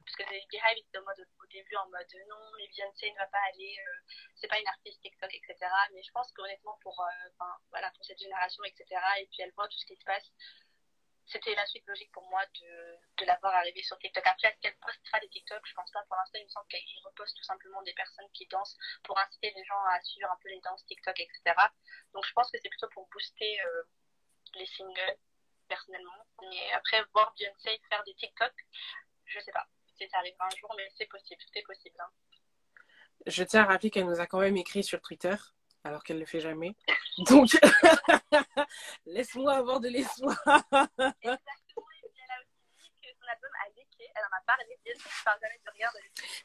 parce 0.09 0.27
que 0.27 0.33
les 0.33 0.41
Beehive 0.49 0.77
étaient 0.77 0.97
en 0.97 1.03
mode, 1.03 1.21
au 1.21 1.47
début 1.47 1.75
en 1.75 1.89
mode 1.89 2.13
non, 2.29 2.41
mais 2.57 2.67
Beyoncé 2.73 3.11
ne 3.11 3.17
va 3.17 3.27
pas 3.27 3.45
aller, 3.53 3.75
euh, 3.77 3.99
c'est 4.35 4.47
pas 4.47 4.59
une 4.59 4.67
artiste 4.67 5.01
TikTok, 5.01 5.29
etc. 5.33 5.55
Mais 5.93 6.01
je 6.01 6.11
pense 6.11 6.31
qu'honnêtement, 6.31 6.77
pour, 6.81 6.99
euh, 6.99 7.45
voilà, 7.69 7.91
pour 7.91 8.03
cette 8.03 8.17
génération, 8.17 8.63
etc., 8.63 8.85
et 9.19 9.27
puis 9.27 9.41
elle 9.41 9.53
voit 9.53 9.67
tout 9.67 9.77
ce 9.77 9.85
qui 9.85 9.95
se 9.95 10.03
passe, 10.05 10.25
c'était 11.29 11.55
la 11.55 11.65
suite 11.67 11.85
logique 11.87 12.11
pour 12.11 12.27
moi 12.29 12.41
de, 12.59 12.97
de 13.17 13.25
l'avoir 13.25 13.53
arrivé 13.55 13.81
sur 13.83 13.97
TikTok. 13.99 14.25
Après, 14.25 14.49
est-ce 14.49 14.59
qu'elle 14.59 14.77
postera 14.77 15.19
des 15.19 15.29
TikTok 15.29 15.61
Je 15.65 15.73
pense 15.73 15.91
pas. 15.91 16.03
Pour 16.07 16.17
l'instant, 16.17 16.39
il 16.39 16.45
me 16.45 16.49
semble 16.49 16.67
qu'elle 16.67 16.81
reposte 17.05 17.37
tout 17.37 17.43
simplement 17.43 17.81
des 17.83 17.93
personnes 17.93 18.29
qui 18.33 18.47
dansent 18.47 18.77
pour 19.03 19.17
inciter 19.19 19.53
les 19.55 19.63
gens 19.63 19.83
à 19.91 20.01
suivre 20.01 20.29
un 20.31 20.37
peu 20.41 20.49
les 20.49 20.61
danses 20.61 20.85
TikTok, 20.85 21.19
etc. 21.19 21.55
Donc, 22.13 22.25
je 22.25 22.33
pense 22.33 22.51
que 22.51 22.57
c'est 22.61 22.69
plutôt 22.69 22.89
pour 22.89 23.07
booster 23.09 23.61
euh, 23.61 23.83
les 24.55 24.65
singles, 24.65 25.17
personnellement. 25.67 26.25
Mais 26.41 26.71
après, 26.73 27.03
voir 27.13 27.33
Beyoncé 27.37 27.81
faire 27.89 28.03
des 28.03 28.15
TikTok, 28.15 28.53
je 29.25 29.39
sais 29.39 29.51
pas 29.51 29.67
ça 30.07 30.19
arrivera 30.19 30.45
un 30.45 30.55
jour, 30.55 30.73
mais 30.77 30.87
c'est 30.97 31.07
possible, 31.07 31.41
tout 31.41 31.59
est 31.59 31.63
possible. 31.63 31.95
Hein. 31.99 32.09
Je 33.25 33.43
tiens 33.43 33.63
à 33.63 33.65
rappeler 33.65 33.89
qu'elle 33.89 34.05
nous 34.05 34.19
a 34.19 34.27
quand 34.27 34.39
même 34.39 34.55
écrit 34.55 34.83
sur 34.83 35.01
Twitter, 35.01 35.35
alors 35.83 36.03
qu'elle 36.03 36.17
ne 36.17 36.21
le 36.21 36.27
fait 36.27 36.39
jamais. 36.39 36.75
Donc, 37.29 37.49
laisse-moi 39.05 39.53
avoir 39.53 39.79
de 39.79 39.89
l'espoir. 39.89 40.37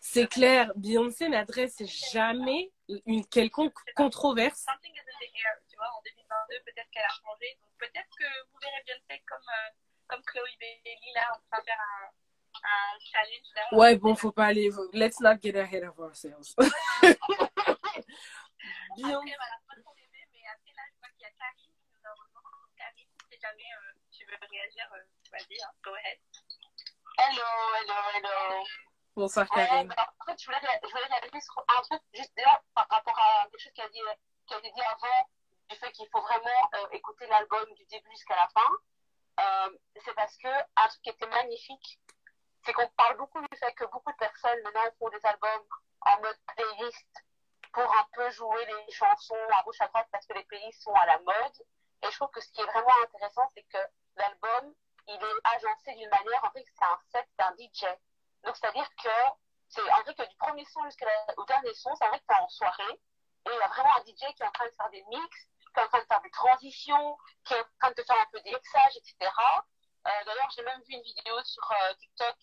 C'est 0.01 0.29
clair, 0.29 0.71
Beyoncé 0.77 1.29
n'adresse 1.29 1.83
jamais 2.13 2.71
une 3.07 3.27
quelconque 3.27 3.75
controverse. 3.97 4.61
Something 4.61 4.93
is 4.95 5.01
in 5.01 5.19
the 5.19 5.31
air, 5.35 5.59
tu 5.69 5.77
vois, 5.77 5.89
en 5.89 6.01
2022, 6.05 6.63
peut-être 6.67 6.91
qu'elle 6.91 7.05
a 7.05 7.09
changé, 7.09 7.59
donc 7.61 7.71
peut-être 7.79 8.11
que 8.17 8.25
vous 8.53 8.59
verrez 8.61 8.83
Beyoncé 8.87 9.23
comme, 9.27 9.39
euh, 9.39 9.71
comme 10.07 10.23
Chloe 10.23 10.57
Bailey, 10.61 10.99
là, 11.15 11.33
en 11.33 11.41
train 11.51 11.61
de 11.61 11.65
faire 11.65 11.81
un 11.81 12.11
un 12.63 12.99
challenge. 13.11 13.49
Là, 13.55 13.79
ouais, 13.79 13.97
bon, 13.97 14.15
faut 14.15 14.33
pas 14.33 14.47
aller. 14.47 14.71
Let's 14.93 15.21
not 15.21 15.37
get 15.43 15.57
ahead 15.57 15.85
of 15.85 15.99
ourselves. 15.99 16.55
Bien. 18.97 19.19
Après, 19.19 19.37
voilà, 19.37 19.57
pas 19.67 19.75
ton 19.83 19.95
bébé, 19.95 20.21
mais 20.33 20.43
après, 20.47 20.73
là, 20.77 20.83
je 20.91 20.99
vois 20.99 21.09
qu'il 21.17 21.23
y 21.23 21.27
a 21.27 21.35
Karine 21.37 21.75
qui 21.75 21.89
nous 21.91 22.05
a 22.05 22.13
rejoint. 22.13 22.43
Karine, 22.77 23.11
si 23.31 23.39
jamais 23.41 23.71
euh, 23.75 23.93
tu 24.11 24.25
veux 24.27 24.39
réagir, 24.41 24.87
euh, 24.93 25.05
vas-y, 25.33 25.61
hein, 25.63 25.73
go 25.83 25.95
ahead. 25.95 26.19
Hello, 27.19 27.51
hello, 27.81 27.99
hello. 28.15 28.65
Bonsoir, 29.17 29.49
Karine. 29.49 29.91
Euh, 29.91 30.03
en 30.21 30.25
fait, 30.27 30.39
je 30.41 30.47
voulais, 30.47 30.61
je 30.83 30.91
voulais 30.91 31.07
réagir 31.07 31.43
sur 31.43 31.65
un 31.69 31.83
truc, 31.83 32.03
juste 32.13 32.33
déjà, 32.37 32.63
par 32.75 32.87
rapport 32.89 33.19
à 33.19 33.47
quelque 33.51 33.63
chose 33.63 33.73
qui 33.73 33.83
a, 33.83 33.89
dit, 33.89 34.03
qui 34.47 34.55
a 34.55 34.59
été 34.59 34.71
dit 34.73 34.83
avant, 34.83 35.29
du 35.69 35.77
fait 35.77 35.93
qu'il 35.93 36.09
faut 36.11 36.21
vraiment 36.21 36.71
euh, 36.75 36.89
écouter 36.93 37.27
l'album 37.27 37.73
du 37.75 37.85
début 37.87 38.11
jusqu'à 38.11 38.37
la 38.37 38.49
fin. 38.49 38.71
Euh, 39.41 39.79
c'est 40.05 40.15
parce 40.15 40.37
que 40.37 40.49
un 40.49 40.89
truc 40.89 41.03
qui 41.03 41.11
était 41.11 41.27
magnifique, 41.27 42.01
c'est 42.65 42.73
qu'on 42.73 42.89
parle 42.97 43.17
beaucoup 43.17 43.41
du 43.41 43.57
fait 43.57 43.73
que 43.75 43.85
beaucoup 43.87 44.13
de 44.13 44.17
personnes 44.17 44.61
maintenant 44.63 44.91
font 44.99 45.09
des 45.11 45.25
albums 45.27 45.67
en 46.03 46.21
mode 46.21 46.39
playlist 46.55 47.25
pour 47.75 47.93
un 47.93 48.07
peu 48.13 48.31
jouer 48.31 48.65
les 48.67 48.93
chansons 48.93 49.49
à 49.59 49.63
gauche 49.65 49.81
à 49.81 49.89
droite 49.89 50.07
parce 50.13 50.27
que 50.27 50.35
les 50.35 50.45
playlists 50.45 50.83
sont 50.83 50.95
à 50.95 51.07
la 51.07 51.19
mode. 51.19 51.59
Et 52.03 52.11
je 52.11 52.17
trouve 52.17 52.31
que 52.31 52.41
ce 52.41 52.51
qui 52.53 52.61
est 52.61 52.67
vraiment 52.67 52.95
intéressant, 53.03 53.51
c'est 53.55 53.65
que 53.65 53.79
l'album, 54.17 54.75
il 55.09 55.15
est 55.15 55.57
agencé 55.57 55.95
d'une 55.95 56.09
manière, 56.09 56.45
en 56.45 56.51
fait, 56.53 56.65
c'est 56.65 56.85
un 56.85 56.99
set 57.11 57.29
d'un 57.39 57.53
DJ. 57.59 57.85
Donc, 58.45 58.57
c'est-à-dire 58.57 58.89
que 59.03 59.11
c'est 59.69 59.83
en 59.83 60.03
vrai 60.03 60.15
que 60.15 60.23
du 60.23 60.37
premier 60.37 60.65
son 60.67 60.85
jusqu'au 60.85 61.45
dernier 61.47 61.75
son, 61.75 61.95
c'est 61.97 62.07
vrai 62.07 62.21
que 62.21 62.25
t'es 62.27 62.41
en 62.41 62.49
soirée 62.49 63.01
et 63.47 63.51
il 63.51 63.59
y 63.59 63.63
a 63.63 63.69
vraiment 63.69 63.95
un 63.97 64.05
DJ 64.05 64.33
qui 64.35 64.43
est 64.43 64.47
en 64.47 64.53
train 64.53 64.67
de 64.67 64.75
faire 64.75 64.91
des 64.91 65.05
mix, 65.09 65.49
qui 65.59 65.81
est 65.81 65.83
en 65.83 65.89
train 65.89 66.01
de 66.01 66.07
faire 66.07 66.21
des 66.23 66.31
transitions, 66.31 67.19
qui 67.45 67.55
est 67.55 67.61
en 67.61 67.65
train 67.81 67.91
de 67.91 68.03
faire 68.03 68.21
un 68.21 68.27
peu 68.33 68.41
des 68.41 68.53
mixages, 68.53 68.97
etc. 68.97 69.17
Euh, 70.07 70.25
d'ailleurs, 70.25 70.51
j'ai 70.55 70.63
même 70.63 70.81
vu 70.87 70.95
une 70.95 71.03
vidéo 71.03 71.43
sur 71.43 71.73
euh, 71.73 71.95
TikTok 71.95 72.37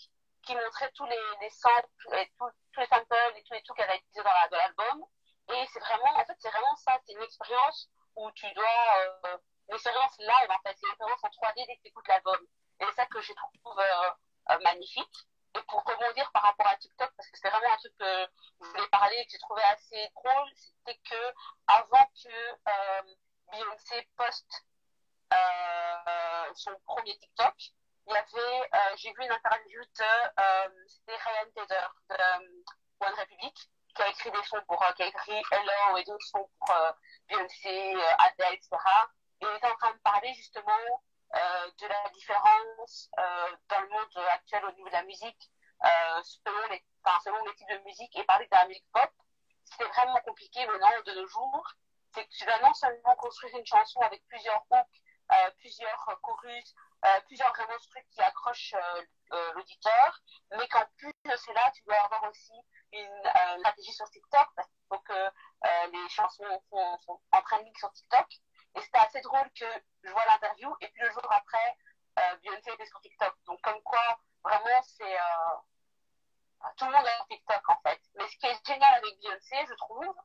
qui 0.44 0.56
montrait 0.56 0.92
tous 0.94 1.06
les, 1.06 1.22
les 1.42 1.50
samples, 1.50 1.88
et 2.14 2.32
tous 2.38 2.80
les 2.80 2.88
samples 2.88 3.16
et 3.36 3.44
tous 3.44 3.54
les 3.54 3.64
trucs 3.64 3.78
qu'elle 3.78 3.90
a 3.90 3.96
utilisés 3.96 4.24
dans 4.24 4.58
l'album. 4.58 5.06
Et 5.52 5.68
c'est 5.74 5.80
vraiment, 5.80 6.16
en 6.16 6.26
fait, 6.26 6.36
c'est 6.40 6.50
vraiment 6.50 6.76
ça, 6.78 6.98
c'est 7.06 7.14
une 7.14 7.24
expérience 7.24 7.90
où 8.16 8.32
tu 8.32 8.52
dois, 8.54 9.20
euh, 9.26 9.38
une 9.70 9.76
expérience 9.76 10.18
live, 10.20 10.50
en 10.50 10.60
fait, 10.60 10.76
c'est 10.78 10.86
une 10.86 10.92
expérience 10.92 11.24
en 11.24 11.30
3D 11.30 11.66
dès 11.68 11.76
que 11.78 11.82
tu 11.82 11.88
écoutes 11.88 12.08
l'album. 12.08 12.40
Et 12.80 12.86
c'est 12.86 12.94
ça 12.94 13.06
que 13.06 13.22
je 13.22 13.34
trouve 13.34 13.80
euh, 13.80 14.60
magnifique. 14.64 15.28
Et 15.56 15.62
pour 15.64 15.84
rebondir 15.84 16.32
par 16.32 16.44
rapport 16.44 16.68
à 16.68 16.78
TikTok, 16.78 17.12
parce 17.18 17.30
que 17.30 17.38
c'est 17.38 17.50
vraiment 17.50 17.74
un 17.74 17.78
truc 17.78 17.94
que 18.00 18.28
je 18.62 18.68
voulais 18.70 18.88
parler 18.88 19.18
et 19.18 19.26
que 19.26 19.32
j'ai 19.32 19.40
trouvé 19.40 19.62
assez 19.64 20.10
drôle, 20.16 20.50
c'était 20.56 20.98
que 21.04 21.34
avant 21.68 22.10
que 22.24 22.30
euh, 22.30 23.16
Beyoncé 23.52 24.08
poste 24.16 24.64
euh, 25.34 26.54
son 26.56 26.72
premier 26.86 27.18
TikTok, 27.18 27.54
il 28.08 28.14
y 28.14 28.18
avait, 28.18 28.70
euh, 28.74 28.96
j'ai 28.96 29.12
vu 29.12 29.24
une 29.24 29.32
interview 29.32 29.82
de, 29.82 30.04
euh, 30.40 30.70
c'était 30.88 31.18
Ryan 31.18 31.52
Tedder 31.54 31.88
de 32.10 32.16
euh, 32.16 33.08
One 33.08 33.14
Republic, 33.14 33.70
qui 33.94 34.02
a 34.02 34.08
écrit 34.10 34.32
des 34.32 34.44
sons 34.44 34.62
pour, 34.68 34.84
qui 34.96 35.04
a 35.04 35.08
écrit 35.08 35.42
Hello 35.52 35.98
et 35.98 36.04
d'autres 36.04 36.26
sons 36.26 36.50
pour 36.60 36.76
Beyoncé, 37.28 37.96
Adele, 38.20 38.54
etc. 38.54 38.70
Et 39.42 39.46
il 39.46 39.56
était 39.58 39.68
en 39.68 39.76
train 39.78 39.94
de 39.94 40.00
parler 40.00 40.34
justement 40.34 40.80
de 41.34 41.88
la 41.88 42.10
différence 42.10 43.10
dans 43.70 43.80
le 43.80 43.90
monde 43.90 44.28
actuel 44.34 44.66
au 44.66 44.72
niveau 44.74 44.88
de 44.88 44.94
la 44.94 45.04
musique, 45.04 45.52
selon, 46.24 46.68
les, 46.70 46.84
enfin, 47.04 47.20
selon 47.24 47.44
les 47.46 47.56
types 47.56 47.70
de 47.70 47.84
musique, 47.86 48.16
et 48.18 48.24
parler 48.24 48.46
de 48.46 48.56
la 48.56 48.68
musique 48.68 48.86
pop. 48.94 49.10
C'était 49.64 49.86
vraiment 49.86 50.20
compliqué 50.22 50.66
maintenant 50.66 50.90
de 51.06 51.12
nos 51.14 51.28
jours. 51.28 51.68
C'est 52.14 52.26
que 52.26 52.32
tu 52.32 52.46
dois 52.46 52.60
non 52.60 52.74
seulement 52.74 53.16
construire 53.16 53.56
une 53.56 53.66
chanson 53.66 54.02
avec 54.02 54.22
plusieurs 54.28 54.66
hooks, 54.70 55.01
plusieurs 55.62 56.20
chorus, 56.22 56.76
euh, 57.06 57.22
plusieurs 57.28 57.52
vraiment 57.54 57.78
trucs 57.90 58.10
qui 58.10 58.22
accrochent 58.22 58.74
euh, 58.74 59.06
euh, 59.34 59.54
l'auditeur, 59.54 60.20
mais 60.58 60.68
qu'en 60.68 60.86
plus 60.98 61.14
de 61.26 61.36
cela, 61.38 61.72
tu 61.72 61.84
dois 61.84 61.96
avoir 62.04 62.24
aussi 62.30 62.54
une 62.92 63.24
stratégie 63.60 63.94
sur 63.94 64.10
TikTok, 64.10 64.50
parce 64.56 64.68
qu'il 64.68 64.86
faut 64.90 65.00
que 65.00 65.32
les 65.92 66.10
chansons 66.10 66.62
sont, 66.70 66.98
sont 67.06 67.22
en 67.32 67.42
trending 67.44 67.74
sur 67.78 67.92
TikTok. 67.94 68.28
Et 68.76 68.82
c'était 68.82 69.00
assez 69.00 69.22
drôle 69.22 69.50
que 69.58 69.66
je 70.04 70.12
vois 70.12 70.26
l'interview, 70.26 70.76
et 70.82 70.90
puis 70.90 71.04
le 71.04 71.12
jour 71.12 71.32
après, 71.32 71.78
Beyoncé 72.42 72.72
était 72.74 72.86
sur 72.86 73.00
TikTok. 73.00 73.34
Donc 73.46 73.62
comme 73.62 73.82
quoi, 73.84 74.20
vraiment, 74.44 74.82
c'est. 74.84 75.20
Euh, 75.20 76.70
tout 76.78 76.86
le 76.86 76.92
monde 76.92 77.06
a 77.06 77.26
TikTok, 77.30 77.70
en 77.70 77.78
fait. 77.82 78.02
Mais 78.16 78.28
ce 78.28 78.38
qui 78.38 78.46
est 78.46 78.66
génial 78.66 78.94
avec 78.96 79.20
Beyoncé, 79.20 79.56
je 79.68 79.74
trouve, 79.76 80.16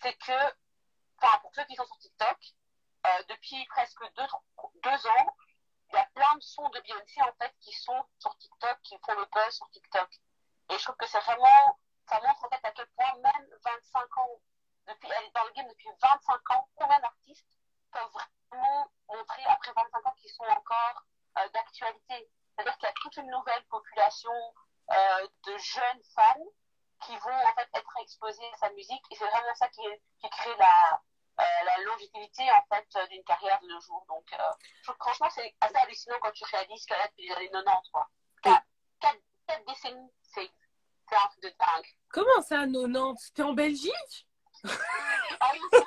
c'est 0.00 0.14
que, 0.14 0.54
enfin, 1.20 1.38
pour 1.40 1.54
ceux 1.54 1.64
qui 1.64 1.76
sont 1.76 1.84
sur 1.84 1.98
TikTok, 1.98 2.38
euh, 3.06 3.22
depuis 3.28 3.64
presque 3.66 4.02
deux, 4.14 4.26
deux 4.82 5.06
ans, 5.06 5.36
il 5.90 5.96
y 5.96 5.98
a 5.98 6.06
plein 6.14 6.36
de 6.36 6.42
sons 6.42 6.68
de 6.70 6.80
Beyoncé, 6.80 7.20
en 7.22 7.32
fait, 7.40 7.54
qui 7.60 7.72
sont 7.72 8.04
sur 8.18 8.36
TikTok, 8.38 8.80
qui 8.82 8.96
font 9.04 9.14
le 9.14 9.26
buzz 9.26 9.54
sur 9.54 9.68
TikTok. 9.70 10.08
Et 10.70 10.78
je 10.78 10.82
trouve 10.84 10.96
que 10.96 11.06
c'est 11.06 11.20
vraiment, 11.20 11.78
ça 12.08 12.20
montre 12.20 12.44
en 12.44 12.48
fait 12.48 12.64
à 12.64 12.72
quel 12.72 12.86
point 12.96 13.14
même 13.16 13.48
25 13.64 14.18
ans, 14.18 14.40
depuis, 14.86 15.08
elle 15.16 15.24
est 15.24 15.34
dans 15.34 15.44
le 15.44 15.52
game 15.52 15.68
depuis 15.68 15.88
25 16.00 16.50
ans, 16.50 16.68
combien 16.76 16.98
d'artistes 17.00 17.46
peuvent 17.92 18.10
vraiment 18.50 18.90
montrer 19.08 19.44
après 19.44 19.72
25 19.72 20.06
ans 20.06 20.14
qu'ils 20.18 20.30
sont 20.30 20.44
encore 20.44 21.04
euh, 21.38 21.48
d'actualité? 21.50 22.30
C'est-à-dire 22.54 22.76
qu'il 22.78 22.88
y 22.88 22.90
a 22.90 22.94
toute 22.94 23.16
une 23.16 23.30
nouvelle 23.30 23.64
population 23.66 24.32
euh, 24.90 25.26
de 25.46 25.58
jeunes 25.58 26.02
fans 26.14 26.46
qui 27.04 27.16
vont 27.18 27.32
en 27.32 27.54
fait 27.54 27.68
être 27.74 27.96
exposés 28.00 28.50
à 28.52 28.56
sa 28.56 28.70
musique 28.70 29.02
et 29.10 29.16
c'est 29.16 29.26
vraiment 29.26 29.54
ça 29.54 29.68
qui, 29.68 29.82
crée 30.30 30.56
la, 30.56 31.00
la 31.38 31.84
longévité 31.84 32.44
en 32.52 32.74
fait 32.74 33.08
d'une 33.10 33.24
carrière 33.24 33.60
de 33.62 33.68
nos 33.68 33.80
jours. 33.80 34.04
Donc 34.08 34.24
euh, 34.32 34.94
franchement 34.98 35.28
c'est 35.30 35.54
assez 35.60 35.76
hallucinant 35.76 36.16
quand 36.20 36.32
tu 36.32 36.44
réalises 36.44 36.84
qu'elle 36.86 37.00
a 37.00 37.08
depuis 37.08 37.28
les 37.28 37.34
années 37.34 37.50
90 37.50 37.90
quoi. 37.90 38.08
4, 38.42 38.62
décennies, 39.66 40.10
c'est 40.22 40.50
un 41.12 41.28
truc 41.28 41.42
de 41.42 41.48
dingue. 41.48 41.86
Comment 42.08 42.42
ça 42.42 42.66
90 42.66 43.32
T'es 43.34 43.42
en 43.42 43.52
Belgique? 43.52 44.26
Ah 44.64 45.50
oui, 45.52 45.60
c'est 45.72 45.84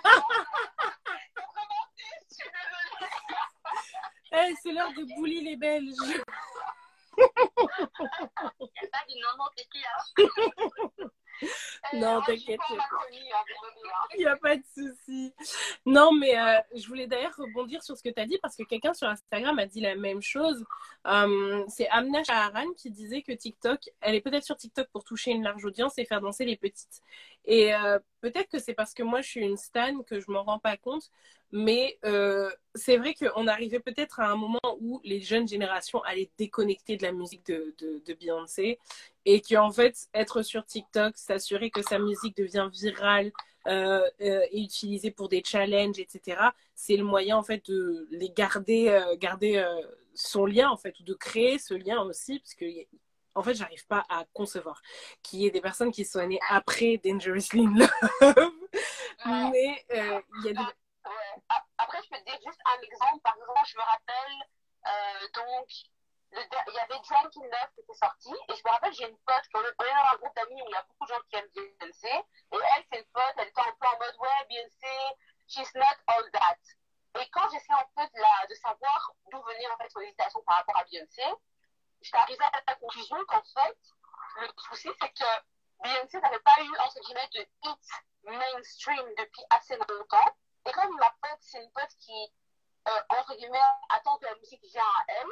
hey, 4.37 4.55
c'est 4.61 4.71
l'heure 4.73 4.91
de 4.91 5.03
bully 5.15 5.41
les 5.41 5.55
Belges. 5.55 5.95
Il 5.97 6.11
n'y 7.17 7.25
a 7.25 8.87
pas 8.91 9.05
de 9.07 9.13
non, 9.21 9.33
non, 9.37 9.49
non, 11.93 12.21
t'inquiète. 12.25 12.59
Il 14.13 14.19
n'y 14.19 14.25
a 14.25 14.37
pas 14.37 14.55
de 14.55 14.63
souci. 14.73 15.33
Non, 15.85 16.11
mais 16.13 16.37
euh, 16.37 16.59
je 16.75 16.87
voulais 16.87 17.07
d'ailleurs 17.07 17.35
rebondir 17.37 17.83
sur 17.83 17.97
ce 17.97 18.03
que 18.03 18.09
tu 18.09 18.19
as 18.19 18.25
dit 18.25 18.37
parce 18.41 18.55
que 18.55 18.63
quelqu'un 18.63 18.93
sur 18.93 19.07
Instagram 19.07 19.57
a 19.59 19.65
dit 19.65 19.81
la 19.81 19.95
même 19.95 20.21
chose. 20.21 20.63
Euh, 21.07 21.63
c'est 21.67 21.87
Amna 21.89 22.23
Shaharan 22.23 22.73
qui 22.77 22.91
disait 22.91 23.21
que 23.21 23.31
TikTok, 23.31 23.79
elle 24.01 24.15
est 24.15 24.21
peut-être 24.21 24.43
sur 24.43 24.55
TikTok 24.55 24.87
pour 24.89 25.03
toucher 25.03 25.31
une 25.31 25.43
large 25.43 25.63
audience 25.65 25.97
et 25.97 26.05
faire 26.05 26.21
danser 26.21 26.45
les 26.45 26.57
petites. 26.57 27.01
Et 27.45 27.73
euh, 27.73 27.99
peut-être 28.21 28.49
que 28.49 28.59
c'est 28.59 28.73
parce 28.73 28.93
que 28.93 29.03
moi 29.03 29.21
je 29.21 29.29
suis 29.29 29.41
une 29.41 29.57
stan 29.57 30.01
que 30.03 30.19
je 30.19 30.31
m'en 30.31 30.43
rends 30.43 30.59
pas 30.59 30.77
compte, 30.77 31.11
mais 31.55 31.97
c'est 32.75 32.97
vrai 32.97 33.13
qu'on 33.13 33.47
arrivait 33.47 33.79
peut-être 33.79 34.19
à 34.19 34.29
un 34.29 34.35
moment 34.35 34.77
où 34.81 34.99
les 35.03 35.21
jeunes 35.21 35.47
générations 35.47 36.03
allaient 36.03 36.29
déconnecter 36.37 36.97
de 36.97 37.03
la 37.03 37.13
musique 37.13 37.45
de, 37.45 37.73
de, 37.77 38.03
de 38.05 38.13
Beyoncé 38.13 38.77
et 39.23 39.41
qu'en 39.41 39.71
fait, 39.71 40.07
être 40.13 40.41
sur 40.41 40.65
TikTok, 40.65 41.17
s'assurer 41.17 41.69
que 41.71 41.81
sa 41.81 41.97
musique 41.97 42.35
devient 42.37 42.69
virale 42.71 43.31
euh, 43.67 44.03
euh, 44.21 44.45
et 44.51 44.61
utilisée 44.61 45.11
pour 45.11 45.29
des 45.29 45.41
challenges, 45.43 45.97
etc., 45.97 46.49
c'est 46.75 46.97
le 46.97 47.03
moyen 47.03 47.37
en 47.37 47.43
fait 47.43 47.65
de 47.65 48.07
les 48.11 48.29
garder, 48.29 48.89
euh, 48.89 49.15
garder 49.17 49.55
euh, 49.57 49.81
son 50.13 50.45
lien 50.45 50.69
en 50.69 50.77
fait, 50.77 50.99
ou 50.99 51.03
de 51.03 51.13
créer 51.13 51.57
ce 51.57 51.73
lien 51.73 52.01
aussi, 52.01 52.39
parce 52.39 52.53
que 52.53 52.65
en 53.37 53.43
fait, 53.43 53.53
j'arrive 53.53 53.85
pas 53.87 54.05
à 54.09 54.25
concevoir 54.33 54.81
qu'il 55.21 55.39
y 55.39 55.45
ait 55.45 55.51
des 55.51 55.61
personnes 55.61 55.91
qui 55.91 56.05
soient 56.05 56.25
nées 56.25 56.39
après 56.49 57.01
Dangerously 57.03 57.65
in 57.65 57.79
Love. 57.79 58.51
Mais 59.51 59.85
euh, 59.93 60.21
il 60.39 60.45
y 60.45 60.49
a 60.49 60.53
des... 60.53 60.71
Dire 62.25 62.39
juste 62.45 62.61
un 62.65 62.81
exemple. 62.81 63.21
Par 63.23 63.35
exemple, 63.35 63.65
je 63.67 63.77
me 63.77 63.83
rappelle, 63.83 64.37
euh, 64.87 65.27
donc, 65.33 65.67
il 66.31 66.73
y 66.73 66.79
avait 66.79 66.95
in 66.95 66.99
Love 66.99 67.71
qui 67.75 67.81
était 67.81 67.93
sorti. 67.93 68.33
Et 68.49 68.55
je 68.55 68.63
me 68.63 68.69
rappelle, 68.69 68.93
j'ai 68.93 69.07
une 69.09 69.17
pote, 69.19 69.43
on 69.53 69.61
est 69.61 69.73
dans 69.77 70.13
un 70.13 70.17
groupe 70.17 70.35
d'amis 70.35 70.61
où 70.61 70.65
il 70.67 70.71
y 70.71 70.75
a 70.75 70.83
beaucoup 70.83 71.05
de 71.05 71.13
gens 71.13 71.21
qui 71.29 71.35
aiment 71.37 71.49
Beyoncé. 71.53 72.09
Et 72.09 72.57
elle, 72.75 72.83
c'est 72.91 72.99
une 72.99 73.05
pote, 73.13 73.33
elle 73.37 73.47
était 73.47 73.61
un 73.61 73.75
peu 73.79 73.87
en 73.87 73.97
mode, 73.99 74.15
ouais, 74.19 74.45
Beyoncé, 74.49 74.95
she's 75.47 75.73
not 75.75 75.97
all 76.07 76.31
that. 76.31 76.57
Et 77.21 77.29
quand 77.29 77.49
j'essaie 77.51 77.73
en 77.73 77.87
fait 77.95 78.11
de, 78.13 78.49
de 78.49 78.55
savoir 78.55 79.11
d'où 79.31 79.41
venir 79.43 79.71
en 79.73 79.77
fait 79.77 79.89
son 79.89 80.01
hésitation 80.01 80.41
par 80.45 80.57
rapport 80.57 80.77
à 80.77 80.83
Beyoncé, 80.83 81.23
j'étais 82.01 82.17
arrivée 82.17 82.43
à 82.43 82.61
la 82.67 82.75
conclusion 82.75 83.17
qu'en 83.27 83.43
fait, 83.43 83.77
le 84.41 84.47
souci, 84.57 84.89
c'est 84.99 85.13
que 85.13 85.29
Beyoncé 85.83 86.19
n'avait 86.19 86.39
pas 86.39 86.61
eu, 86.61 86.77
entre 86.79 86.99
guillemets, 87.01 87.29
de 87.33 87.47
hit 87.63 87.89
mainstream 88.23 89.05
depuis 89.17 89.43
assez 89.49 89.77
longtemps. 89.77 90.35
Et 90.65 90.71
comme 90.71 90.95
ma 90.97 91.09
pote, 91.21 91.39
c'est 91.41 91.61
une 91.63 91.71
pote 91.71 91.95
qui, 91.99 92.33
euh, 92.87 93.01
entre 93.09 93.35
guillemets, 93.35 93.59
attend 93.89 94.17
que 94.17 94.25
la 94.25 94.35
musique 94.35 94.63
vienne 94.63 94.83
à 94.97 95.05
elle, 95.07 95.29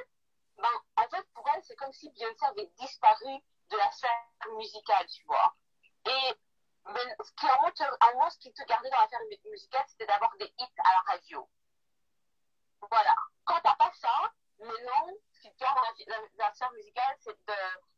ben, 0.57 0.69
en 0.97 1.09
fait, 1.09 1.23
pour 1.33 1.47
elle, 1.53 1.63
c'est 1.63 1.75
comme 1.75 1.91
si 1.93 2.09
Beyoncé 2.11 2.45
avait 2.45 2.71
disparu 2.79 3.39
de 3.69 3.77
la 3.77 3.91
sphère 3.91 4.11
musicale, 4.55 5.07
tu 5.07 5.23
vois. 5.25 5.55
Et 6.05 6.33
ben, 6.85 7.15
ce 7.23 7.31
qui, 7.31 7.45
en 7.47 8.13
moi, 8.15 8.29
ce 8.29 8.37
qui 8.37 8.53
te 8.53 8.63
gardait 8.63 8.89
dans 8.89 8.99
la 8.99 9.07
sphère 9.07 9.19
musicale, 9.45 9.85
c'était 9.87 10.05
d'avoir 10.05 10.35
des 10.37 10.53
hits 10.57 10.79
à 10.83 10.91
la 10.91 11.13
radio. 11.13 11.49
Voilà. 12.89 13.15
Quand 13.45 13.59
t'as 13.63 13.75
pas 13.75 13.91
ça, 13.93 14.33
maintenant, 14.59 15.07
ce 15.31 15.41
qui 15.41 15.53
te 15.53 15.59
garde 15.59 15.75
dans 15.75 15.81
la, 15.81 16.17
la, 16.17 16.27
la 16.35 16.53
sphère 16.53 16.71
musicale, 16.73 17.15
c'est 17.19 17.37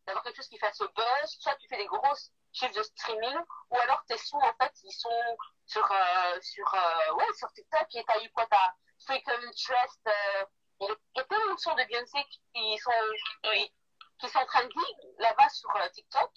d'avoir 0.06 0.24
quelque 0.24 0.38
chose 0.38 0.48
qui 0.48 0.60
fait 0.60 0.74
ce 0.74 0.84
buzz. 0.86 1.38
Soit 1.40 1.56
tu 1.56 1.68
fais 1.68 1.78
des 1.78 1.88
grosses 1.88 2.32
de 2.62 2.84
streaming, 2.84 3.38
ou 3.70 3.78
alors 3.78 4.04
tes 4.08 4.18
sons, 4.18 4.38
en 4.38 4.54
fait, 4.54 4.74
ils 4.84 4.92
sont 4.94 5.38
sur, 5.66 5.92
euh, 5.92 6.42
sur, 6.42 6.74
euh, 6.74 7.14
ouais, 7.16 7.34
sur 7.38 7.52
TikTok, 7.54 7.88
et 7.96 8.04
t'as 8.06 8.20
eu 8.22 8.30
quoi, 8.32 8.46
t'as 8.50 8.74
Freakum 9.06 9.42
Trust, 9.52 10.02
euh, 10.08 10.46
il 10.82 10.88
y 11.16 11.20
a 11.20 11.24
plein 11.26 11.54
de 11.54 11.60
sons 11.60 11.76
de 11.76 11.84
Beyoncé 11.84 12.24
qui 12.54 12.78
sont, 12.78 12.92
oui, 13.50 13.72
qui 14.20 14.30
sont 14.30 14.46
trending 14.46 15.16
là-bas 15.20 15.50
sur 15.50 15.74
euh, 15.76 15.88
TikTok. 15.90 16.32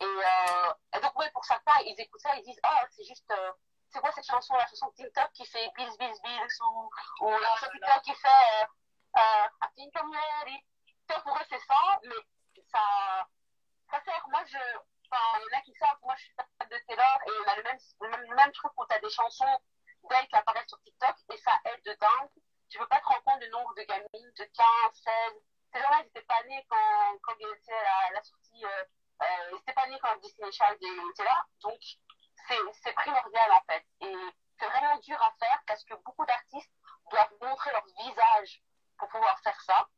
Et, 0.00 0.04
euh, 0.04 0.72
et 0.96 1.00
donc, 1.00 1.18
ouais, 1.18 1.30
pour 1.30 1.44
certains, 1.44 1.80
ils 1.84 1.94
écoutent 1.98 2.20
ça, 2.20 2.34
ils 2.36 2.42
disent, 2.42 2.60
oh, 2.64 2.86
c'est 2.90 3.04
juste, 3.04 3.32
c'est 3.90 4.00
quoi 4.00 4.12
cette 4.12 4.26
chanson, 4.26 4.54
la 4.54 4.66
chanson 4.66 4.90
TikTok 4.96 5.32
qui 5.32 5.44
fait 5.46 5.70
Bills, 5.76 5.96
Bills, 5.98 6.20
Bills, 6.22 6.56
ou, 6.62 6.90
ou 7.20 7.28
la 7.30 7.56
chanson 7.56 7.70
TikTok 7.72 8.02
qui 8.02 8.14
fait 8.14 8.66
euh, 9.16 9.46
I 9.62 9.66
think 9.74 9.94
I'm 9.96 10.10
ready. 10.10 10.58
Pour 11.24 11.36
eux, 11.36 11.44
c'est 11.48 11.58
ça, 11.58 12.00
mais 12.04 12.62
ça, 12.70 13.26
ça 13.90 14.00
sert. 14.04 14.24
Moi, 14.28 14.44
je, 14.46 14.58
enfin, 15.10 15.38
il 15.38 15.52
y 15.52 15.54
en 15.54 15.58
a 15.58 15.62
qui 15.62 15.74
savent, 15.74 15.98
moi, 16.02 16.14
je 16.16 16.24
suis 16.24 16.34
fan 16.34 16.68
de 16.68 16.78
Taylor, 16.86 17.18
et 17.26 17.30
on 17.44 17.50
a 17.50 17.56
le 17.56 17.62
même, 17.62 17.78
le 18.00 18.34
même, 18.34 18.52
truc 18.52 18.72
où 18.76 18.86
tu 18.86 18.94
as 18.94 19.00
des 19.00 19.10
chansons 19.10 19.58
d'elle 20.08 20.26
qui 20.28 20.36
apparaissent 20.36 20.68
sur 20.68 20.80
TikTok, 20.82 21.16
et 21.32 21.38
ça 21.38 21.52
aide 21.66 21.82
de 21.84 21.92
dingue 21.92 22.30
tu 22.70 22.78
peux 22.78 22.86
pas 22.86 23.00
te 23.00 23.06
rendre 23.06 23.22
compte 23.24 23.40
du 23.40 23.50
nombre 23.50 23.74
de 23.74 23.82
gamines 23.82 24.32
de 24.38 24.44
15, 24.44 24.94
16. 24.94 25.12
Ces 25.72 25.80
gens-là, 25.80 26.02
ils 26.02 26.22
pas 26.22 26.42
nés 26.44 26.64
quand, 26.68 27.18
quand 27.22 27.36
Beyoncé 27.36 27.72
a, 27.72 28.16
a 28.16 28.22
sorti, 28.22 28.64
euh, 28.64 28.84
euh, 29.22 29.50
ils 29.50 29.54
n'étaient 29.56 29.72
pas 29.72 29.86
nés 29.88 29.98
quand 30.00 30.16
Disney 30.18 30.50
Child 30.52 30.78
était 30.78 31.24
là. 31.24 31.44
Donc, 31.62 31.80
c'est 32.82 32.92
primordial, 32.92 33.52
en 33.52 33.62
fait. 33.72 33.84
Et 34.00 34.16
c'est 34.58 34.66
vraiment 34.66 34.96
dur 34.98 35.20
à 35.20 35.32
faire 35.38 35.62
parce 35.66 35.84
que 35.84 35.94
beaucoup 36.04 36.24
d'artistes 36.26 36.72
doivent 37.10 37.34
montrer 37.40 37.72
leur 37.72 37.84
visage 37.86 38.62
pour 38.98 39.08
pouvoir 39.08 39.38
faire 39.40 39.60
ça. 39.62 39.88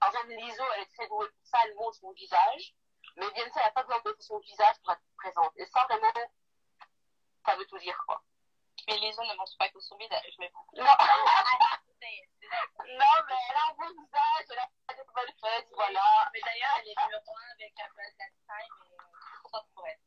Par 0.00 0.08
exemple, 0.08 0.28
Lizzo, 0.28 0.64
elle 0.74 0.82
est 0.82 0.94
très 0.96 1.06
douée 1.08 1.28
pour 1.28 1.46
ça, 1.46 1.58
elle 1.64 1.74
montre 1.74 1.96
son 1.98 2.12
visage. 2.12 2.74
Mais 3.16 3.30
Beyoncé, 3.30 3.52
elle 3.56 3.62
n'a 3.64 3.70
pas 3.72 3.82
besoin 3.82 4.00
de 4.04 4.16
son 4.20 4.38
visage 4.38 4.76
pour 4.82 4.92
être 4.92 5.02
présente. 5.16 5.52
Et 5.56 5.66
ça, 5.66 5.84
vraiment, 5.84 6.12
ça 7.44 7.56
veut 7.56 7.66
tout 7.66 7.78
dire, 7.78 8.00
quoi. 8.06 8.22
Mais 8.88 8.96
Lizzo 8.98 9.22
ne 9.22 9.34
montre 9.36 9.56
pas 9.58 9.68
que 9.68 9.80
son 9.80 9.96
visage, 9.96 10.34
mais 10.38 10.50
bon. 10.50 10.60
Non. 10.74 10.84
non, 10.84 10.94
mais 13.28 13.38
elle 13.48 13.56
a 13.56 13.70
un 13.70 13.74
bon 13.78 13.88
visage, 13.88 14.46
elle 14.50 14.58
a 14.58 14.94
des 14.94 15.04
bonnes 15.14 15.34
fesses, 15.40 15.70
voilà. 15.74 16.30
Mais 16.32 16.40
d'ailleurs, 16.44 16.78
elle 16.80 16.88
est 16.88 17.04
numéro 17.04 17.36
1 17.36 17.52
avec 17.52 17.72
la 17.78 17.88
place 17.94 18.14
et 18.18 18.22
euh, 18.22 18.96
content 19.42 19.64
pour 19.74 19.86
elle. 19.86 20.00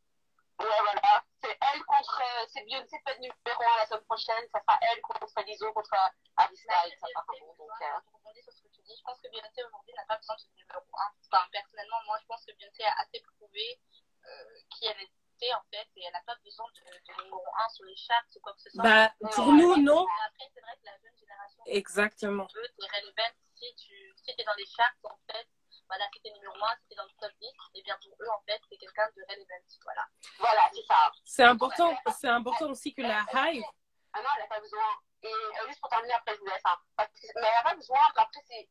Ouais, 0.60 0.82
voilà. 0.82 1.24
C'est 1.42 1.58
elle 1.62 1.84
contre. 1.86 2.22
C'est 2.50 2.64
Beyoncé 2.66 2.96
être 2.96 3.20
numéro 3.20 3.64
1 3.64 3.78
la 3.78 3.86
semaine 3.86 4.04
prochaine. 4.06 4.48
Ça 4.52 4.60
sera 4.60 4.80
elle 4.82 5.02
contre 5.02 5.42
Lizzo, 5.46 5.72
contre 5.74 5.96
Harry 6.38 6.58
Styles. 6.58 6.98
Ça 7.00 7.08
sera 7.08 7.24
bon. 7.28 7.54
Donc, 7.58 7.82
euh... 7.82 8.00
tu. 8.86 8.94
Je 8.96 9.04
pense 9.04 9.20
que 9.20 9.30
Beyoncé 9.30 9.64
aujourd'hui 9.64 9.94
n'a 9.98 10.06
pas 10.06 10.18
besoin 10.18 10.36
de 10.36 10.46
numéro 10.56 10.80
1. 10.80 11.14
Enfin, 11.26 11.44
personnellement, 11.52 11.98
moi, 12.06 12.18
je 12.22 12.26
pense 12.26 12.46
que 12.46 12.54
Beyoncé 12.54 12.84
a 12.84 12.94
assez 13.02 13.22
prouvé 13.36 13.80
euh, 14.26 14.60
qui 14.70 14.86
elle 14.86 15.02
était 15.02 15.54
en 15.54 15.64
fait 15.72 15.88
et 15.96 16.04
elle 16.06 16.14
n'a 16.14 16.24
pas 16.26 16.38
besoin 16.44 16.66
de, 16.76 16.82
de, 16.82 17.24
numéro 17.24 17.42
1 17.42 17.70
sur 17.70 17.86
les 17.86 17.96
charts 17.96 18.24
ou 18.36 18.40
quoi 18.40 18.54
que 18.54 18.62
ce 18.62 18.70
soit. 18.70 18.84
Bah, 18.84 19.12
pour 19.34 19.52
nous, 19.52 19.78
non. 19.78 20.06
Après, 20.26 20.50
c'est 20.54 20.62
vrai 20.62 20.78
que 20.78 20.86
la 20.86 20.98
jeune 21.02 21.18
génération. 21.18 21.64
Exactement. 21.66 22.48
Eux, 22.56 22.70
t'es 22.78 22.88
relevant 22.88 23.34
si 23.58 23.74
tu 23.76 24.14
si 24.18 24.32
es 24.32 24.44
dans 24.44 24.56
les 24.58 24.66
charts 24.66 24.96
en 25.04 25.20
fait. 25.32 25.48
Voilà, 25.88 26.06
si 26.14 26.22
t'es 26.22 26.32
numéro 26.32 26.56
1, 26.56 26.76
si 26.82 26.88
t'es 26.90 26.96
dans 26.96 27.04
le 27.04 27.14
top 27.22 27.32
10, 27.40 27.48
et 27.76 27.84
bien 27.84 27.96
pour 28.02 28.18
eux, 28.20 28.30
en 28.34 28.42
fait, 28.48 28.60
c'est 28.70 28.78
quelqu'un 28.78 29.08
de 29.16 29.22
relevant. 29.30 29.66
Voilà. 29.84 30.06
Voilà, 30.40 30.72
c'est 30.74 30.86
ça. 30.88 31.12
C'est 31.24 31.44
important, 31.44 31.96
c'est 32.20 32.28
important 32.28 32.72
aussi 32.72 32.94
que 32.94 33.04
la 33.04 33.22
hype. 33.22 33.64
Ah 34.14 34.22
non, 34.22 34.30
elle 34.36 34.44
n'a 34.44 34.48
pas 34.48 34.60
besoin. 34.62 34.82
Et 35.26 35.28
euh, 35.28 35.68
juste 35.68 35.82
pour 35.82 35.90
terminer, 35.90 36.14
après, 36.14 36.36
je 36.36 36.40
vous 36.40 36.46
laisse. 36.46 36.62
Hein. 36.66 36.78
Parce 36.96 37.10
que, 37.10 37.28
mais 37.42 37.48
elle 37.58 37.64
pas 37.64 37.76
besoin. 37.76 38.00
Après, 38.16 38.42
c'est. 38.48 38.70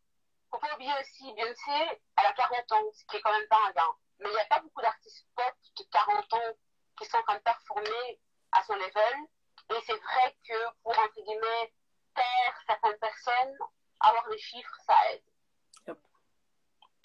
Faut 0.50 0.58
pas 0.58 0.72
oublier 0.74 0.92
aussi, 1.00 1.32
Beyoncé, 1.34 2.00
elle 2.16 2.26
a 2.26 2.32
40 2.32 2.72
ans, 2.72 2.90
ce 2.94 3.04
qui 3.06 3.16
est 3.16 3.20
quand 3.20 3.32
même 3.32 3.48
pas 3.48 3.58
un 3.66 3.72
gain. 3.72 3.92
Mais 4.20 4.28
il 4.28 4.32
n'y 4.32 4.38
a 4.38 4.44
pas 4.44 4.60
beaucoup 4.60 4.80
d'artistes 4.82 5.26
pop 5.34 5.52
de 5.76 5.84
40 5.90 6.32
ans 6.32 6.56
qui 6.96 7.06
sont 7.06 7.16
en 7.16 7.22
train 7.22 7.34
de 7.34 7.42
performer 7.42 8.20
à 8.52 8.62
son 8.62 8.74
level. 8.74 9.14
Et 9.70 9.80
c'est 9.84 9.98
vrai 9.98 10.36
que 10.46 10.54
pour, 10.84 10.96
entre 10.96 11.22
guillemets, 11.24 11.72
taire 12.14 12.54
certaines 12.68 12.98
personnes, 12.98 13.58
avoir 13.98 14.28
des 14.28 14.38
chiffres, 14.38 14.76
ça 14.86 14.94
aide. 15.10 15.24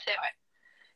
C'est 0.06 0.16
vrai. 0.16 0.36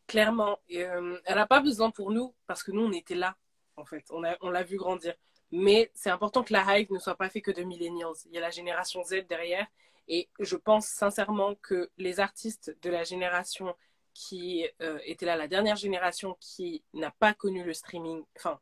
Clairement, 0.05 0.59
euh, 0.71 1.19
elle 1.25 1.35
n'a 1.35 1.47
pas 1.47 1.59
besoin 1.59 1.89
pour 1.89 2.11
nous 2.11 2.35
parce 2.45 2.61
que 2.61 2.71
nous, 2.71 2.85
on 2.85 2.91
était 2.91 3.15
là, 3.15 3.35
en 3.77 3.85
fait. 3.85 4.05
On 4.11 4.21
l'a 4.21 4.37
on 4.41 4.51
vu 4.63 4.77
grandir. 4.77 5.15
Mais 5.55 5.91
c'est 5.93 6.09
important 6.09 6.43
que 6.43 6.51
la 6.51 6.79
hype 6.79 6.89
ne 6.89 6.97
soit 6.97 7.15
pas 7.15 7.29
fait 7.29 7.41
que 7.41 7.51
de 7.51 7.61
millennials. 7.61 8.15
Il 8.25 8.33
y 8.33 8.39
a 8.39 8.41
la 8.41 8.49
génération 8.49 9.03
Z 9.03 9.27
derrière. 9.29 9.67
Et 10.07 10.27
je 10.39 10.55
pense 10.55 10.87
sincèrement 10.87 11.53
que 11.61 11.91
les 11.97 12.19
artistes 12.19 12.75
de 12.81 12.89
la 12.89 13.03
génération 13.03 13.75
qui 14.15 14.67
euh, 14.81 14.97
était 15.05 15.27
là, 15.27 15.35
la 15.35 15.47
dernière 15.47 15.75
génération 15.75 16.35
qui 16.39 16.83
n'a 16.93 17.11
pas 17.11 17.35
connu 17.35 17.63
le 17.63 17.73
streaming, 17.73 18.23
enfin, 18.35 18.59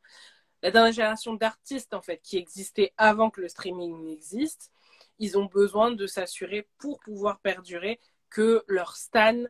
la 0.62 0.70
dernière 0.70 0.92
génération 0.92 1.32
d'artistes, 1.32 1.94
en 1.94 2.02
fait, 2.02 2.20
qui 2.22 2.36
existait 2.36 2.92
avant 2.98 3.30
que 3.30 3.40
le 3.40 3.48
streaming 3.48 4.04
n'existe, 4.04 4.70
ils 5.18 5.38
ont 5.38 5.46
besoin 5.46 5.92
de 5.92 6.06
s'assurer 6.06 6.68
pour 6.78 7.00
pouvoir 7.00 7.40
perdurer 7.40 8.00
que 8.28 8.64
leur 8.68 8.96
stan 8.96 9.44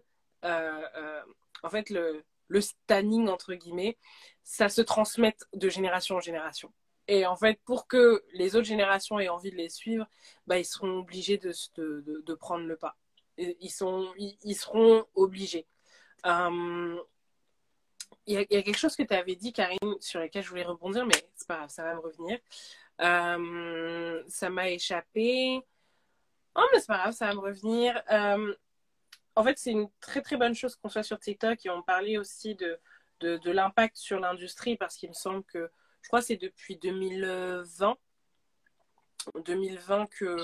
euh, 0.44 1.22
en 1.64 1.70
fait, 1.70 1.90
le, 1.90 2.24
le 2.48 2.60
stanning, 2.60 3.28
entre 3.28 3.54
guillemets, 3.54 3.98
ça 4.44 4.68
se 4.68 4.80
transmette 4.80 5.46
de 5.54 5.68
génération 5.68 6.16
en 6.16 6.20
génération. 6.20 6.72
Et 7.08 7.26
en 7.26 7.36
fait, 7.36 7.60
pour 7.64 7.88
que 7.88 8.22
les 8.32 8.56
autres 8.56 8.66
générations 8.66 9.18
aient 9.18 9.28
envie 9.28 9.50
de 9.50 9.56
les 9.56 9.68
suivre, 9.68 10.06
bah, 10.46 10.58
ils 10.58 10.64
seront 10.64 10.98
obligés 10.98 11.38
de, 11.38 12.34
prendre 12.34 12.66
le 12.66 12.76
pas. 12.76 12.96
Ils, 13.38 13.70
sont, 13.70 14.12
ils, 14.16 14.54
seront 14.54 15.04
obligés. 15.14 15.66
Euh, 16.26 16.96
il 18.26 18.34
y, 18.34 18.36
a, 18.38 18.44
quelque 18.44 18.78
chose 18.78 18.94
que 18.94 19.02
tu 19.02 19.14
avais 19.14 19.34
dit, 19.34 19.52
Karine, 19.52 19.96
sur 20.00 20.20
lequel 20.20 20.44
je 20.44 20.48
voulais 20.48 20.64
rebondir, 20.64 21.04
mais 21.06 21.14
c'est 21.34 21.48
pas 21.48 21.56
grave, 21.56 21.70
ça 21.70 21.82
va 21.82 21.94
me 21.94 22.00
revenir. 22.00 22.38
Euh, 23.00 24.22
ça 24.28 24.48
m'a 24.48 24.70
échappé. 24.70 25.60
Oh, 26.54 26.62
mais 26.72 26.80
c'est 26.80 26.86
pas 26.86 26.98
grave, 26.98 27.14
ça 27.14 27.26
va 27.26 27.34
me 27.34 27.40
revenir. 27.40 28.00
Euh, 28.12 28.54
en 29.34 29.42
fait, 29.42 29.58
c'est 29.58 29.72
une 29.72 29.88
très 30.00 30.22
très 30.22 30.36
bonne 30.36 30.54
chose 30.54 30.76
qu'on 30.76 30.88
soit 30.88 31.02
sur 31.02 31.18
TikTok 31.18 31.64
et 31.66 31.70
on 31.70 31.82
parlait 31.82 32.18
aussi 32.18 32.54
de, 32.54 32.78
de 33.20 33.50
l'impact 33.50 33.96
sur 33.96 34.20
l'industrie 34.20 34.76
parce 34.76 34.96
qu'il 34.96 35.08
me 35.08 35.14
semble 35.14 35.42
que, 35.44 35.70
je 36.02 36.08
crois 36.08 36.20
que 36.20 36.26
c'est 36.26 36.36
depuis 36.36 36.76
2020, 36.76 37.96
2020 39.44 40.06
que 40.06 40.36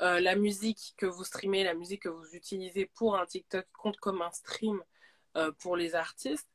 euh, 0.00 0.20
la 0.20 0.36
musique 0.36 0.94
que 0.96 1.06
vous 1.06 1.24
streamez, 1.24 1.64
la 1.64 1.74
musique 1.74 2.02
que 2.02 2.08
vous 2.08 2.34
utilisez 2.34 2.86
pour 2.86 3.18
un 3.18 3.26
TikTok 3.26 3.66
compte 3.72 3.98
comme 3.98 4.22
un 4.22 4.30
stream 4.30 4.82
euh, 5.36 5.52
pour 5.58 5.76
les 5.76 5.94
artistes. 5.94 6.48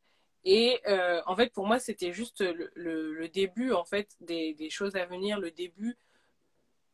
Et 0.45 0.79
euh, 0.87 1.21
en 1.25 1.35
fait, 1.35 1.51
pour 1.51 1.67
moi, 1.67 1.79
c'était 1.79 2.13
juste 2.13 2.41
le, 2.41 3.27
début 3.29 3.71
en 3.71 3.83
fait 3.83 4.15
des, 4.21 4.69
choses 4.69 4.95
à 4.95 5.05
venir, 5.05 5.39
le 5.39 5.51
début, 5.51 5.97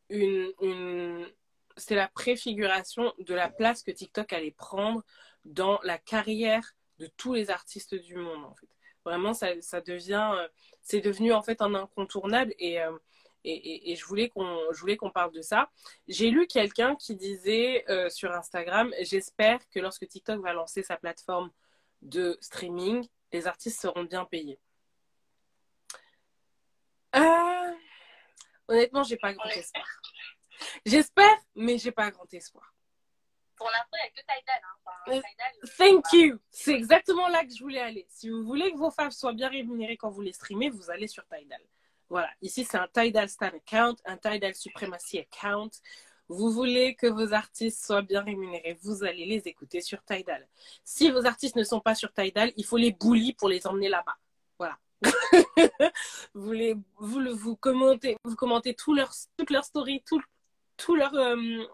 une, 0.08 1.26
c'est 1.76 1.94
la 1.94 2.08
préfiguration 2.08 3.12
de 3.18 3.34
la 3.34 3.48
place 3.48 3.82
que 3.82 3.90
TikTok 3.90 4.32
allait 4.32 4.50
prendre 4.50 5.02
dans 5.44 5.80
la 5.82 5.98
carrière 5.98 6.74
de 6.98 7.06
tous 7.16 7.34
les 7.34 7.50
artistes 7.50 7.94
du 7.94 8.16
monde. 8.16 8.54
Vraiment, 9.04 9.34
ça, 9.34 9.48
ça 9.60 9.80
devient, 9.80 10.30
euh, 10.34 10.48
c'est 10.82 11.00
devenu 11.00 11.32
en 11.32 11.42
fait 11.42 11.60
un 11.60 11.74
incontournable 11.74 12.54
et, 12.58 12.80
euh, 12.80 12.96
et, 13.44 13.90
et, 13.90 13.96
je 13.96 14.04
voulais 14.04 14.28
qu'on, 14.28 14.72
je 14.72 14.78
voulais 14.78 14.96
qu'on 14.96 15.10
parle 15.10 15.32
de 15.32 15.42
ça. 15.42 15.68
J'ai 16.06 16.30
lu 16.30 16.46
quelqu'un 16.46 16.94
qui 16.94 17.16
disait 17.16 17.84
euh, 17.88 18.08
sur 18.08 18.30
Instagram, 18.30 18.94
j'espère 19.00 19.58
que 19.70 19.80
lorsque 19.80 20.06
TikTok 20.06 20.40
va 20.40 20.52
lancer 20.52 20.84
sa 20.84 20.96
plateforme 20.96 21.50
de 22.02 22.38
streaming, 22.40 23.08
les 23.32 23.48
artistes 23.48 23.80
seront 23.80 24.04
bien 24.04 24.24
payés. 24.24 24.60
honnêtement, 28.68 29.02
j'ai 29.02 29.16
pas 29.16 29.32
grand 29.32 29.48
espoir. 29.50 29.86
J'espère, 30.86 31.36
mais 31.56 31.78
j'ai 31.78 31.92
pas 31.92 32.10
grand 32.10 32.32
espoir. 32.32 32.72
Pour 33.62 33.70
l'instant, 33.70 33.96
il 33.96 34.02
n'y 34.02 34.08
a 34.08 34.10
que 34.10 34.26
Tidal. 34.26 34.60
Hein. 34.66 35.22
Euh, 35.62 35.68
thank 35.78 36.12
you. 36.12 36.38
C'est 36.50 36.74
exactement 36.74 37.28
là 37.28 37.44
que 37.44 37.54
je 37.54 37.62
voulais 37.62 37.80
aller. 37.80 38.06
Si 38.08 38.28
vous 38.28 38.42
voulez 38.42 38.72
que 38.72 38.76
vos 38.76 38.90
femmes 38.90 39.12
soient 39.12 39.32
bien 39.32 39.48
rémunérées 39.48 39.96
quand 39.96 40.10
vous 40.10 40.20
les 40.20 40.32
streamez, 40.32 40.68
vous 40.68 40.90
allez 40.90 41.06
sur 41.06 41.24
Tidal. 41.28 41.60
Voilà. 42.08 42.28
Ici, 42.40 42.64
c'est 42.64 42.76
un 42.76 42.88
Tidal 42.88 43.28
Stan 43.28 43.46
Account, 43.46 43.94
un 44.04 44.16
Tidal 44.16 44.56
Supremacy 44.56 45.20
Account. 45.20 45.70
Vous 46.28 46.50
voulez 46.50 46.96
que 46.96 47.06
vos 47.06 47.32
artistes 47.32 47.84
soient 47.84 48.02
bien 48.02 48.22
rémunérés, 48.22 48.76
vous 48.82 49.04
allez 49.04 49.26
les 49.26 49.46
écouter 49.46 49.80
sur 49.80 50.02
Tidal. 50.02 50.48
Si 50.82 51.08
vos 51.12 51.24
artistes 51.24 51.54
ne 51.54 51.62
sont 51.62 51.80
pas 51.80 51.94
sur 51.94 52.12
Tidal, 52.12 52.52
il 52.56 52.64
faut 52.64 52.78
les 52.78 52.90
bully 52.90 53.32
pour 53.32 53.48
les 53.48 53.64
emmener 53.64 53.88
là-bas. 53.88 54.16
Voilà. 54.58 54.76
vous, 56.34 56.52
les, 56.52 56.74
vous, 56.96 57.36
vous, 57.36 57.54
commentez, 57.54 58.16
vous 58.24 58.34
commentez 58.34 58.74
tout 58.74 58.92
leur, 58.92 59.12
toute 59.36 59.50
leur 59.50 59.64
story, 59.64 60.02
tout, 60.04 60.20
tous 60.76 60.96
leurs 60.96 61.14
euh, 61.14 61.64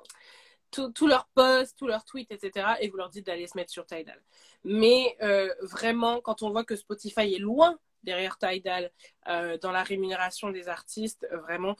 tous 0.70 1.06
leurs 1.06 1.28
posts, 1.28 1.78
tous 1.78 1.86
leurs 1.86 2.04
tweets, 2.04 2.30
etc. 2.30 2.66
Et 2.80 2.88
vous 2.88 2.96
leur 2.96 3.10
dites 3.10 3.26
d'aller 3.26 3.46
se 3.46 3.56
mettre 3.56 3.70
sur 3.70 3.86
Tidal. 3.86 4.20
Mais 4.64 5.16
euh, 5.22 5.52
vraiment, 5.62 6.20
quand 6.20 6.42
on 6.42 6.50
voit 6.50 6.64
que 6.64 6.76
Spotify 6.76 7.34
est 7.34 7.38
loin 7.38 7.78
derrière 8.02 8.38
Tidal 8.38 8.90
euh, 9.28 9.58
dans 9.58 9.72
la 9.72 9.82
rémunération 9.82 10.50
des 10.50 10.68
artistes, 10.68 11.26
vraiment, 11.32 11.76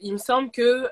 il 0.00 0.12
me 0.12 0.18
semble 0.18 0.50
que 0.50 0.88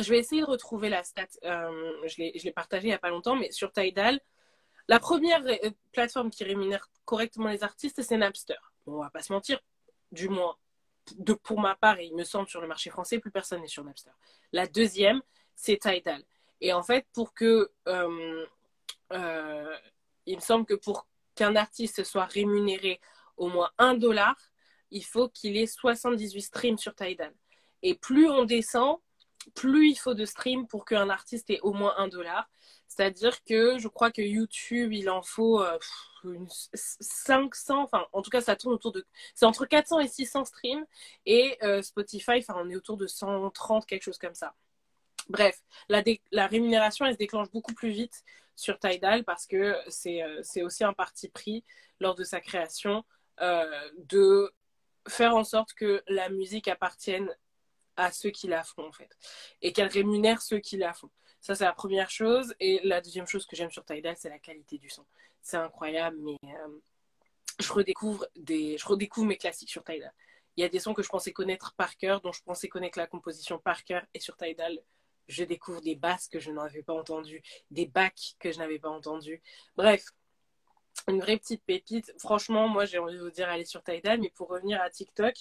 je 0.00 0.10
vais 0.10 0.18
essayer 0.18 0.42
de 0.42 0.46
retrouver 0.46 0.88
la 0.88 1.04
stat. 1.04 1.26
je 1.42 2.16
l'ai 2.18 2.52
partagée 2.52 2.88
il 2.88 2.90
n'y 2.90 2.94
a 2.94 2.98
pas 2.98 3.10
longtemps, 3.10 3.36
mais 3.36 3.50
sur 3.52 3.72
Tidal, 3.72 4.20
la 4.88 5.00
première 5.00 5.42
plateforme 5.92 6.30
qui 6.30 6.44
rémunère 6.44 6.90
correctement 7.04 7.48
les 7.48 7.62
artistes, 7.62 8.02
c'est 8.02 8.16
Napster. 8.16 8.56
Bon, 8.86 8.96
on 8.96 9.02
va 9.02 9.10
pas 9.10 9.22
se 9.22 9.32
mentir, 9.32 9.60
du 10.12 10.28
moins 10.28 10.56
de, 11.16 11.34
pour 11.34 11.60
ma 11.60 11.74
part, 11.74 11.98
et 11.98 12.06
il 12.06 12.14
me 12.14 12.24
semble 12.24 12.48
sur 12.48 12.60
le 12.60 12.66
marché 12.66 12.90
français, 12.90 13.18
plus 13.18 13.30
personne 13.30 13.60
n'est 13.60 13.68
sur 13.68 13.84
Napster. 13.84 14.10
La 14.52 14.66
deuxième, 14.66 15.22
c'est 15.56 15.78
Tidal. 15.78 16.22
Et 16.60 16.72
en 16.72 16.82
fait, 16.82 17.06
pour 17.12 17.34
que. 17.34 17.70
Euh, 17.88 18.46
euh, 19.12 19.76
il 20.26 20.36
me 20.36 20.40
semble 20.40 20.64
que 20.64 20.74
pour 20.74 21.06
qu'un 21.34 21.56
artiste 21.56 22.02
soit 22.04 22.24
rémunéré 22.24 23.00
au 23.36 23.48
moins 23.48 23.70
un 23.78 23.94
dollar, 23.94 24.36
il 24.90 25.04
faut 25.04 25.28
qu'il 25.28 25.56
ait 25.56 25.66
78 25.66 26.40
streams 26.40 26.78
sur 26.78 26.94
Tidal. 26.94 27.34
Et 27.82 27.94
plus 27.94 28.28
on 28.28 28.44
descend, 28.44 28.98
plus 29.54 29.90
il 29.90 29.96
faut 29.96 30.14
de 30.14 30.24
streams 30.24 30.66
pour 30.66 30.84
qu'un 30.84 31.10
artiste 31.10 31.50
ait 31.50 31.60
au 31.60 31.72
moins 31.72 31.94
un 31.98 32.08
dollar. 32.08 32.48
C'est-à-dire 32.88 33.42
que 33.44 33.78
je 33.78 33.88
crois 33.88 34.10
que 34.10 34.22
YouTube, 34.22 34.92
il 34.92 35.10
en 35.10 35.22
faut 35.22 35.62
euh, 35.62 35.78
500, 36.74 37.82
enfin 37.82 38.06
en 38.12 38.22
tout 38.22 38.30
cas 38.30 38.40
ça 38.40 38.56
tourne 38.56 38.74
autour 38.74 38.92
de, 38.92 39.04
c'est 39.34 39.46
entre 39.46 39.66
400 39.66 40.00
et 40.00 40.08
600 40.08 40.44
streams 40.44 40.86
et 41.26 41.58
euh, 41.62 41.82
Spotify, 41.82 42.38
enfin 42.38 42.54
on 42.56 42.70
est 42.70 42.76
autour 42.76 42.96
de 42.96 43.06
130, 43.06 43.86
quelque 43.86 44.02
chose 44.02 44.18
comme 44.18 44.34
ça. 44.34 44.54
Bref, 45.28 45.58
la, 45.88 46.46
rémunération 46.46 47.06
elle 47.06 47.14
se 47.14 47.18
déclenche 47.18 47.50
beaucoup 47.50 47.74
plus 47.74 47.90
vite 47.90 48.22
sur 48.56 48.78
Tidal 48.78 49.24
parce 49.24 49.46
que 49.46 49.76
c'est 49.88 50.22
euh, 50.22 50.42
aussi 50.64 50.84
un 50.84 50.92
parti 50.92 51.28
pris 51.28 51.64
lors 52.00 52.14
de 52.14 52.24
sa 52.24 52.40
création 52.40 53.04
euh, 53.40 53.90
de 53.96 54.52
faire 55.08 55.34
en 55.34 55.44
sorte 55.44 55.72
que 55.74 56.02
la 56.08 56.28
musique 56.28 56.68
appartienne 56.68 57.34
à 57.96 58.10
ceux 58.12 58.30
qui 58.30 58.48
la 58.48 58.62
font 58.64 58.86
en 58.86 58.92
fait 58.92 59.10
et 59.62 59.72
qu'elle 59.72 59.88
rémunère 59.88 60.42
ceux 60.42 60.58
qui 60.58 60.76
la 60.76 60.92
font. 60.92 61.10
Ça, 61.40 61.54
c'est 61.54 61.64
la 61.64 61.74
première 61.74 62.10
chose. 62.10 62.54
Et 62.58 62.80
la 62.84 63.02
deuxième 63.02 63.26
chose 63.26 63.44
que 63.44 63.54
j'aime 63.54 63.70
sur 63.70 63.84
Tidal, 63.84 64.16
c'est 64.16 64.30
la 64.30 64.38
qualité 64.38 64.78
du 64.78 64.88
son 64.88 65.04
c'est 65.44 65.58
incroyable, 65.58 66.16
mais 66.20 66.38
euh, 66.42 66.80
je, 67.60 67.70
redécouvre 67.72 68.26
des, 68.34 68.78
je 68.78 68.86
redécouvre 68.86 69.26
mes 69.26 69.36
classiques 69.36 69.70
sur 69.70 69.84
Tidal. 69.84 70.12
Il 70.56 70.62
y 70.62 70.64
a 70.64 70.68
des 70.68 70.78
sons 70.78 70.94
que 70.94 71.02
je 71.02 71.08
pensais 71.08 71.32
connaître 71.32 71.74
par 71.76 71.96
cœur, 71.96 72.20
dont 72.22 72.32
je 72.32 72.42
pensais 72.42 72.68
connaître 72.68 72.98
la 72.98 73.06
composition 73.06 73.58
par 73.58 73.84
cœur, 73.84 74.04
et 74.14 74.20
sur 74.20 74.36
Tidal, 74.36 74.80
je 75.28 75.44
découvre 75.44 75.80
des 75.80 75.94
basses 75.96 76.28
que 76.28 76.38
je 76.38 76.50
n'avais 76.50 76.82
pas 76.82 76.94
entendues, 76.94 77.42
des 77.70 77.86
bacs 77.86 78.34
que 78.38 78.52
je 78.52 78.58
n'avais 78.58 78.78
pas 78.78 78.90
entendus. 78.90 79.42
Bref, 79.76 80.04
une 81.08 81.20
vraie 81.20 81.36
petite 81.36 81.64
pépite. 81.64 82.12
Franchement, 82.18 82.68
moi, 82.68 82.84
j'ai 82.84 82.98
envie 82.98 83.14
de 83.14 83.20
vous 83.20 83.30
dire, 83.30 83.48
allez 83.48 83.64
sur 83.64 83.82
Tidal, 83.82 84.20
mais 84.20 84.30
pour 84.30 84.48
revenir 84.48 84.80
à 84.80 84.90
TikTok, 84.90 85.34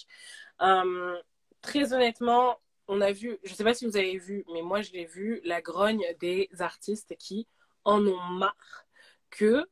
euh, 0.62 1.22
très 1.62 1.94
honnêtement, 1.94 2.60
on 2.88 3.02
a 3.02 3.12
vu, 3.12 3.40
je 3.44 3.52
ne 3.52 3.56
sais 3.56 3.64
pas 3.64 3.74
si 3.74 3.86
vous 3.86 3.98
avez 3.98 4.18
vu, 4.18 4.46
mais 4.52 4.62
moi, 4.62 4.82
je 4.82 4.92
l'ai 4.92 5.06
vu, 5.06 5.42
la 5.44 5.62
grogne 5.62 6.04
des 6.20 6.50
artistes 6.60 7.16
qui 7.18 7.48
en 7.86 8.06
ont 8.06 8.22
marre 8.22 8.86
que 9.30 9.66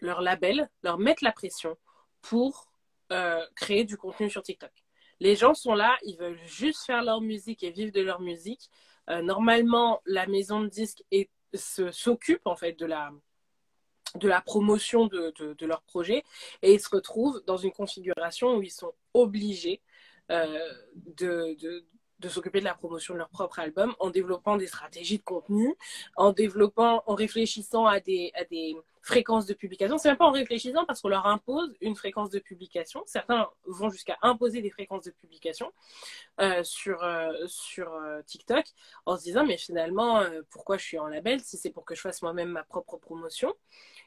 leur 0.00 0.20
label 0.20 0.68
leur 0.82 0.98
mettent 0.98 1.22
la 1.22 1.32
pression 1.32 1.76
pour 2.22 2.70
euh, 3.12 3.44
créer 3.54 3.84
du 3.84 3.96
contenu 3.96 4.30
sur 4.30 4.42
TikTok. 4.42 4.72
Les 5.20 5.36
gens 5.36 5.54
sont 5.54 5.74
là, 5.74 5.96
ils 6.04 6.16
veulent 6.16 6.40
juste 6.44 6.84
faire 6.84 7.02
leur 7.02 7.20
musique 7.20 7.62
et 7.62 7.70
vivre 7.70 7.92
de 7.92 8.00
leur 8.00 8.20
musique. 8.20 8.70
Euh, 9.10 9.22
normalement, 9.22 10.00
la 10.06 10.26
maison 10.26 10.62
de 10.62 10.68
disques 10.68 11.04
s'occupe 11.54 12.46
en 12.46 12.56
fait 12.56 12.72
de 12.72 12.86
la, 12.86 13.12
de 14.16 14.28
la 14.28 14.40
promotion 14.40 15.06
de, 15.06 15.32
de, 15.38 15.66
leur 15.66 15.82
projet 15.82 16.24
et 16.62 16.74
ils 16.74 16.80
se 16.80 16.88
retrouvent 16.88 17.42
dans 17.46 17.56
une 17.56 17.72
configuration 17.72 18.56
où 18.56 18.62
ils 18.62 18.70
sont 18.70 18.92
obligés 19.12 19.80
euh, 20.30 20.72
de, 21.18 21.56
de 22.24 22.28
s'occuper 22.28 22.60
de 22.60 22.64
la 22.64 22.74
promotion 22.74 23.14
de 23.14 23.18
leur 23.18 23.28
propre 23.28 23.58
album 23.58 23.94
en 24.00 24.10
développant 24.10 24.56
des 24.56 24.66
stratégies 24.66 25.18
de 25.18 25.22
contenu, 25.22 25.74
en 26.16 26.32
développant, 26.32 27.02
en 27.06 27.14
réfléchissant 27.14 27.86
à 27.86 28.00
des, 28.00 28.32
à 28.34 28.44
des 28.44 28.76
fréquence 29.04 29.44
de 29.44 29.52
publication. 29.52 29.98
C'est 29.98 30.08
même 30.08 30.16
pas 30.16 30.24
en 30.24 30.32
réfléchissant 30.32 30.86
parce 30.86 31.02
qu'on 31.02 31.10
leur 31.10 31.26
impose 31.26 31.76
une 31.82 31.94
fréquence 31.94 32.30
de 32.30 32.38
publication. 32.38 33.02
Certains 33.06 33.50
vont 33.66 33.90
jusqu'à 33.90 34.16
imposer 34.22 34.62
des 34.62 34.70
fréquences 34.70 35.04
de 35.04 35.10
publication 35.10 35.70
euh, 36.40 36.64
sur, 36.64 37.04
euh, 37.04 37.30
euh, 37.78 38.22
TikTok 38.22 38.64
en 39.04 39.18
se 39.18 39.24
disant 39.24 39.44
mais 39.44 39.58
finalement 39.58 40.24
pourquoi 40.48 40.78
je 40.78 40.84
suis 40.84 40.98
en 40.98 41.06
label 41.06 41.40
si 41.40 41.58
c'est 41.58 41.70
pour 41.70 41.84
que 41.84 41.94
je 41.94 42.00
fasse 42.00 42.22
moi-même 42.22 42.48
ma 42.48 42.64
propre 42.64 42.96
promotion? 42.96 43.54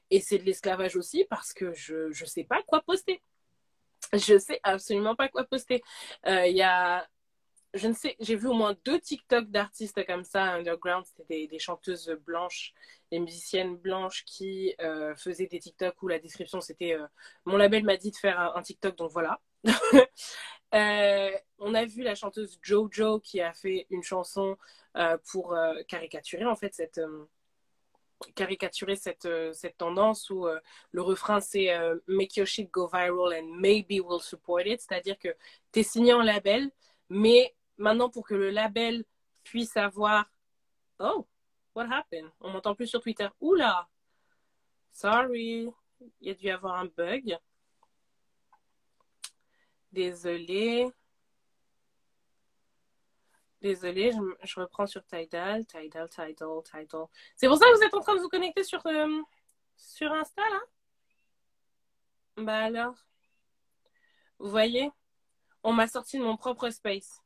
Et 0.10 0.20
c'est 0.20 0.40
de 0.40 0.44
l'esclavage 0.46 0.96
aussi 0.96 1.26
parce 1.30 1.54
que 1.54 1.74
je 1.74 2.08
ne 2.08 2.26
sais 2.26 2.44
pas 2.44 2.64
quoi 2.64 2.82
poster. 2.82 3.22
Je 4.14 4.40
sais 4.40 4.60
absolument 4.64 5.16
pas 5.16 5.28
quoi 5.28 5.44
poster. 5.44 5.84
Il 6.26 6.58
y 6.58 6.64
a 6.64 7.08
je 7.74 7.88
ne 7.88 7.94
sais, 7.94 8.16
j'ai 8.20 8.36
vu 8.36 8.48
au 8.48 8.54
moins 8.54 8.76
deux 8.86 9.00
TikTok 9.00 9.50
d'artistes 9.50 10.06
comme 10.06 10.24
ça, 10.24 10.44
underground, 10.44 11.06
c'était 11.06 11.48
des, 11.48 11.60
chanteuses 11.60 12.10
blanches, 12.26 12.74
des 13.12 13.20
musiciennes 13.20 13.76
blanches 13.76 14.24
qui 14.26 14.74
euh, 14.82 15.16
faisaient 15.16 15.48
des 15.48 15.60
TikTok 15.60 16.02
où 16.02 16.08
la 16.08 16.20
description 16.20 16.62
c'était 16.62 16.94
euh, 16.94 17.06
mon 17.46 17.58
label 17.58 17.84
m'a 17.84 17.98
dit 17.98 18.12
de 18.12 18.16
faire 18.16 18.40
un, 18.56 18.62
TikTok, 18.62 18.96
donc 18.96 19.12
voilà. 19.12 19.40
Euh, 20.74 21.32
on 21.60 21.74
a 21.74 21.86
vu 21.86 22.04
la 22.04 22.14
chanteuse 22.14 22.60
Jojo 22.62 23.22
qui 23.22 23.40
a 23.40 23.54
fait 23.54 23.88
une 23.90 24.04
chanson 24.04 24.58
pour 25.32 25.56
caricaturer 25.88 26.44
en 26.44 26.58
fait 26.58 26.74
cette 26.74 27.00
caricaturer 28.36 28.98
cette, 28.98 29.30
cette 29.54 29.78
tendance 29.78 30.30
où 30.30 30.46
le 30.92 31.02
refrain 31.02 31.40
c'est 31.40 31.70
Make 32.08 32.36
your 32.36 32.46
shit 32.46 32.70
go 32.70 32.86
viral 32.86 33.34
and 33.34 33.48
maybe 33.62 34.02
we'll 34.02 34.20
support 34.20 34.68
it. 34.68 34.82
C'est-à-dire 34.82 35.18
que 35.18 35.30
tu 35.72 35.80
es 35.80 35.84
signé 35.84 36.12
en 36.12 36.22
label, 36.22 36.70
mais 37.10 37.56
maintenant, 37.78 38.10
pour 38.10 38.26
que 38.26 38.36
le 38.36 38.50
label 38.50 39.04
puisse 39.44 39.78
avoir. 39.78 40.30
Oh, 41.00 41.28
what 41.76 41.86
happened? 41.92 42.30
On 42.42 42.50
m'entend 42.52 42.76
plus 42.76 42.88
sur 42.88 43.02
Twitter. 43.02 43.28
Oula! 43.40 43.88
Sorry, 44.92 45.70
il 46.22 46.28
y 46.28 46.32
a 46.32 46.34
dû 46.34 46.46
y 46.48 46.52
avoir 46.52 46.76
un 46.76 46.86
bug. 46.86 47.38
Désolée. 49.92 50.92
Désolée, 53.62 54.12
je, 54.44 54.60
reprends 54.60 54.86
sur 54.86 55.04
Tidal, 55.06 55.66
Tidal, 55.66 56.10
Tidal, 56.10 56.64
Tidal. 56.64 57.08
C'est 57.36 57.48
pour 57.48 57.58
ça 57.58 57.66
que 57.66 57.78
vous 57.78 57.84
êtes 57.84 57.94
en 57.94 58.02
train 58.02 58.16
de 58.16 58.22
vous 58.22 58.30
connecter 58.30 58.64
sur, 58.64 58.86
euh, 58.86 59.22
Insta, 60.02 60.42
là? 60.50 60.60
Bah 62.38 62.66
alors 62.66 62.96
Vous 64.38 64.50
voyez? 64.50 64.92
On 65.64 65.74
m'a 65.74 65.88
sorti 65.88 66.20
de 66.20 66.24
mon 66.24 66.38
propre 66.38 66.70
space. 66.70 67.22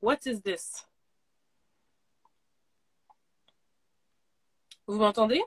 What 0.00 0.18
is 0.26 0.40
this? 0.42 0.86
Vous 4.86 4.98
m'entendez? 4.98 5.42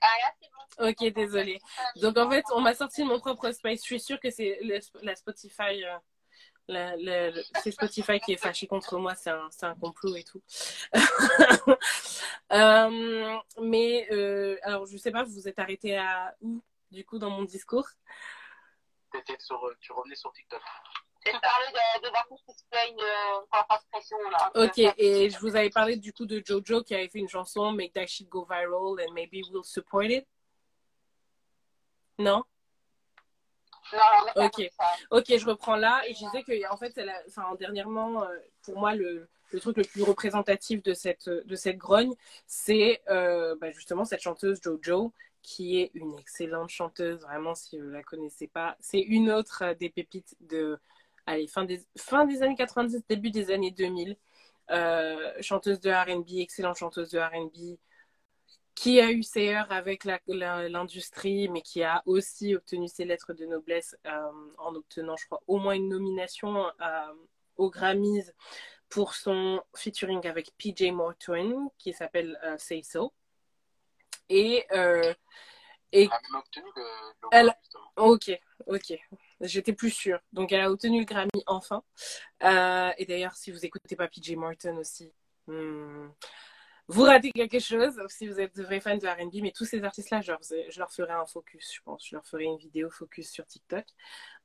Ah 0.00 0.06
là, 0.22 0.32
c'est 0.40 0.48
bon. 0.50 0.90
Ok, 0.90 1.12
désolé. 1.12 1.58
Donc 1.96 2.16
en 2.18 2.30
fait, 2.30 2.44
on 2.54 2.60
m'a 2.60 2.74
sorti 2.74 3.02
de 3.02 3.08
mon 3.08 3.18
propre 3.18 3.50
space. 3.50 3.80
Je 3.80 3.84
suis 3.84 4.00
sûre 4.00 4.20
que 4.20 4.30
c'est 4.30 4.60
la 5.02 5.16
Spotify. 5.16 5.84
Euh, 6.70 7.32
c'est 7.62 7.70
Spotify 7.70 8.20
qui 8.20 8.32
est 8.32 8.36
fâché 8.36 8.66
contre 8.66 8.98
moi, 8.98 9.14
c'est 9.14 9.30
un, 9.30 9.48
un, 9.62 9.74
complot 9.74 10.16
et 10.16 10.24
tout. 10.24 10.42
euh, 12.52 13.38
mais 13.62 14.06
euh, 14.12 14.58
alors, 14.62 14.84
je 14.86 14.98
sais 14.98 15.10
pas, 15.10 15.24
vous 15.24 15.32
vous 15.32 15.48
êtes 15.48 15.58
arrêté 15.58 15.96
à 15.96 16.34
où, 16.42 16.62
du 16.90 17.04
coup, 17.04 17.18
dans 17.18 17.30
mon 17.30 17.44
discours? 17.44 17.88
Sur, 19.38 19.60
Tu 19.80 19.92
revenais 19.92 20.14
sur 20.14 20.32
TikTok. 20.32 20.60
J'ai 21.32 21.40
parlé 21.40 21.66
de, 21.72 22.08
de 22.08 22.46
qui 22.46 22.58
se 22.58 22.64
plaignent 22.70 23.02
euh, 23.02 24.30
là. 24.30 24.50
Ok, 24.54 24.78
et 24.78 25.30
je 25.30 25.38
vous 25.38 25.56
avais 25.56 25.70
parlé 25.70 25.96
du 25.96 26.12
coup 26.12 26.26
de 26.26 26.42
Jojo 26.44 26.82
qui 26.82 26.94
avait 26.94 27.08
fait 27.08 27.18
une 27.18 27.28
chanson 27.28 27.72
Make 27.72 27.92
That 27.92 28.06
Shit 28.06 28.28
Go 28.28 28.46
Viral 28.48 29.06
and 29.06 29.12
Maybe 29.12 29.42
We'll 29.50 29.64
Support 29.64 30.04
It. 30.04 30.26
Non? 32.18 32.42
Non, 33.92 34.44
ok, 34.44 34.70
ok, 35.10 35.36
je 35.38 35.46
reprends 35.46 35.76
là 35.76 36.02
et 36.06 36.12
je 36.12 36.18
disais 36.18 36.42
que 36.42 36.70
en 36.70 36.76
fait, 36.76 36.92
elle 36.96 37.10
enfin, 37.28 37.54
dernièrement, 37.58 38.22
euh, 38.22 38.36
pour 38.62 38.78
moi, 38.78 38.94
le, 38.94 39.28
le, 39.50 39.60
truc 39.60 39.78
le 39.78 39.84
plus 39.84 40.02
représentatif 40.02 40.82
de 40.82 40.92
cette, 40.92 41.28
de 41.28 41.54
cette 41.54 41.78
grogne, 41.78 42.12
c'est 42.46 43.00
euh, 43.08 43.56
bah, 43.58 43.70
justement 43.70 44.04
cette 44.04 44.20
chanteuse 44.20 44.60
Jojo 44.62 45.12
qui 45.42 45.80
est 45.80 45.90
une 45.94 46.18
excellente 46.18 46.68
chanteuse, 46.68 47.20
vraiment 47.20 47.54
si 47.54 47.78
vous 47.78 47.86
ne 47.86 47.92
la 47.92 48.02
connaissez 48.02 48.48
pas. 48.48 48.76
C'est 48.80 49.00
une 49.00 49.30
autre 49.30 49.74
des 49.80 49.88
pépites 49.88 50.36
de 50.40 50.78
allez, 51.28 51.46
fin 51.46 51.64
des, 51.64 51.80
fin 51.96 52.24
des 52.24 52.42
années 52.42 52.56
90, 52.56 53.02
début 53.08 53.30
des 53.30 53.50
années 53.50 53.70
2000. 53.70 54.16
Euh, 54.70 55.32
chanteuse 55.40 55.80
de 55.80 55.90
RB, 55.90 56.40
excellente 56.40 56.76
chanteuse 56.76 57.10
de 57.10 57.18
RB, 57.18 57.78
qui 58.74 59.00
a 59.00 59.10
eu 59.10 59.22
ses 59.22 59.48
heures 59.54 59.72
avec 59.72 60.04
l'industrie, 60.04 61.48
mais 61.48 61.62
qui 61.62 61.82
a 61.82 62.02
aussi 62.06 62.54
obtenu 62.54 62.86
ses 62.86 63.04
lettres 63.04 63.32
de 63.32 63.46
noblesse 63.46 63.96
euh, 64.06 64.30
en 64.58 64.74
obtenant, 64.74 65.16
je 65.16 65.26
crois, 65.26 65.42
au 65.46 65.58
moins 65.58 65.74
une 65.74 65.88
nomination 65.88 66.66
euh, 66.80 67.14
aux 67.56 67.70
Grammys 67.70 68.30
pour 68.88 69.14
son 69.14 69.62
featuring 69.74 70.26
avec 70.26 70.52
PJ 70.58 70.90
Morton, 70.92 71.70
qui 71.78 71.92
s'appelle 71.92 72.38
Say 72.58 72.82
So. 72.82 73.12
Et, 74.28 74.66
et... 75.92 76.04
Elle 76.04 76.10
a 76.10 76.20
même 76.30 76.40
obtenu 76.40 76.70
le, 76.76 76.82
le 77.22 77.28
elle... 77.32 77.54
Ok, 77.96 78.30
ok. 78.66 78.98
J'étais 79.40 79.72
plus 79.72 79.90
sûre. 79.90 80.20
Donc, 80.32 80.52
elle 80.52 80.60
a 80.60 80.70
obtenu 80.70 81.00
le 81.00 81.04
Grammy 81.04 81.42
enfin. 81.46 81.82
Euh, 82.42 82.90
et 82.98 83.06
d'ailleurs, 83.06 83.34
si 83.36 83.52
vous 83.52 83.64
écoutez 83.64 83.94
pas 83.96 84.08
PJ 84.08 84.32
Morton 84.32 84.76
aussi, 84.78 85.12
hmm, 85.46 86.08
vous 86.88 87.02
ratez 87.02 87.30
quelque 87.32 87.60
chose 87.60 88.00
si 88.08 88.26
vous 88.26 88.40
êtes 88.40 88.56
de 88.56 88.62
vrais 88.62 88.80
fans 88.80 88.96
de 88.96 89.06
RB. 89.06 89.42
Mais 89.42 89.52
tous 89.52 89.64
ces 89.64 89.84
artistes-là, 89.84 90.22
je, 90.22 90.32
je, 90.70 90.78
leur 90.78 90.90
ferai 90.90 91.12
un 91.12 91.26
focus, 91.26 91.72
je 91.74 91.80
pense. 91.82 92.06
Je 92.08 92.16
leur 92.16 92.26
ferai 92.26 92.44
une 92.44 92.58
vidéo 92.58 92.90
focus 92.90 93.30
sur 93.30 93.46
TikTok. 93.46 93.84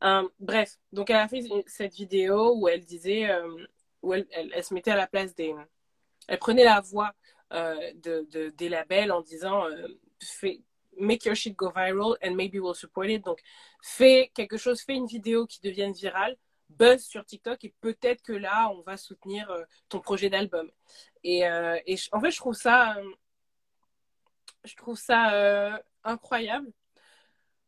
Euh, 0.03 0.27
bref, 0.39 0.77
donc 0.91 1.09
elle 1.09 1.17
a 1.17 1.27
fait 1.27 1.41
cette 1.65 1.93
vidéo 1.95 2.55
où 2.55 2.67
elle 2.67 2.85
disait, 2.85 3.29
euh, 3.31 3.65
où 4.03 4.13
elle, 4.13 4.27
se 4.63 4.73
mettait 4.73 4.91
à 4.91 4.97
la 4.97 5.07
place 5.07 5.33
des. 5.35 5.55
Elle 6.27 6.39
prenait 6.39 6.63
la 6.63 6.81
voix 6.81 7.13
de, 7.51 8.27
de, 8.31 8.49
des 8.49 8.67
labels 8.67 9.11
en 9.11 9.21
disant 9.21 9.65
fait, 10.19 10.61
make 10.99 11.25
your 11.25 11.35
shit 11.35 11.55
go 11.55 11.71
viral 11.71 12.15
and 12.21 12.35
maybe 12.35 12.59
we'll 12.59 12.73
support 12.75 13.09
it. 13.09 13.23
Donc, 13.23 13.39
fais 13.81 14.31
quelque 14.33 14.57
chose, 14.57 14.81
fais 14.81 14.95
une 14.95 15.07
vidéo 15.07 15.45
qui 15.47 15.59
devienne 15.61 15.93
virale, 15.93 16.37
buzz 16.69 17.03
sur 17.03 17.25
TikTok 17.25 17.63
et 17.63 17.73
peut-être 17.81 18.21
que 18.21 18.33
là, 18.33 18.69
on 18.71 18.81
va 18.81 18.97
soutenir 18.97 19.49
euh, 19.51 19.63
ton 19.89 19.99
projet 19.99 20.29
d'album. 20.29 20.69
Et, 21.23 21.47
euh, 21.47 21.77
en 22.11 22.19
fait, 22.19 22.31
je 22.31 22.37
trouve 22.37 22.55
ça, 22.55 22.97
euh, 22.97 23.11
je 24.63 24.75
trouve 24.75 24.97
ça 24.97 25.81
incroyable. 26.03 26.71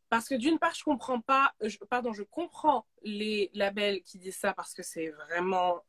Parce 0.08 0.28
que 0.28 0.36
d'une 0.36 0.58
part, 0.58 0.72
je 0.74 0.84
comprends 0.84 1.20
pas, 1.20 1.52
pardon, 1.90 2.12
je 2.12 2.22
comprends 2.22 2.86
les 3.02 3.50
labels 3.54 4.02
qui 4.02 4.18
disent 4.18 4.36
ça 4.36 4.52
parce 4.52 4.72
que 4.72 4.84
c'est 4.84 5.08
vraiment, 5.08 5.82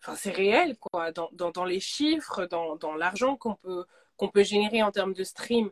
enfin, 0.00 0.16
c'est 0.16 0.32
réel, 0.32 0.76
quoi, 0.78 1.12
dans, 1.12 1.28
dans, 1.32 1.52
dans, 1.52 1.64
les 1.64 1.78
chiffres, 1.78 2.44
dans, 2.46 2.74
dans 2.76 2.96
l'argent 2.96 3.36
qu'on 3.36 3.54
peut, 3.54 3.86
qu'on 4.16 4.28
peut 4.28 4.42
générer 4.42 4.82
en 4.82 4.90
termes 4.90 5.14
de 5.14 5.22
stream 5.22 5.70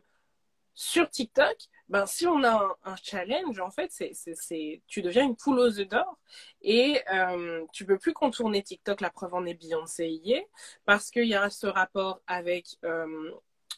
sur 0.73 1.09
TikTok, 1.09 1.55
ben, 1.89 2.05
si 2.05 2.25
on 2.25 2.43
a 2.43 2.77
un, 2.85 2.95
challenge, 2.95 3.59
en 3.59 3.69
fait, 3.69 3.91
c'est, 3.91 4.81
tu 4.87 5.01
deviens 5.01 5.25
une 5.25 5.35
poule 5.35 5.59
aux 5.59 5.79
œufs 5.79 5.87
d'or 5.87 6.17
et 6.61 7.01
euh, 7.13 7.65
tu 7.73 7.85
peux 7.85 7.97
plus 7.97 8.13
contourner 8.13 8.63
TikTok. 8.63 9.01
La 9.01 9.09
preuve 9.09 9.33
en 9.33 9.45
est 9.45 9.53
Beyoncé 9.53 10.07
y 10.07 10.33
est, 10.33 10.47
parce 10.85 11.11
qu'il 11.11 11.27
y 11.27 11.35
a 11.35 11.49
ce 11.49 11.67
rapport 11.67 12.21
avec 12.27 12.77
euh, 12.85 13.31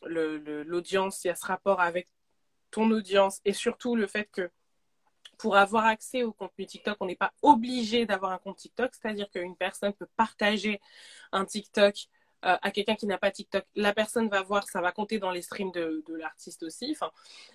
l'audience, 0.04 1.24
il 1.24 1.28
y 1.28 1.32
a 1.32 1.36
ce 1.36 1.46
rapport 1.46 1.82
avec 1.82 2.08
ton 2.70 2.90
audience 2.92 3.40
et 3.46 3.54
surtout 3.54 3.96
le 3.96 4.08
fait 4.08 4.30
que 4.32 4.52
pour 5.38 5.58
avoir 5.58 5.86
accès 5.86 6.24
au 6.24 6.32
contenu 6.32 6.66
TikTok, 6.66 6.98
on 7.00 7.06
n'est 7.06 7.16
pas 7.16 7.34
obligé 7.42 8.06
d'avoir 8.06 8.32
un 8.32 8.38
compte 8.38 8.58
TikTok, 8.58 8.92
c'est-à-dire 8.94 9.30
qu'une 9.32 9.56
personne 9.56 9.94
peut 9.94 10.08
partager 10.16 10.80
un 11.32 11.46
TikTok 11.46 11.96
euh, 12.46 12.58
à 12.62 12.72
quelqu'un 12.72 12.96
qui 12.96 13.06
n'a 13.06 13.18
pas 13.18 13.32
TikTok, 13.32 13.64
la 13.76 13.94
personne 13.94 14.28
va 14.28 14.42
voir, 14.42 14.68
ça 14.68 14.82
va 14.82 14.92
compter 14.92 15.20
dans 15.20 15.32
les 15.32 15.42
streams 15.42 15.72
de, 15.72 16.04
l'artiste 16.10 16.64
aussi. 16.64 16.92
Enfin, 16.92 17.12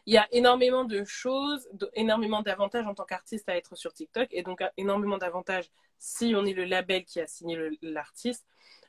il 0.07 0.15
y 0.15 0.19
a 0.19 0.27
énormément 0.33 0.85
de 0.85 1.05
choses, 1.05 1.69
énormément 1.95 2.43
d'avantages 2.43 2.87
en 2.87 2.95
tant 2.95 3.05
qu'artiste 3.05 3.49
à 3.49 3.57
être 3.57 3.77
sur 3.77 3.93
TikTok 3.93 4.29
et 4.31 4.43
donc 4.43 4.63
énormément 4.77 5.19
d'avantages 5.19 5.71
si 5.99 6.35
on 6.35 6.45
est 6.47 6.55
le 6.55 6.65
label 6.65 7.05
qui 7.05 7.21
a 7.21 7.27
signé 7.27 7.59
l'artiste 7.83 8.47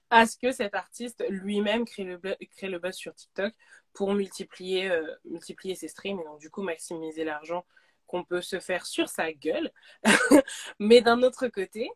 à 0.10 0.26
ce 0.26 0.38
que 0.38 0.52
cet 0.52 0.74
artiste 0.74 1.24
lui-même 1.30 1.86
crée 1.86 2.04
le, 2.04 2.18
crée 2.18 2.68
le 2.68 2.80
buzz 2.80 2.96
sur 2.96 3.14
TikTok 3.14 3.54
pour 3.94 4.14
multiplier, 4.14 4.90
euh, 4.90 5.16
multiplier 5.26 5.76
ses 5.76 5.88
streams 5.88 6.20
et 6.20 6.24
donc 6.24 6.40
du 6.40 6.50
coup 6.50 6.64
maximiser 6.64 7.24
l'argent 7.24 7.66
qu'on 8.08 8.24
peut 8.24 8.42
se 8.42 8.60
faire 8.60 8.86
sur 8.86 9.08
sa 9.08 9.32
gueule. 9.32 9.72
Mais 10.80 11.02
d'un 11.02 11.22
autre 11.22 11.48
côté, 11.48 11.90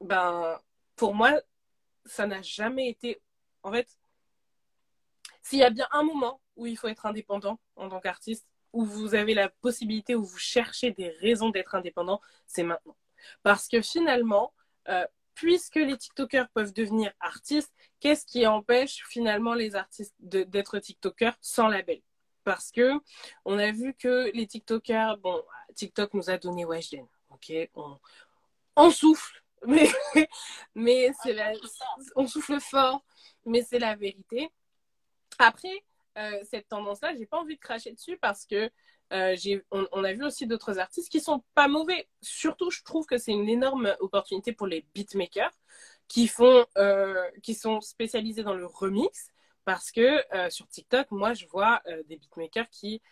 ben, 0.00 0.60
pour 0.96 1.14
moi, 1.14 1.40
ça 2.04 2.26
n'a 2.26 2.42
jamais 2.42 2.88
été 2.88 3.20
en 3.68 3.72
fait, 3.72 3.98
s'il 5.42 5.58
y 5.58 5.62
a 5.62 5.70
bien 5.70 5.86
un 5.92 6.02
moment 6.02 6.40
où 6.56 6.66
il 6.66 6.76
faut 6.76 6.88
être 6.88 7.06
indépendant 7.06 7.60
en 7.76 7.88
tant 7.88 8.00
qu'artiste, 8.00 8.46
où 8.72 8.84
vous 8.84 9.14
avez 9.14 9.34
la 9.34 9.48
possibilité, 9.48 10.14
où 10.14 10.24
vous 10.24 10.38
cherchez 10.38 10.90
des 10.90 11.10
raisons 11.10 11.50
d'être 11.50 11.74
indépendant, 11.74 12.20
c'est 12.46 12.62
maintenant. 12.62 12.96
Parce 13.42 13.68
que 13.68 13.82
finalement, 13.82 14.54
euh, 14.88 15.06
puisque 15.34 15.76
les 15.76 15.96
TikTokers 15.96 16.48
peuvent 16.48 16.72
devenir 16.72 17.12
artistes, 17.20 17.72
qu'est-ce 18.00 18.24
qui 18.24 18.46
empêche 18.46 19.04
finalement 19.08 19.54
les 19.54 19.74
artistes 19.74 20.14
d'être 20.18 20.78
TikTokers 20.78 21.36
sans 21.40 21.68
label? 21.68 22.00
Parce 22.44 22.70
que 22.70 22.92
on 23.44 23.58
a 23.58 23.70
vu 23.70 23.94
que 23.94 24.30
les 24.34 24.46
TikTokers, 24.46 25.18
bon, 25.18 25.42
TikTok 25.74 26.14
nous 26.14 26.30
a 26.30 26.38
donné 26.38 26.64
Weshden, 26.64 27.06
ok, 27.30 27.52
on, 27.74 27.98
on 28.76 28.90
souffle, 28.90 29.42
mais, 29.66 29.88
mais 30.74 31.12
c'est 31.22 31.36
on 32.16 32.26
souffle 32.26 32.60
fort, 32.60 33.04
mais 33.44 33.62
c'est 33.62 33.78
la 33.78 33.96
vérité. 33.96 34.50
Après, 35.38 35.84
euh, 36.18 36.40
cette 36.42 36.68
tendance-là, 36.68 37.14
j'ai 37.14 37.26
pas 37.26 37.38
envie 37.38 37.56
de 37.56 37.60
cracher 37.60 37.92
dessus 37.92 38.18
parce 38.18 38.44
que 38.44 38.70
euh, 39.12 39.36
on, 39.70 40.04
a 40.04 40.12
vu 40.12 40.24
aussi 40.24 40.46
d'autres 40.46 40.78
artistes 40.78 41.10
qui 41.10 41.20
sont 41.20 41.42
pas 41.54 41.68
mauvais. 41.68 42.08
Surtout, 42.20 42.70
je 42.70 42.82
trouve 42.82 43.06
que 43.06 43.16
c'est 43.16 43.32
une 43.32 43.48
énorme 43.48 43.94
opportunité 44.00 44.52
pour 44.52 44.66
les 44.66 44.84
beatmakers 44.94 45.52
qui 46.08 46.26
font, 46.28 46.66
euh, 46.76 47.22
qui 47.42 47.54
sont 47.54 47.80
spécialisés 47.80 48.42
dans 48.42 48.54
le 48.54 48.66
remix, 48.66 49.28
parce 49.64 49.90
que 49.92 50.22
sur 50.50 50.66
TikTok, 50.68 51.10
moi, 51.10 51.34
je 51.34 51.46
vois 51.46 51.82
des 52.06 52.16
beatmakers 52.16 52.68
qui 52.70 53.02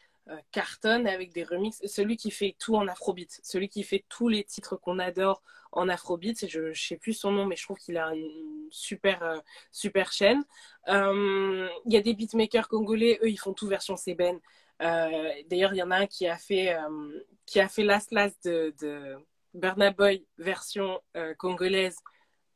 cartonnent 0.50 1.06
avec 1.06 1.32
des 1.32 1.44
remixes. 1.44 1.80
Celui 1.86 2.16
qui 2.16 2.30
fait 2.30 2.56
tout 2.58 2.76
en 2.76 2.88
afrobeat, 2.88 3.40
celui 3.42 3.68
qui 3.68 3.82
fait 3.82 4.04
tous 4.08 4.28
les 4.28 4.44
titres 4.44 4.76
qu'on 4.76 4.98
adore 4.98 5.42
en 5.72 5.88
afrobeat, 5.88 6.48
je, 6.48 6.72
je 6.72 6.86
sais 6.86 6.96
plus 6.96 7.12
son 7.12 7.32
nom, 7.32 7.46
mais 7.46 7.56
je 7.56 7.64
trouve 7.64 7.78
qu'il 7.78 7.96
a 7.96 8.14
une 8.14 8.68
super, 8.70 9.42
super 9.70 10.12
chaîne. 10.12 10.42
Il 10.88 11.68
y 11.86 11.96
a 11.96 12.00
des 12.00 12.14
beatmakers 12.14 12.68
congolais, 12.68 13.18
eux, 13.22 13.30
ils 13.30 13.36
font 13.36 13.52
tout 13.52 13.68
version 13.68 13.96
Seben. 13.96 14.40
Euh, 14.82 15.32
d'ailleurs, 15.46 15.72
il 15.72 15.78
y 15.78 15.82
en 15.82 15.90
a 15.90 15.96
un 15.96 16.06
qui 16.06 16.26
a 16.26 16.36
fait, 16.36 16.74
euh, 16.74 17.24
qui 17.46 17.60
a 17.60 17.68
fait 17.68 17.84
de, 17.84 18.74
de 18.80 19.16
Burna 19.54 19.90
Boy 19.90 20.26
version 20.38 21.00
euh, 21.16 21.34
congolaise. 21.34 21.96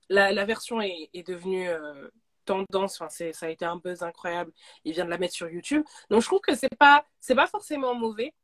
La, 0.09 0.33
la, 0.33 0.45
version 0.45 0.81
est, 0.81 1.09
est 1.15 1.27
devenue 1.27 1.69
tendance. 2.51 3.01
Enfin, 3.01 3.09
ça 3.09 3.47
a 3.47 3.49
été 3.49 3.65
un 3.65 3.77
buzz 3.77 4.03
incroyable. 4.03 4.53
Il 4.85 4.93
vient 4.93 5.05
de 5.05 5.11
la 5.11 5.19
mettre 5.19 5.35
sur 5.35 5.49
YouTube. 5.49 5.85
Donc, 6.11 6.23
je 6.23 6.27
trouve 6.27 6.41
que 6.41 6.55
c'est 6.55 6.77
pas, 6.77 7.07
c'est 7.21 7.35
pas 7.35 7.47
forcément 7.47 7.95
mauvais. 7.95 8.35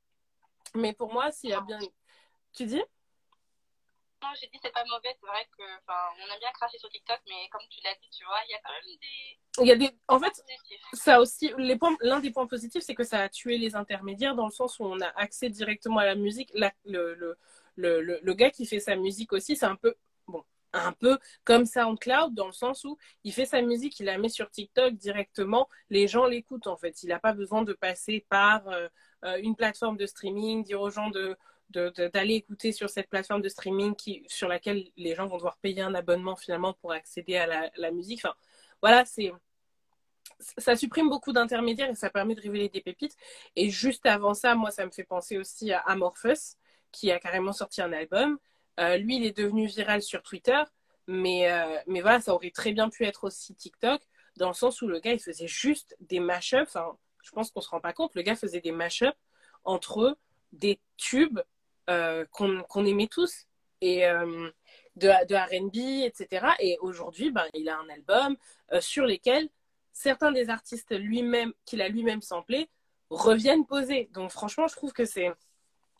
Mais 0.74 0.92
pour 0.92 1.12
moi, 1.12 1.30
s'il 1.32 1.50
y 1.50 1.54
a 1.54 1.60
bien. 1.60 1.78
Tu 2.52 2.66
dis? 2.66 2.82
Non, 4.22 4.28
j'ai 4.40 4.46
dit 4.48 4.58
c'est 4.62 4.72
pas 4.72 4.84
mauvais. 4.84 5.14
C'est 5.20 5.26
vrai 5.26 5.46
que, 5.56 5.62
on 5.62 6.34
a 6.34 6.38
bien 6.38 6.50
craché 6.54 6.78
sur 6.78 6.88
TikTok, 6.88 7.20
mais 7.28 7.48
comme 7.50 7.62
tu 7.68 7.80
l'as 7.84 7.94
dit, 8.00 8.08
tu 8.10 8.24
vois, 8.24 8.38
il 8.48 8.52
y 8.52 8.54
a 8.54 8.60
quand 8.64 8.72
même 8.72 8.96
des. 9.00 9.62
Il 9.62 9.68
y 9.68 9.72
a 9.72 9.76
des. 9.76 9.96
En 10.08 10.18
fait, 10.18 10.42
ça 10.92 11.20
aussi, 11.20 11.52
les 11.58 11.76
points, 11.76 11.96
l'un 12.00 12.20
des 12.20 12.30
points 12.30 12.46
positifs, 12.46 12.82
c'est 12.82 12.94
que 12.94 13.04
ça 13.04 13.20
a 13.20 13.28
tué 13.28 13.58
les 13.58 13.76
intermédiaires 13.76 14.34
dans 14.34 14.46
le 14.46 14.52
sens 14.52 14.78
où 14.78 14.84
on 14.84 15.00
a 15.00 15.08
accès 15.16 15.50
directement 15.50 15.98
à 15.98 16.06
la 16.06 16.14
musique. 16.14 16.50
La, 16.54 16.72
le, 16.84 17.14
le, 17.14 17.36
le, 17.76 18.20
le, 18.22 18.34
gars 18.34 18.50
qui 18.50 18.66
fait 18.66 18.80
sa 18.80 18.96
musique 18.96 19.32
aussi, 19.32 19.54
c'est 19.56 19.66
un 19.66 19.76
peu, 19.76 19.94
bon, 20.26 20.42
un 20.72 20.92
peu 20.92 21.18
comme 21.44 21.64
SoundCloud 21.66 22.34
dans 22.34 22.46
le 22.46 22.52
sens 22.52 22.84
où 22.84 22.98
il 23.24 23.32
fait 23.32 23.46
sa 23.46 23.62
musique, 23.62 23.98
il 24.00 24.06
la 24.06 24.18
met 24.18 24.28
sur 24.28 24.50
TikTok 24.50 24.94
directement, 24.94 25.68
les 25.90 26.08
gens 26.08 26.26
l'écoutent 26.26 26.66
en 26.66 26.76
fait. 26.76 27.02
Il 27.02 27.08
n'a 27.08 27.18
pas 27.18 27.32
besoin 27.32 27.62
de 27.62 27.72
passer 27.72 28.26
par 28.28 28.68
euh, 28.68 28.88
euh, 29.24 29.38
une 29.42 29.56
plateforme 29.56 29.96
de 29.96 30.06
streaming, 30.06 30.64
dire 30.64 30.80
aux 30.80 30.90
gens 30.90 31.10
de 31.10 31.36
d'aller 31.68 32.34
écouter 32.34 32.70
sur 32.70 32.88
cette 32.88 33.08
plateforme 33.08 33.42
de 33.42 33.48
streaming 33.48 33.96
qui, 33.96 34.24
sur 34.28 34.48
laquelle 34.48 34.88
les 34.96 35.14
gens 35.16 35.26
vont 35.26 35.36
devoir 35.36 35.56
payer 35.58 35.82
un 35.82 35.94
abonnement 35.94 36.36
finalement 36.36 36.74
pour 36.74 36.92
accéder 36.92 37.36
à 37.36 37.70
la, 37.76 37.90
musique. 37.90 38.20
Enfin, 38.24 38.34
voilà, 38.80 39.04
c'est 39.04 39.32
ça 40.58 40.76
supprime 40.76 41.08
beaucoup 41.08 41.32
d'intermédiaires 41.32 41.90
et 41.90 41.94
ça 41.94 42.10
permet 42.10 42.34
de 42.34 42.40
révéler 42.40 42.68
des 42.68 42.80
pépites. 42.80 43.16
Et 43.56 43.70
juste 43.70 44.06
avant 44.06 44.34
ça, 44.34 44.54
moi, 44.54 44.70
ça 44.70 44.84
me 44.86 44.90
fait 44.90 45.04
penser 45.04 45.38
aussi 45.38 45.72
à 45.72 45.80
Amorphous, 45.80 46.56
qui 46.92 47.10
a 47.10 47.18
carrément 47.18 47.52
sorti 47.52 47.82
un 47.82 47.92
album. 47.92 48.38
Euh, 48.80 48.96
lui, 48.96 49.16
il 49.16 49.24
est 49.24 49.36
devenu 49.36 49.66
viral 49.66 50.02
sur 50.02 50.22
Twitter, 50.22 50.62
mais, 51.06 51.50
euh, 51.50 51.78
mais 51.86 52.00
voilà, 52.00 52.20
ça 52.20 52.34
aurait 52.34 52.50
très 52.50 52.72
bien 52.72 52.88
pu 52.88 53.04
être 53.04 53.24
aussi 53.24 53.54
TikTok, 53.54 54.00
dans 54.36 54.48
le 54.48 54.54
sens 54.54 54.82
où 54.82 54.88
le 54.88 55.00
gars, 55.00 55.12
il 55.12 55.20
faisait 55.20 55.46
juste 55.46 55.96
des 56.00 56.20
mashups. 56.20 56.76
Je 57.22 57.30
pense 57.30 57.50
qu'on 57.50 57.60
se 57.60 57.70
rend 57.70 57.80
pas 57.80 57.92
compte, 57.92 58.14
le 58.14 58.22
gars 58.22 58.36
faisait 58.36 58.60
des 58.60 58.72
mashups 58.72 59.16
entre 59.64 60.16
des 60.52 60.78
tubes 60.96 61.40
euh, 61.88 62.24
qu'on 62.30 62.84
aimait 62.84 63.08
tous 63.08 63.46
et 63.80 64.02
de, 64.96 65.26
de 65.26 65.34
R&B, 65.34 66.04
etc. 66.04 66.46
Et 66.60 66.78
aujourd'hui, 66.80 67.30
ben, 67.30 67.44
il 67.54 67.68
a 67.68 67.78
un 67.78 67.88
album 67.88 68.36
sur 68.80 69.04
lesquels 69.04 69.48
certains 69.92 70.32
des 70.32 70.50
artistes 70.50 70.94
lui-même 70.94 71.52
qu'il 71.64 71.82
a 71.82 71.88
lui-même 71.88 72.22
samplé 72.22 72.68
reviennent 73.10 73.66
poser. 73.66 74.10
Donc 74.12 74.30
franchement, 74.30 74.66
je 74.66 74.76
trouve 74.76 74.92
que 74.92 75.04
c'est 75.04 75.30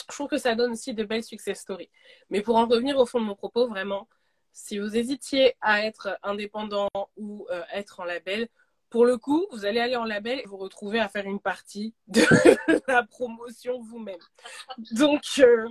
je 0.09 0.15
trouve 0.15 0.29
que 0.29 0.39
ça 0.39 0.55
donne 0.55 0.73
aussi 0.73 0.95
de 0.95 1.05
belles 1.05 1.25
success 1.25 1.61
stories. 1.61 1.91
Mais 2.31 2.43
pour 2.43 2.57
en 2.57 2.67
revenir 2.67 2.97
au 2.99 3.07
fond 3.07 3.21
de 3.21 3.25
mon 3.25 3.35
propos, 3.35 3.69
vraiment, 3.69 4.09
si 4.53 4.79
vous 4.79 4.97
hésitiez 4.97 5.55
à 5.61 5.85
être 5.85 6.19
indépendant 6.23 6.89
ou 7.17 7.47
être 7.73 8.01
en 8.01 8.05
label, 8.05 8.49
pour 8.91 9.05
le 9.05 9.19
coup, 9.19 9.47
vous 9.51 9.65
allez 9.65 9.81
aller 9.81 9.97
en 9.97 10.05
label 10.05 10.41
et 10.41 10.47
vous 10.47 10.57
retrouver 10.57 11.01
à 11.01 11.09
faire 11.09 11.27
une 11.27 11.41
partie 11.41 11.95
de 12.07 12.23
la 12.89 13.03
promotion 13.03 13.81
vous-même. 13.83 14.21
Donc, 14.93 15.23
euh, 15.39 15.69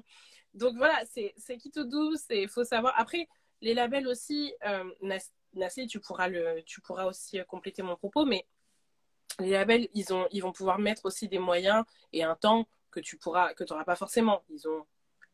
donc 0.54 0.76
voilà, 0.78 1.02
c'est 1.08 1.58
qui 1.58 1.72
tout 1.72 1.86
doux, 1.86 2.16
il 2.30 2.50
faut 2.50 2.64
savoir. 2.64 2.94
Après, 2.98 3.28
les 3.62 3.74
labels 3.74 4.08
aussi, 4.08 4.54
euh, 4.66 4.84
Nassé, 5.54 5.88
tu 5.88 6.00
pourras, 6.00 6.30
tu 6.66 6.82
pourras 6.82 7.06
aussi 7.06 7.40
compléter 7.48 7.82
mon 7.82 7.96
propos, 7.96 8.26
mais 8.26 8.46
les 9.40 9.52
labels, 9.52 9.88
ils, 9.94 10.14
ont, 10.14 10.28
ils 10.32 10.42
vont 10.42 10.52
pouvoir 10.52 10.80
mettre 10.80 11.06
aussi 11.06 11.28
des 11.28 11.40
moyens 11.40 11.84
et 12.14 12.24
un 12.24 12.36
temps 12.36 12.68
que 12.96 13.02
tu 13.02 13.18
pourras, 13.18 13.54
que 13.54 13.64
n'auras 13.70 13.84
pas 13.84 13.96
forcément. 13.96 14.44
Ils 14.50 14.68
ont 14.68 14.86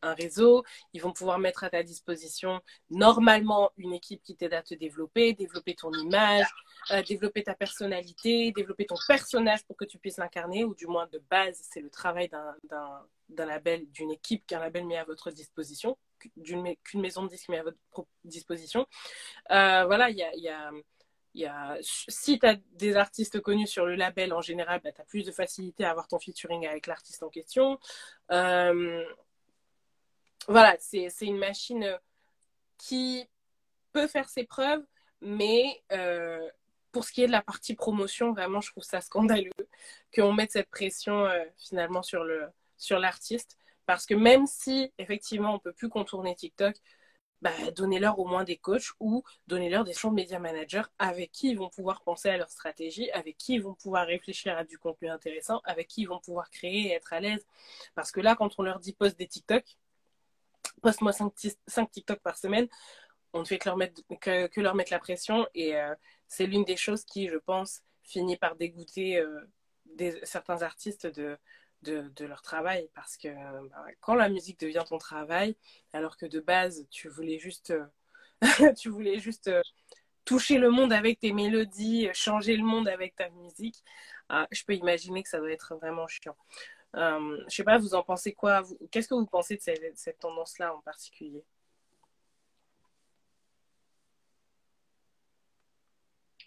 un 0.02 0.14
réseau, 0.14 0.64
ils 0.92 1.00
vont 1.00 1.12
pouvoir 1.12 1.38
mettre 1.38 1.62
à 1.62 1.70
ta 1.70 1.84
disposition 1.84 2.60
normalement 2.90 3.70
une 3.76 3.92
équipe 3.92 4.20
qui 4.24 4.34
t'aide 4.34 4.54
à 4.54 4.62
te 4.62 4.74
développer, 4.74 5.32
développer 5.32 5.76
ton 5.76 5.92
image, 5.92 6.46
euh, 6.90 7.02
développer 7.02 7.44
ta 7.44 7.54
personnalité, 7.54 8.50
développer 8.50 8.86
ton 8.86 8.96
personnage 9.06 9.64
pour 9.64 9.76
que 9.76 9.84
tu 9.84 9.98
puisses 9.98 10.18
l'incarner, 10.18 10.64
ou 10.64 10.74
du 10.74 10.88
moins 10.88 11.06
de 11.06 11.22
base, 11.30 11.56
c'est 11.62 11.80
le 11.80 11.88
travail 11.88 12.28
d'un 12.28 13.46
label, 13.46 13.88
d'une 13.92 14.10
équipe 14.10 14.44
qu'un 14.44 14.58
label 14.58 14.86
met 14.86 14.98
à 14.98 15.04
votre 15.04 15.30
disposition, 15.30 15.96
qu'une 16.18 17.00
maison 17.00 17.22
de 17.22 17.28
disques 17.28 17.48
met 17.48 17.58
à 17.58 17.62
votre 17.62 17.78
disposition. 18.24 18.86
Euh, 19.52 19.84
voilà, 19.86 20.10
il 20.10 20.16
y 20.16 20.48
a 20.48 20.70
si 21.80 22.38
tu 22.38 22.46
as 22.46 22.56
des 22.72 22.96
artistes 22.96 23.40
connus 23.40 23.66
sur 23.66 23.86
le 23.86 23.94
label 23.94 24.32
en 24.32 24.40
général, 24.40 24.80
bah, 24.82 24.92
tu 24.92 25.00
as 25.00 25.04
plus 25.04 25.24
de 25.24 25.32
facilité 25.32 25.84
à 25.84 25.90
avoir 25.90 26.08
ton 26.08 26.18
featuring 26.18 26.66
avec 26.66 26.86
l'artiste 26.86 27.22
en 27.22 27.28
question. 27.28 27.78
Euh, 28.30 29.04
voilà, 30.48 30.76
c'est 30.78 31.08
une 31.20 31.38
machine 31.38 31.98
qui 32.78 33.28
peut 33.92 34.06
faire 34.06 34.28
ses 34.28 34.44
preuves, 34.44 34.84
mais 35.20 35.82
euh, 35.92 36.48
pour 36.90 37.04
ce 37.04 37.12
qui 37.12 37.22
est 37.22 37.26
de 37.26 37.32
la 37.32 37.42
partie 37.42 37.74
promotion, 37.74 38.32
vraiment, 38.32 38.60
je 38.60 38.70
trouve 38.70 38.82
ça 38.82 39.00
scandaleux 39.00 39.50
qu'on 40.14 40.32
mette 40.32 40.52
cette 40.52 40.70
pression 40.70 41.26
euh, 41.26 41.44
finalement 41.56 42.02
sur 42.02 42.24
le 42.24 42.46
sur 42.76 42.98
l'artiste, 42.98 43.56
parce 43.86 44.06
que 44.06 44.14
même 44.14 44.46
si 44.46 44.92
effectivement 44.98 45.54
on 45.54 45.58
peut 45.60 45.72
plus 45.72 45.88
contourner 45.88 46.34
TikTok, 46.34 46.74
bah, 47.42 47.50
donnez-leur 47.74 48.20
au 48.20 48.24
moins 48.24 48.44
des 48.44 48.56
coachs 48.56 48.92
ou 49.00 49.24
donnez-leur 49.48 49.82
des 49.82 49.92
champs 49.92 50.10
de 50.10 50.14
média 50.14 50.38
managers 50.38 50.84
avec 51.00 51.32
qui 51.32 51.50
ils 51.50 51.58
vont 51.58 51.68
pouvoir 51.68 52.02
penser 52.02 52.28
à 52.28 52.36
leur 52.36 52.48
stratégie, 52.48 53.10
avec 53.10 53.36
qui 53.36 53.54
ils 53.54 53.62
vont 53.62 53.74
pouvoir 53.74 54.06
réfléchir 54.06 54.56
à 54.56 54.62
du 54.62 54.78
contenu 54.78 55.10
intéressant, 55.10 55.60
avec 55.64 55.88
qui 55.88 56.02
ils 56.02 56.08
vont 56.08 56.20
pouvoir 56.20 56.50
créer 56.50 56.86
et 56.86 56.92
être 56.92 57.12
à 57.12 57.18
l'aise. 57.18 57.44
Parce 57.96 58.12
que 58.12 58.20
là, 58.20 58.36
quand 58.36 58.54
on 58.58 58.62
leur 58.62 58.78
dit 58.78 58.92
poste 58.92 59.18
des 59.18 59.26
TikTok, 59.26 59.64
poste-moi 60.82 61.12
5, 61.12 61.90
TikTok 61.90 62.20
par 62.20 62.38
semaine, 62.38 62.68
on 63.32 63.40
ne 63.40 63.44
fait 63.44 63.58
que 63.58 63.68
leur 63.68 64.74
mettre, 64.76 64.92
la 64.92 64.98
pression. 65.00 65.46
Et 65.54 65.76
euh, 65.76 65.94
c'est 66.28 66.46
l'une 66.46 66.64
des 66.64 66.76
choses 66.76 67.04
qui, 67.04 67.28
je 67.28 67.38
pense, 67.38 67.82
finit 68.04 68.36
par 68.36 68.54
dégoûter 68.54 69.18
euh, 69.18 69.40
certains 70.22 70.62
artistes 70.62 71.08
de, 71.08 71.36
de, 71.82 72.24
leur 72.24 72.42
travail. 72.42 72.88
Parce 72.94 73.16
que 73.16 73.28
bah, 73.68 73.86
quand 74.00 74.14
la 74.14 74.28
musique 74.28 74.60
devient 74.60 74.84
ton 74.88 74.98
travail, 74.98 75.56
alors 75.92 76.16
que 76.16 76.26
de 76.26 76.40
base, 76.40 76.86
tu 76.90 77.08
voulais 77.08 77.38
juste, 77.38 77.74
voulais 78.86 79.18
juste 79.18 79.50
toucher 80.24 80.58
le 80.58 80.70
monde 80.70 80.92
avec 80.92 81.20
tes 81.20 81.32
mélodies, 81.32 82.08
changer 82.12 82.56
le 82.56 82.64
monde 82.64 82.88
avec 82.88 83.16
ta 83.16 83.28
musique, 83.30 83.82
ah, 84.28 84.46
je 84.50 84.64
peux 84.64 84.74
imaginer 84.74 85.22
que 85.22 85.28
ça 85.28 85.38
doit 85.38 85.50
être 85.50 85.74
vraiment 85.76 86.06
chiant. 86.06 86.36
Euh, 86.96 87.38
je 87.48 87.56
sais 87.56 87.64
pas, 87.64 87.78
vous 87.78 87.94
en 87.94 88.02
pensez 88.02 88.32
quoi 88.32 88.62
Qu'est-ce 88.90 89.08
que 89.08 89.14
vous 89.14 89.26
pensez 89.26 89.56
de 89.56 89.62
cette, 89.62 89.98
cette 89.98 90.18
tendance-là 90.20 90.74
en 90.74 90.80
particulier? 90.80 91.44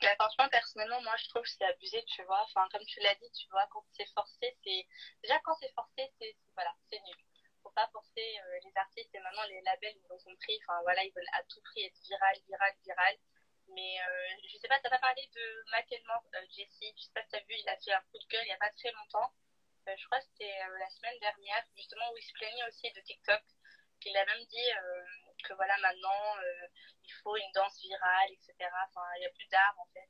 Bah, 0.06 0.16
franchement, 0.20 0.48
personnellement, 0.50 1.02
moi, 1.02 1.16
je 1.18 1.28
trouve 1.30 1.42
que 1.42 1.50
c'est 1.50 1.66
abusé, 1.66 2.04
tu 2.06 2.24
vois. 2.24 2.42
Enfin, 2.44 2.68
comme 2.72 2.86
tu 2.86 3.00
l'as 3.02 3.16
dit, 3.16 3.32
tu 3.32 3.48
vois, 3.50 3.66
quand 3.72 3.84
c'est 3.98 4.06
forcé, 4.14 4.56
c'est... 4.64 4.86
Déjà, 5.24 5.40
quand 5.44 5.56
c'est 5.60 5.74
forcé, 5.74 6.12
c'est 6.20 6.36
voilà, 6.54 6.74
c'est 6.90 7.00
nul. 7.02 7.18
Faut 7.64 7.72
pas 7.72 7.88
forcer 7.92 8.38
euh, 8.40 8.60
les 8.64 8.72
artistes 8.78 9.10
et 9.16 9.20
maintenant 9.20 9.44
les 9.50 9.62
labels, 9.62 9.96
ils 9.98 10.14
ont 10.14 10.20
compris. 10.20 10.60
Enfin, 10.64 10.80
voilà, 10.84 11.04
ils 11.04 11.14
veulent 11.14 11.34
à 11.34 11.42
tout 11.50 11.62
prix 11.62 11.86
être 11.86 11.98
viral, 12.06 12.38
viral, 12.48 12.74
viral. 12.86 13.16
Mais 13.70 13.98
euh, 14.00 14.28
je 14.48 14.58
sais 14.58 14.68
pas, 14.68 14.80
t'as 14.80 14.90
pas 14.92 15.00
parlé 15.00 15.28
de 15.34 15.64
Macklemore, 15.72 16.24
euh, 16.36 16.46
Jesse. 16.56 16.94
Je 16.96 17.04
sais 17.04 17.14
pas 17.14 17.24
si 17.24 17.30
t'as 17.30 17.40
vu, 17.40 17.56
il 17.58 17.70
a 17.70 17.78
fait 17.78 17.94
un 17.94 18.02
coup 18.12 18.20
de 18.20 18.28
gueule 18.30 18.46
il 18.46 18.50
y 18.50 18.54
a 18.54 18.58
pas 18.58 18.72
très 18.78 18.92
longtemps. 18.92 19.34
Euh, 19.90 19.96
je 19.98 20.06
crois 20.06 20.20
que 20.20 20.26
c'était 20.26 20.54
la 20.80 20.90
semaine 20.90 21.18
dernière, 21.20 21.64
justement, 21.76 22.06
où 22.14 22.18
il 22.18 22.24
se 22.24 22.34
plaignait 22.34 22.68
aussi 22.68 22.92
de 22.92 23.02
TikTok, 23.02 23.42
il 24.06 24.18
a 24.18 24.26
même 24.26 24.46
dit 24.46 24.70
que 25.44 25.54
voilà, 25.54 25.78
maintenant, 25.82 26.38
il 27.04 27.14
faut 27.24 27.36
une 27.36 27.52
danse 27.54 27.80
virale, 27.82 28.30
etc. 28.32 28.54
Enfin, 28.88 29.02
il 29.18 29.20
n'y 29.22 29.26
a 29.26 29.30
plus 29.30 29.48
d'art, 29.48 29.76
en 29.78 29.88
fait. 29.94 30.10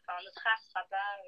Enfin, 0.00 0.22
notre 0.24 0.46
art 0.46 0.60
ne 0.60 0.68
sera 0.68 0.84
pas 0.86 1.18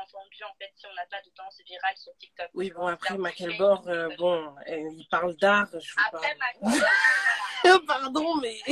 entendu 0.00 0.42
en 0.44 0.54
fait 0.54 0.70
si 0.74 0.86
on 0.86 0.94
n'a 0.94 1.06
pas 1.06 1.22
de 1.22 1.30
danse 1.36 1.60
virale 1.66 1.96
sur 1.96 2.14
TikTok. 2.16 2.50
Oui, 2.54 2.70
bon, 2.70 2.86
après, 2.86 3.16
Makelbor, 3.16 3.88
euh, 3.88 4.08
bon, 4.16 4.54
il 4.66 5.06
parle 5.10 5.36
d'art. 5.36 5.68
Je 5.72 5.94
après, 6.06 6.36
pas... 6.36 6.52
Pardon, 7.86 8.36
mais. 8.36 8.58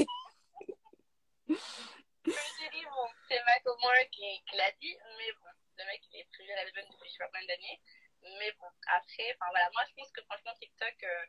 c'est 3.29 3.41
Michael 3.45 3.77
Moore 3.81 4.09
qui, 4.11 4.43
qui 4.49 4.57
l'a 4.57 4.71
dit, 4.81 4.97
mais 5.19 5.33
bon, 5.33 5.49
le 5.79 5.85
mec, 5.87 6.03
il 6.13 6.21
est 6.21 6.29
privé 6.33 6.53
à 6.53 6.57
l'album 6.57 6.85
depuis 6.91 7.09
je 7.09 7.13
sais 7.13 7.19
pas 7.19 7.27
combien 7.27 7.47
d'années. 7.47 7.81
Mais 8.39 8.53
bon, 8.53 8.69
après, 8.87 9.35
enfin 9.35 9.47
voilà, 9.51 9.69
moi 9.73 9.83
je 9.89 9.95
pense 9.95 10.13
que 10.13 10.23
franchement, 10.23 10.55
TikTok, 10.61 10.95
euh, 11.03 11.25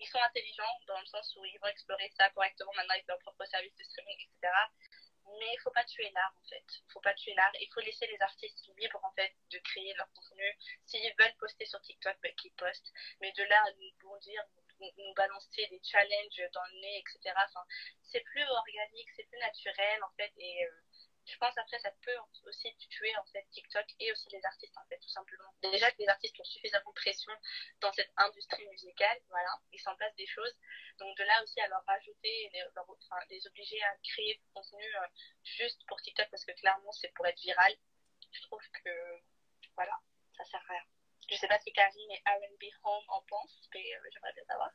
ils 0.00 0.08
sont 0.08 0.20
intelligents 0.20 0.76
dans 0.86 0.98
le 0.98 1.06
sens 1.06 1.34
où 1.36 1.44
ils 1.44 1.58
vont 1.60 1.68
explorer 1.68 2.10
ça 2.16 2.30
correctement 2.30 2.72
maintenant 2.74 2.94
avec 2.94 3.06
leur 3.06 3.18
propre 3.18 3.44
service 3.46 3.74
de 3.76 3.84
streaming, 3.84 4.16
etc 4.18 4.50
mais 5.38 5.52
il 5.52 5.60
faut 5.62 5.70
pas 5.70 5.84
tuer 5.84 6.10
l'art 6.10 6.34
en 6.36 6.48
fait. 6.48 6.64
Il 6.68 6.92
faut 6.92 7.00
pas 7.00 7.14
tuer 7.14 7.34
l'art. 7.34 7.52
Il 7.60 7.68
faut 7.72 7.80
laisser 7.80 8.06
les 8.06 8.20
artistes 8.20 8.66
libres 8.76 9.00
en 9.02 9.12
fait 9.12 9.32
de 9.50 9.58
créer 9.58 9.94
leur 9.94 10.10
contenu. 10.12 10.44
S'ils 10.86 11.14
veulent 11.18 11.36
poster 11.38 11.66
sur 11.66 11.80
TikTok, 11.82 12.16
ben, 12.22 12.34
qu'ils 12.36 12.52
postent. 12.52 12.92
Mais 13.20 13.32
de 13.32 13.44
là 13.44 13.62
à 13.66 13.72
nous 13.72 13.92
bondir, 14.00 14.42
nous, 14.80 15.14
balancer 15.14 15.66
des 15.66 15.80
challenges 15.84 16.50
dans 16.52 16.64
le 16.72 16.80
nez, 16.80 16.98
etc. 16.98 17.34
C'est 18.02 18.20
plus 18.20 18.44
organique, 18.44 19.10
c'est 19.16 19.24
plus 19.24 19.38
naturel 19.38 20.02
en 20.02 20.10
fait. 20.16 20.32
Et 20.38 20.64
euh, 20.64 20.70
je 21.26 21.36
pense 21.36 21.56
après 21.58 21.78
ça 21.78 21.90
peut 22.02 22.16
aussi 22.46 22.74
tuer 22.88 23.14
en 23.16 23.24
fait 23.26 23.46
TikTok 23.50 23.86
et 24.00 24.10
aussi 24.12 24.28
les 24.30 24.44
artistes 24.44 24.76
en 24.76 24.84
fait 24.88 24.98
tout 24.98 25.08
simplement. 25.08 25.54
Déjà 25.62 25.90
que 25.90 25.98
les 25.98 26.08
artistes 26.08 26.38
ont 26.40 26.44
suffisamment 26.44 26.90
de 26.90 26.94
pression 26.94 27.32
dans 27.80 27.92
cette 27.92 28.10
industrie 28.16 28.66
musicale, 28.68 29.18
voilà, 29.28 29.50
ils 29.72 29.80
s'en 29.80 29.94
passent 29.96 30.16
des 30.16 30.26
choses. 30.26 30.56
Donc 30.98 31.16
de 31.16 31.24
là 31.24 31.42
aussi 31.42 31.60
à 31.60 31.68
leur 31.68 31.84
rajouter, 31.86 32.50
les, 32.52 32.64
enfin, 32.74 33.16
les 33.28 33.46
obliger 33.46 33.82
à 33.82 33.96
créer 34.02 34.34
du 34.34 34.44
contenu 34.52 34.84
euh, 34.84 35.06
juste 35.44 35.80
pour 35.86 36.00
TikTok 36.00 36.28
parce 36.30 36.44
que 36.44 36.52
clairement 36.52 36.92
c'est 36.92 37.12
pour 37.14 37.26
être 37.26 37.40
viral. 37.40 37.74
Je 38.32 38.42
trouve 38.42 38.62
que 38.84 38.90
voilà, 39.76 39.98
ça 40.36 40.44
sert 40.44 40.60
à 40.68 40.72
rien. 40.72 40.84
Je 41.28 41.36
sais 41.36 41.48
pas 41.48 41.58
ce 41.58 41.64
que 41.64 41.70
Karine 41.70 42.10
et 42.10 42.22
R&B 42.26 42.64
Home 42.84 43.04
en 43.08 43.22
pensent, 43.22 43.68
mais 43.74 43.94
euh, 43.94 44.08
j'aimerais 44.12 44.32
bien 44.32 44.44
savoir. 44.44 44.70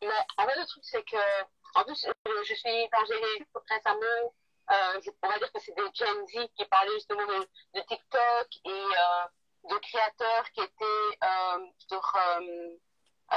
Mais 0.00 0.08
en 0.38 0.48
fait 0.48 0.58
le 0.58 0.66
truc 0.66 0.84
c'est 0.84 1.04
que 1.04 1.42
en 1.74 1.84
plus 1.84 2.06
je 2.46 2.54
suis, 2.54 2.88
j'ai 3.08 3.44
récemment 3.68 4.34
euh, 4.70 5.00
on 5.22 5.28
va 5.28 5.38
dire 5.38 5.52
que 5.52 5.60
c'est 5.60 5.74
des 5.74 5.90
Gen 5.94 6.26
Z 6.26 6.48
qui 6.56 6.64
parlaient 6.66 6.94
justement 6.94 7.26
de, 7.26 7.80
TikTok 7.80 8.48
et 8.64 8.70
euh, 8.70 9.70
de 9.70 9.78
créateurs 9.78 10.50
qui 10.52 10.60
étaient 10.60 11.18
euh, 11.22 11.66
sur 11.88 12.00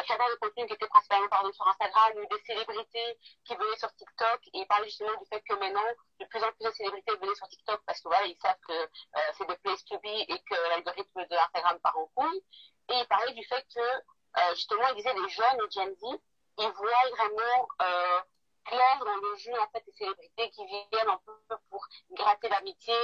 créateurs 0.03 0.29
de 0.29 0.35
contenu 0.35 0.67
qui 0.67 0.73
étaient 0.73 0.87
principalement 0.87 1.27
pardon, 1.27 1.51
sur 1.51 1.67
Instagram 1.67 2.13
ou 2.15 2.25
des 2.27 2.41
célébrités 2.43 3.19
qui 3.45 3.55
venaient 3.55 3.77
sur 3.77 3.93
TikTok. 3.95 4.39
Et 4.53 4.59
ils 4.59 4.67
parlaient 4.67 4.87
justement 4.87 5.17
du 5.19 5.25
fait 5.25 5.41
que 5.41 5.53
maintenant 5.55 5.87
de 6.19 6.25
plus 6.25 6.43
en 6.43 6.51
plus 6.51 6.65
de 6.65 6.71
célébrités 6.71 7.15
venaient 7.15 7.35
sur 7.35 7.47
TikTok 7.47 7.81
parce 7.85 8.01
que 8.01 8.07
voilà 8.07 8.25
ils 8.25 8.37
savent 8.37 8.59
que 8.67 8.73
euh, 8.73 9.31
c'est 9.37 9.47
des 9.47 9.57
place 9.57 9.83
to 9.85 9.97
be 9.99 10.25
et 10.27 10.39
que 10.49 10.69
l'algorithme 10.69 11.25
de 11.25 11.35
Instagram 11.35 11.79
part 11.79 11.97
en 11.97 12.07
couille. 12.15 12.43
Et 12.89 12.93
ils 12.93 13.07
parlaient 13.07 13.33
du 13.33 13.43
fait 13.45 13.65
que 13.73 13.81
euh, 13.81 14.55
justement 14.55 14.87
ils 14.89 14.95
disaient 14.95 15.13
les 15.13 15.29
jeunes 15.29 15.59
les 15.61 15.71
Gen 15.71 15.95
Z 15.95 16.19
ils 16.59 16.71
voient 16.71 17.09
vraiment 17.11 17.67
clair 18.67 18.99
dans 18.99 19.15
le 19.15 19.35
jeu 19.37 19.53
en 19.59 19.67
fait 19.69 19.83
des 19.85 19.93
célébrités 19.93 20.49
qui 20.51 20.65
viennent 20.65 21.09
un 21.09 21.21
peu 21.25 21.57
pour 21.69 21.85
gratter 22.11 22.49
l'amitié 22.49 22.95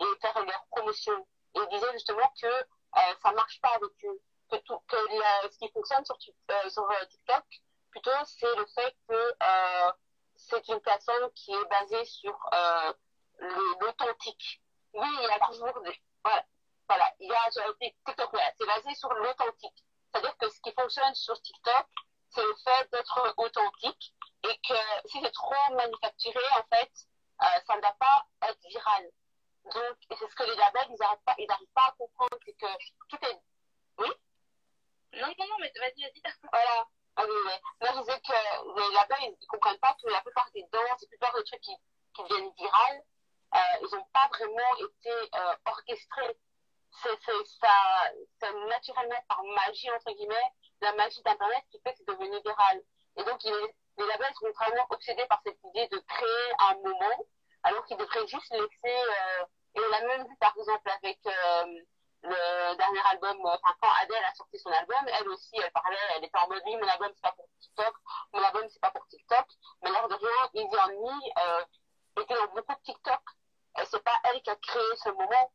et 0.00 0.04
faire 0.20 0.44
leur 0.44 0.66
promotion. 0.70 1.26
Et 1.54 1.60
ils 1.60 1.68
disaient 1.68 1.92
justement 1.92 2.32
que 2.40 2.46
euh, 2.46 3.14
ça 3.22 3.32
marche 3.32 3.60
pas 3.60 3.70
avec 3.76 3.92
eux, 4.04 4.20
que, 4.50 4.56
tout, 4.58 4.80
ce 4.90 5.58
qui 5.58 5.70
fonctionne 5.72 6.04
sur, 6.04 6.16
euh, 6.50 6.54
euh, 6.76 7.06
TikTok 7.06 7.44
plutôt 7.90 8.10
c'est 8.24 8.56
le 8.56 8.66
fait 8.74 8.96
que 9.08 9.14
euh, 9.14 9.92
c'est 10.34 10.66
une 10.68 10.80
plateforme 10.80 11.30
qui 11.32 11.52
est 11.52 11.64
basée 11.66 12.04
sur 12.04 12.38
l'authentique. 13.80 14.62
Oui, 14.94 15.08
il 15.20 15.28
y 15.28 15.30
a 15.30 15.46
toujours 15.46 15.80
des 15.82 16.00
voilà, 16.24 16.44
voilà, 16.88 17.14
il 17.20 17.28
y 17.28 17.34
a 17.34 17.50
TikTok 18.06 18.30
voilà, 18.30 18.50
c'est 18.58 18.66
basé 18.66 18.94
sur 18.94 19.12
l'authentique. 19.12 19.84
C'est-à-dire 20.10 20.36
que 20.38 20.48
ce 20.48 20.60
qui 20.60 20.72
fonctionne 20.72 21.14
sur 21.14 21.40
TikTok, 21.40 21.86
c'est 22.30 22.42
le 22.42 22.54
fait 22.64 22.90
d'être 22.92 23.34
authentique 23.36 24.14
et 24.44 24.58
que 24.68 25.08
si 25.08 25.20
c'est 25.22 25.32
trop 25.32 25.74
manufacturé, 25.74 26.40
en 26.58 26.76
fait, 26.76 26.92
euh, 27.42 27.60
ça 27.66 27.76
ne 27.76 27.82
va 27.82 27.92
pas 27.92 28.26
être 28.48 28.60
viral. 28.68 29.10
Donc, 29.64 29.96
c'est 30.08 30.28
ce 30.28 30.34
que 30.34 30.42
les 30.42 30.56
labels, 30.56 30.88
ils 30.90 30.98
n'arrivent 30.98 31.24
pas, 31.24 31.34
ils 31.38 31.46
pas 31.74 31.86
à 31.88 31.92
comprendre, 31.92 32.36
c'est 32.44 32.54
que 32.54 32.66
tout 33.08 33.24
est... 33.24 33.40
Oui? 33.98 34.08
Non, 35.12 35.28
non, 35.38 35.46
non, 35.46 35.56
mais 35.60 35.72
vas-y, 35.78 36.02
vas-y. 36.02 36.22
Voilà. 36.50 36.86
Ah 37.16 37.24
oui, 37.24 37.34
oui. 37.46 37.52
Moi, 37.80 37.90
je 37.94 38.00
disais 38.00 38.20
que 38.20 38.80
les 38.80 38.94
labels, 38.94 39.18
ils 39.22 39.36
ne 39.40 39.46
comprennent 39.46 39.78
pas 39.78 39.94
que 40.02 40.08
la 40.08 40.20
plupart 40.22 40.50
des 40.54 40.64
danses, 40.72 41.02
la 41.02 41.08
plupart 41.08 41.34
des 41.34 41.44
trucs 41.44 41.60
qui, 41.60 41.76
qui 42.14 42.22
deviennent 42.22 42.52
virales, 42.58 43.02
euh, 43.54 43.58
ils 43.82 43.94
n'ont 43.94 44.06
pas 44.12 44.28
vraiment 44.28 44.76
été 44.76 45.12
euh, 45.34 45.54
orchestrés. 45.66 46.36
C'est 47.02 47.18
ça, 47.60 48.12
c'est 48.40 48.52
naturellement 48.68 49.24
par 49.28 49.42
magie, 49.44 49.90
entre 49.90 50.12
guillemets, 50.12 50.52
la 50.80 50.92
magie 50.94 51.22
d'Internet 51.22 51.64
qui 51.70 51.80
fait 51.80 51.92
que 51.92 51.98
c'est 51.98 52.08
devenu 52.08 52.38
viral. 52.44 52.82
Et 53.16 53.24
donc, 53.24 53.42
il 53.44 53.52
est 53.52 53.76
les 53.98 54.06
labels 54.06 54.34
sont 54.34 54.50
vraiment 54.52 54.86
obsédés 54.90 55.26
par 55.26 55.40
cette 55.44 55.58
idée 55.64 55.88
de 55.88 55.98
créer 55.98 56.52
un 56.70 56.74
moment, 56.76 57.26
alors 57.62 57.84
qu'ils 57.84 57.96
devraient 57.96 58.26
juste 58.26 58.50
laisser, 58.52 58.68
euh, 58.84 59.44
et 59.74 59.80
on 59.80 59.90
l'a 59.90 60.00
même 60.02 60.26
vu 60.26 60.36
par 60.36 60.54
exemple 60.56 60.90
avec 60.90 61.18
euh, 61.26 61.80
le 62.22 62.76
dernier 62.76 63.00
album, 63.10 63.38
euh, 63.46 63.56
enfin 63.62 63.74
quand 63.80 63.88
Adele 64.02 64.24
a 64.24 64.34
sorti 64.34 64.58
son 64.58 64.70
album, 64.70 65.06
elle 65.06 65.28
aussi, 65.28 65.56
elle 65.56 65.72
parlait, 65.72 65.96
elle 66.16 66.24
était 66.24 66.38
en 66.38 66.48
mode 66.48 66.62
oui, 66.64 66.76
mon 66.76 66.88
album 66.88 67.10
c'est 67.14 67.22
pas 67.22 67.32
pour 67.32 67.48
TikTok, 67.60 67.94
mon 68.32 68.42
album 68.42 68.68
c'est 68.68 68.80
pas 68.80 68.90
pour 68.90 69.06
TikTok, 69.08 69.46
mais 69.82 69.90
l'air 69.90 70.08
de 70.08 70.14
rien, 70.14 70.50
on 70.54 70.68
Me 70.68 71.12
euh, 71.38 71.64
était 72.22 72.34
dans 72.34 72.52
beaucoup 72.54 72.74
de 72.74 72.82
TikTok, 72.84 73.20
et 73.78 73.84
c'est 73.86 74.02
pas 74.02 74.20
elle 74.24 74.42
qui 74.42 74.50
a 74.50 74.56
créé 74.56 74.96
ce 74.96 75.08
moment, 75.10 75.52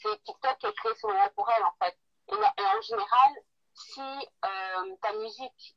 c'est 0.00 0.22
TikTok 0.24 0.58
qui 0.58 0.66
a 0.66 0.72
créé 0.72 0.94
ce 0.94 1.06
moment 1.06 1.28
pour 1.34 1.50
elle 1.50 1.64
en 1.64 1.74
fait. 1.82 1.98
Et, 2.28 2.34
en 2.34 2.80
général, 2.80 3.32
si 3.74 4.00
ta 4.40 5.12
musique 5.14 5.76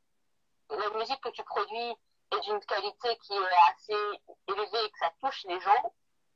la 0.70 0.90
musique 0.98 1.20
que 1.20 1.28
tu 1.30 1.44
produis 1.44 1.96
est 2.32 2.40
d'une 2.40 2.60
qualité 2.64 3.16
qui 3.18 3.34
est 3.34 3.72
assez 3.72 4.20
élevée 4.48 4.84
et 4.84 4.90
que 4.90 4.98
ça 4.98 5.12
touche 5.20 5.44
les 5.44 5.60
gens, 5.60 5.94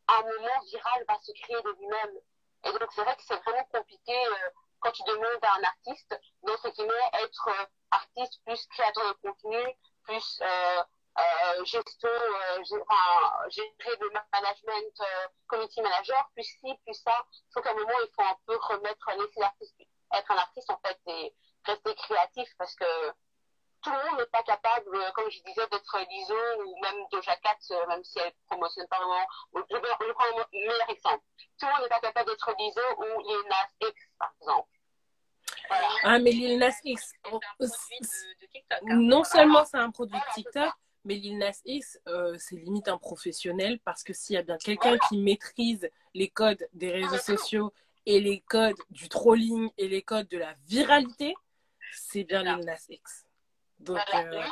un 0.08 0.22
moment 0.22 0.60
viral 0.66 1.04
va 1.08 1.18
se 1.20 1.32
créer 1.32 1.60
de 1.62 1.70
lui-même. 1.78 2.20
Et 2.64 2.72
donc 2.72 2.92
c'est 2.92 3.02
vrai 3.02 3.16
que 3.16 3.22
c'est 3.22 3.42
vraiment 3.42 3.64
compliqué 3.72 4.14
euh, 4.14 4.50
quand 4.80 4.92
tu 4.92 5.02
demandes 5.04 5.42
à 5.42 5.58
un 5.58 5.62
artiste 5.64 6.20
d'entre 6.42 6.68
guillemets 6.70 7.10
être 7.24 7.48
euh, 7.48 7.66
artiste 7.90 8.40
plus 8.44 8.66
créateur 8.68 9.14
de 9.14 9.28
contenu, 9.28 9.76
plus 10.04 10.40
euh, 10.42 10.82
euh, 11.18 11.64
gestion, 11.64 12.08
euh, 12.08 12.62
enfin, 12.88 13.48
gérer 13.48 13.96
le 14.00 14.10
management, 14.32 15.02
community 15.48 15.82
manager, 15.82 16.28
plus 16.34 16.44
ci, 16.44 16.74
plus 16.84 16.94
ça. 16.94 17.26
Sauf 17.52 17.64
qu'à 17.64 17.70
un 17.70 17.74
moment, 17.74 17.98
il 18.02 18.10
faut 18.14 18.22
un 18.22 18.36
peu 18.46 18.56
remettre, 18.56 19.10
laisser 19.10 19.40
l'artiste 19.40 19.74
être 20.12 20.30
un 20.30 20.36
artiste 20.36 20.70
en 20.70 20.78
fait 20.78 20.98
et 21.06 21.34
rester 21.64 21.94
créatif 21.94 22.48
parce 22.58 22.74
que 22.74 23.12
tout 23.82 23.90
le 23.90 24.10
monde 24.10 24.20
n'est 24.20 24.26
pas 24.26 24.42
capable, 24.42 24.94
euh, 24.94 25.10
comme 25.14 25.30
je 25.30 25.40
disais, 25.42 25.66
d'être 25.70 25.98
l'ISO 26.10 26.34
ou 26.66 26.80
même 26.82 27.06
de 27.12 27.20
Cat, 27.20 27.56
euh, 27.70 27.86
même 27.88 28.04
si 28.04 28.18
elle 28.18 28.32
promotionne 28.46 28.86
pas 28.88 28.98
vraiment. 28.98 29.26
Je, 29.54 29.60
je 29.70 30.12
prends 30.12 30.24
un 30.24 30.46
meilleur 30.52 30.90
exemple. 30.90 31.24
Tout 31.58 31.66
le 31.66 31.72
monde 31.72 31.82
n'est 31.82 31.88
pas 31.88 32.00
capable 32.00 32.30
d'être 32.30 32.54
l'ISO 32.58 32.80
ou 32.98 33.20
Lil 33.28 33.48
Nas 33.48 33.88
X, 33.88 33.94
par 34.18 34.32
exemple. 34.40 34.68
Voilà. 35.68 35.88
Ah, 36.02 36.18
mais 36.18 36.30
Lil 36.32 36.58
Nas 36.58 36.78
X, 36.84 37.12
non 38.82 39.24
seulement 39.24 39.64
c'est 39.64 39.78
un 39.78 39.90
produit 39.90 40.18
de 40.18 40.34
TikTok, 40.34 40.72
mais 41.04 41.14
Lil 41.14 41.38
Nas 41.38 41.60
X, 41.64 41.98
euh, 42.08 42.36
c'est 42.38 42.56
limite 42.56 42.88
un 42.88 42.98
professionnel 42.98 43.78
parce 43.80 44.02
que 44.02 44.12
s'il 44.12 44.34
y 44.34 44.38
a 44.38 44.42
bien 44.42 44.58
quelqu'un 44.58 44.98
qui 45.08 45.18
maîtrise 45.18 45.88
les 46.14 46.28
codes 46.28 46.68
des 46.74 46.90
réseaux 46.90 47.18
sociaux 47.18 47.72
et 48.04 48.20
les 48.20 48.40
codes 48.40 48.80
du 48.90 49.08
trolling 49.08 49.70
et 49.78 49.88
les 49.88 50.02
codes 50.02 50.28
de 50.28 50.38
la 50.38 50.54
viralité, 50.66 51.34
c'est 51.92 52.24
bien 52.24 52.42
Lil 52.42 52.64
Nas 52.64 52.86
X. 52.88 53.26
Donc, 53.80 53.98
voilà, 54.10 54.26
euh... 54.28 54.44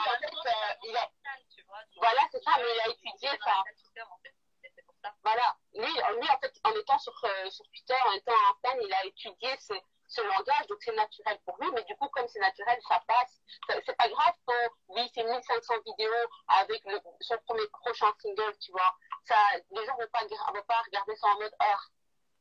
voilà 1.96 2.20
c'est 2.32 2.42
ça, 2.42 2.52
mais 2.56 2.74
il 2.74 2.80
a 2.80 2.88
étudié 2.88 3.30
ça. 3.44 3.62
Voilà, 5.22 5.56
lui, 5.74 5.86
lui 5.86 6.30
en 6.30 6.38
fait, 6.38 6.52
en 6.64 6.72
étant 6.72 6.98
sur, 6.98 7.14
euh, 7.24 7.50
sur 7.50 7.64
Twitter, 7.70 7.96
en 8.06 8.12
étant 8.12 8.32
un 8.32 8.68
fan, 8.68 8.78
il 8.82 8.92
a 8.92 9.04
étudié 9.04 9.56
ce, 9.58 9.74
ce 10.08 10.22
langage, 10.22 10.66
donc 10.68 10.78
c'est 10.80 10.94
naturel 10.94 11.38
pour 11.44 11.56
lui, 11.60 11.70
mais 11.72 11.84
du 11.84 11.94
coup, 11.96 12.08
comme 12.08 12.26
c'est 12.28 12.40
naturel, 12.40 12.78
ça 12.88 13.00
passe. 13.06 13.40
C'est 13.84 13.96
pas 13.96 14.08
grave 14.08 14.34
quand 14.46 14.96
lui, 14.96 15.10
c'est 15.14 15.22
1500 15.22 15.74
vidéos 15.84 16.28
avec 16.48 16.82
le, 16.86 16.98
son 17.20 17.36
premier 17.46 17.66
prochain 17.68 18.12
single, 18.18 18.56
tu 18.58 18.72
vois. 18.72 18.96
Ça, 19.24 19.36
les 19.70 19.84
gens 19.86 19.96
vont 19.96 20.08
pas, 20.10 20.24
vont 20.24 20.62
pas 20.66 20.82
regarder 20.86 21.16
ça 21.16 21.28
en 21.28 21.38
mode 21.38 21.54
heure. 21.62 21.90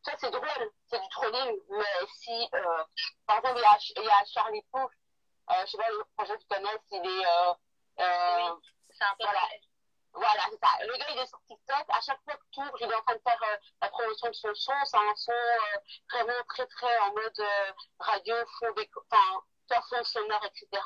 Ça, 0.03 0.13
c'est 0.17 0.31
drôle, 0.31 0.71
c'est 0.85 1.01
du 1.01 1.09
trolling, 1.09 1.59
mais 1.69 2.07
si, 2.15 2.49
euh, 2.53 2.83
par 3.25 3.37
exemple, 3.37 3.57
il 3.57 3.61
y 3.61 3.65
a, 3.65 3.77
il 4.01 4.05
y 4.05 4.09
a 4.09 4.25
Charlie 4.25 4.63
euh, 4.75 4.87
je 5.49 5.71
sais 5.71 5.77
pas, 5.77 5.89
le 5.89 6.03
projet 6.15 6.37
tu 6.37 6.47
connais, 6.47 6.77
il 6.91 7.05
est. 7.05 7.25
Euh, 7.25 7.53
euh, 7.99 8.55
oui, 8.55 8.61
c'est 8.89 9.03
un 9.03 9.15
peu 9.17 9.23
voilà. 9.25 9.47
Voilà, 10.17 10.43
c'est 10.49 10.57
ça. 10.57 10.85
Le 10.85 10.97
gars, 10.97 11.09
il 11.11 11.19
est 11.19 11.27
sur 11.27 11.39
TikTok. 11.45 11.85
À 11.89 12.01
chaque 12.01 12.21
fois 12.23 12.35
que 12.35 12.45
tu 12.51 12.59
ouvres, 12.59 12.81
il 12.81 12.89
est 12.89 12.95
en 12.95 13.01
train 13.03 13.15
de 13.15 13.21
faire 13.21 13.43
euh, 13.43 13.57
la 13.81 13.89
promotion 13.89 14.27
de 14.29 14.33
son 14.33 14.53
son. 14.55 14.73
C'est 14.85 14.97
un 14.97 15.15
son 15.15 15.31
euh, 15.31 15.77
vraiment 16.11 16.43
très, 16.49 16.65
très 16.65 16.97
en 16.99 17.13
mode 17.13 17.39
euh, 17.39 17.71
radio, 17.99 18.35
fond, 18.59 18.73
enfin, 19.11 19.81
fond 19.89 20.03
sonore, 20.03 20.43
etc. 20.45 20.81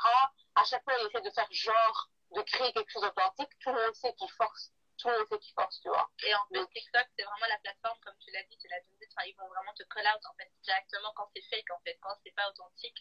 À 0.54 0.64
chaque 0.64 0.84
fois, 0.84 0.92
il 1.00 1.06
essaie 1.06 1.22
de 1.22 1.30
faire 1.30 1.48
genre, 1.50 2.10
de 2.32 2.42
créer 2.42 2.72
quelque 2.74 2.90
chose 2.90 3.02
d'authentique. 3.02 3.50
Tout 3.60 3.72
le 3.72 3.82
monde 3.82 3.94
sait 3.94 4.12
qu'il 4.14 4.30
force. 4.32 4.70
Tout 4.98 5.08
le 5.08 5.18
monde 5.18 5.28
sait 5.30 5.38
qu'il 5.38 5.54
force, 5.54 5.80
tu 5.80 5.88
vois. 5.88 6.10
Et 6.24 6.34
en 6.34 6.44
fait, 6.52 6.66
TikTok, 6.74 7.06
c'est 7.16 7.24
vraiment 7.24 7.48
la 7.48 7.58
plateforme, 7.58 7.98
comme 8.04 8.18
tu 8.20 8.30
l'as 8.32 8.42
dit, 8.44 8.58
tu 8.58 8.68
l'as 8.68 8.80
dit, 8.80 8.98
enfin, 9.16 9.26
ils 9.26 9.36
vont 9.40 9.48
vraiment 9.48 9.72
te 9.72 9.82
call 9.84 10.06
out, 10.12 10.22
en 10.28 10.34
fait, 10.36 10.52
directement 10.62 11.12
quand 11.16 11.28
c'est 11.34 11.42
fake, 11.48 11.70
en 11.70 11.80
fait, 11.84 11.98
quand 12.02 12.14
c'est 12.22 12.34
pas 12.36 12.50
authentique. 12.50 13.00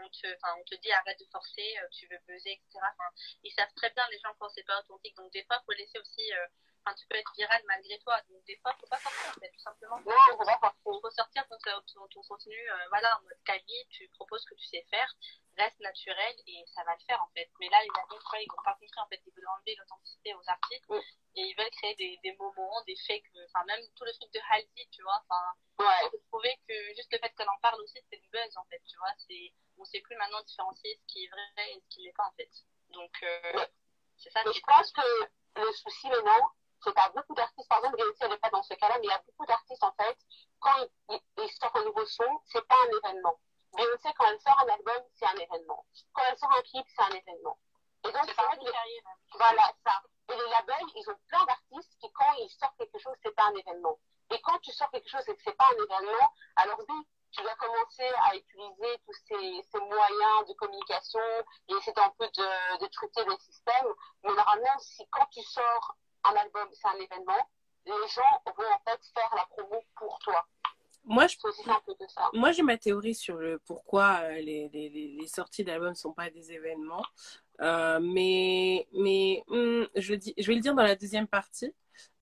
On 0.00 0.08
te, 0.08 0.26
on 0.58 0.64
te 0.64 0.74
dit 0.76 0.92
arrête 0.92 1.18
de 1.18 1.26
forcer, 1.32 1.78
euh, 1.82 1.88
tu 1.92 2.06
veux 2.08 2.18
buzzer, 2.26 2.52
etc. 2.52 2.78
Ils 3.42 3.52
savent 3.52 3.72
très 3.74 3.90
bien 3.90 4.06
les 4.10 4.18
gens 4.20 4.34
quand 4.38 4.48
c'est 4.50 4.62
pas 4.64 4.78
authentique. 4.80 5.16
Donc 5.16 5.32
des 5.32 5.44
fois, 5.44 5.60
faut 5.66 5.72
laisser 5.72 5.98
aussi 5.98 6.32
euh, 6.32 6.46
Enfin, 6.86 6.94
tu 6.94 7.06
peux 7.08 7.16
être 7.16 7.32
viral 7.36 7.60
malgré 7.66 7.98
toi. 7.98 8.20
Donc, 8.30 8.42
des 8.44 8.56
fois, 8.58 8.70
il 8.72 8.76
ne 8.76 8.80
faut 8.80 8.86
pas 8.86 9.00
sortir, 9.00 9.30
en 9.36 9.40
fait, 9.40 9.50
tout 9.50 9.60
simplement. 9.60 9.98
Il 9.98 10.04
faut 10.04 10.44
pas 10.44 10.58
sortir. 10.62 10.80
Il 10.86 11.00
faut 11.02 11.10
sortir 11.10 11.46
ton, 11.48 11.58
ton, 11.58 12.08
ton 12.08 12.22
contenu, 12.22 12.70
euh, 12.70 12.88
voilà, 12.88 13.18
en 13.18 13.22
mode 13.22 13.42
quali, 13.44 13.86
tu 13.90 14.08
proposes 14.10 14.42
ce 14.42 14.46
que 14.46 14.54
tu 14.54 14.66
sais 14.66 14.86
faire, 14.88 15.12
reste 15.58 15.78
naturel 15.80 16.34
et 16.46 16.64
ça 16.74 16.84
va 16.84 16.94
le 16.94 17.00
faire, 17.04 17.20
en 17.22 17.28
fait. 17.34 17.50
Mais 17.60 17.68
là, 17.68 17.78
il 17.82 17.90
y 17.94 18.00
a 18.00 18.06
d'autres 18.08 18.28
fois, 18.30 18.40
ils 18.40 18.48
n'ont 18.48 18.62
pas 18.64 18.72
compris, 18.74 18.90
en 18.96 19.08
fait, 19.08 19.20
ils 19.26 19.32
veulent 19.34 19.48
enlever 19.58 19.74
l'authenticité 19.76 20.32
aux 20.34 20.48
articles 20.48 20.86
Oui. 20.88 21.00
et 21.34 21.42
ils 21.42 21.56
veulent 21.56 21.70
créer 21.82 21.94
des, 21.96 22.18
des 22.22 22.32
moments, 22.36 22.82
des 22.86 22.96
fakes, 23.06 23.26
enfin, 23.52 23.64
même 23.66 23.82
tout 23.96 24.04
le 24.04 24.12
truc 24.14 24.32
de 24.32 24.40
Halsey, 24.48 24.86
tu 24.90 25.02
vois, 25.02 25.20
enfin, 25.28 25.44
Ouais. 25.80 26.10
faut 26.10 26.18
trouver 26.30 26.56
que 26.66 26.74
juste 26.94 27.12
le 27.12 27.18
fait 27.18 27.30
qu'elle 27.36 27.50
en 27.50 27.58
parle 27.60 27.80
aussi, 27.82 28.00
c'est 28.08 28.16
du 28.18 28.28
buzz, 28.28 28.56
en 28.56 28.64
fait, 28.70 28.80
tu 28.88 28.96
vois, 28.96 29.12
c'est, 29.26 29.52
on 29.78 29.84
sait 29.84 30.00
plus 30.00 30.16
maintenant 30.16 30.42
différencier 30.42 30.98
ce 31.00 31.12
qui 31.12 31.24
est 31.24 31.28
vrai 31.28 31.72
et 31.72 31.80
ce 31.80 31.88
qui 31.88 32.02
l'est 32.02 32.12
pas, 32.12 32.26
en 32.26 32.32
fait. 32.32 32.50
Donc, 32.90 33.12
euh, 33.22 33.66
c'est 34.16 34.30
ça 34.30 34.40
Mais 34.44 34.52
je 34.52 34.60
pense 34.60 34.92
que 34.92 35.00
le 35.56 35.72
souci 35.72 36.08
maintenant, 36.08 36.50
c'est 36.82 36.92
qu'il 36.92 37.02
y 37.02 37.06
a 37.06 37.08
beaucoup 37.10 37.34
d'artistes, 37.34 37.68
par 37.68 37.78
exemple, 37.78 37.96
Beyoncé, 37.96 38.28
n'est 38.28 38.38
pas 38.38 38.50
dans 38.50 38.62
ce 38.62 38.74
cas-là, 38.74 38.96
mais 38.98 39.06
il 39.06 39.10
y 39.10 39.12
a 39.12 39.22
beaucoup 39.26 39.46
d'artistes, 39.46 39.82
en 39.82 39.92
fait, 39.92 40.16
quand 40.60 40.88
ils, 41.10 41.50
sortent 41.50 41.76
un 41.76 41.84
nouveau 41.84 42.04
son, 42.06 42.40
c'est 42.46 42.66
pas 42.66 42.76
un 42.86 42.98
événement. 42.98 43.38
Beyoncé, 43.76 44.08
quand 44.16 44.26
elle 44.26 44.40
sort 44.40 44.58
un 44.60 44.68
album, 44.68 45.02
c'est 45.14 45.26
un 45.26 45.36
événement. 45.36 45.84
Quand 46.12 46.22
elle 46.28 46.38
sort 46.38 46.52
un 46.56 46.62
clip, 46.62 46.86
c'est 46.88 47.02
un 47.02 47.16
événement. 47.16 47.58
Et 48.04 48.12
donc, 48.12 48.24
c'est 48.26 48.42
vrai 48.42 48.56
que 48.56 48.64
les- 48.64 48.70
même. 48.72 49.18
Voilà, 49.34 49.72
ça. 49.84 50.02
Et 50.30 50.36
les 50.36 50.48
labels, 50.50 50.86
ils 50.94 51.10
ont 51.10 51.18
plein 51.28 51.44
d'artistes 51.46 51.96
qui, 52.00 52.10
quand 52.12 52.32
ils 52.38 52.50
sortent 52.50 52.76
quelque 52.78 52.98
chose, 52.98 53.14
c'est 53.22 53.34
pas 53.34 53.46
un 53.46 53.54
événement. 53.54 53.98
Et 54.30 54.40
quand 54.42 54.58
tu 54.60 54.72
sors 54.72 54.90
quelque 54.90 55.08
chose 55.08 55.26
et 55.28 55.34
que 55.34 55.42
c'est 55.42 55.56
pas 55.56 55.68
un 55.72 55.84
événement, 55.84 56.32
alors 56.56 56.80
oui, 56.88 57.06
tu 57.32 57.42
dois 57.42 57.54
commencer 57.56 58.08
à 58.30 58.36
utiliser 58.36 58.98
tous 59.06 59.14
ces, 59.28 59.62
ces 59.70 59.78
moyens 59.80 60.48
de 60.48 60.54
communication 60.54 61.20
et 61.68 61.72
essayer 61.74 61.98
un 61.98 62.12
peu 62.18 62.26
de, 62.26 62.78
de 62.84 62.86
truquer 62.90 63.24
le 63.24 63.36
système. 63.38 63.86
Mais 64.24 64.34
normalement, 64.34 64.78
si 64.78 65.06
quand 65.10 65.26
tu 65.30 65.42
sors 65.42 65.96
un 66.24 66.34
album, 66.36 66.68
c'est 66.72 66.88
un 66.88 66.98
événement, 66.98 67.48
les 67.86 68.08
gens 68.08 68.42
vont 68.56 68.64
en 68.72 68.90
fait 68.90 69.00
faire 69.14 69.30
la 69.36 69.46
promo 69.46 69.82
pour 69.96 70.18
toi. 70.20 70.46
Moi, 71.04 71.26
je 71.26 71.36
C'est. 71.38 72.20
Moi, 72.34 72.52
j'ai 72.52 72.62
ma 72.62 72.76
théorie 72.76 73.14
sur 73.14 73.36
le 73.36 73.58
pourquoi 73.60 74.18
euh, 74.24 74.32
les, 74.32 74.68
les, 74.72 74.88
les- 74.90 75.16
les 75.20 75.26
sorties 75.26 75.64
d'albums 75.64 75.90
ne 75.90 75.94
sont 75.94 76.12
pas 76.12 76.28
des 76.28 76.52
événements. 76.52 77.04
Euh, 77.60 77.98
mais 78.00 78.86
mais 78.92 79.42
je, 79.96 80.14
dis, 80.14 80.34
je 80.36 80.46
vais 80.46 80.54
le 80.54 80.60
dire 80.60 80.74
dans 80.74 80.82
la 80.82 80.96
deuxième 80.96 81.26
partie. 81.26 81.74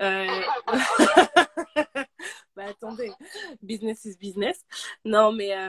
Euh, 0.03 0.27
bah, 2.57 2.65
attendez, 2.69 3.13
business 3.63 4.05
is 4.07 4.17
business. 4.17 4.65
Non, 5.05 5.31
mais 5.33 5.57
euh, 5.57 5.69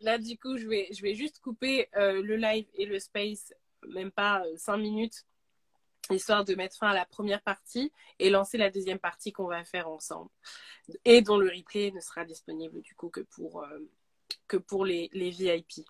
là, 0.00 0.16
du 0.16 0.38
coup, 0.38 0.56
je 0.56 0.68
vais, 0.68 0.88
je 0.92 1.02
vais 1.02 1.14
juste 1.14 1.40
couper 1.40 1.88
euh, 1.96 2.22
le 2.22 2.36
live 2.36 2.66
et 2.74 2.86
le 2.86 2.98
space, 2.98 3.52
même 3.88 4.12
pas 4.12 4.42
euh, 4.44 4.56
cinq 4.56 4.76
minutes, 4.76 5.26
histoire 6.10 6.44
de 6.44 6.54
mettre 6.54 6.76
fin 6.76 6.90
à 6.90 6.94
la 6.94 7.04
première 7.04 7.42
partie 7.42 7.92
et 8.18 8.30
lancer 8.30 8.58
la 8.58 8.70
deuxième 8.70 8.98
partie 8.98 9.32
qu'on 9.32 9.46
va 9.46 9.64
faire 9.64 9.88
ensemble 9.88 10.30
et 11.04 11.20
dont 11.20 11.36
le 11.36 11.48
replay 11.48 11.90
ne 11.90 12.00
sera 12.00 12.24
disponible 12.24 12.80
du 12.80 12.94
coup 12.94 13.10
que 13.10 13.20
pour, 13.20 13.64
que 14.48 14.56
pour 14.56 14.84
les, 14.84 15.08
les 15.12 15.30
VIP. 15.30 15.86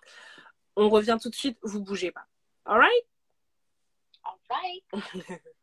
On 0.75 0.89
revient 0.89 1.17
tout 1.19 1.29
de 1.29 1.35
suite, 1.35 1.57
vous 1.63 1.81
bougez 1.81 2.11
pas. 2.11 2.27
Alright? 2.65 3.05
All 4.23 4.37
right. 4.49 5.41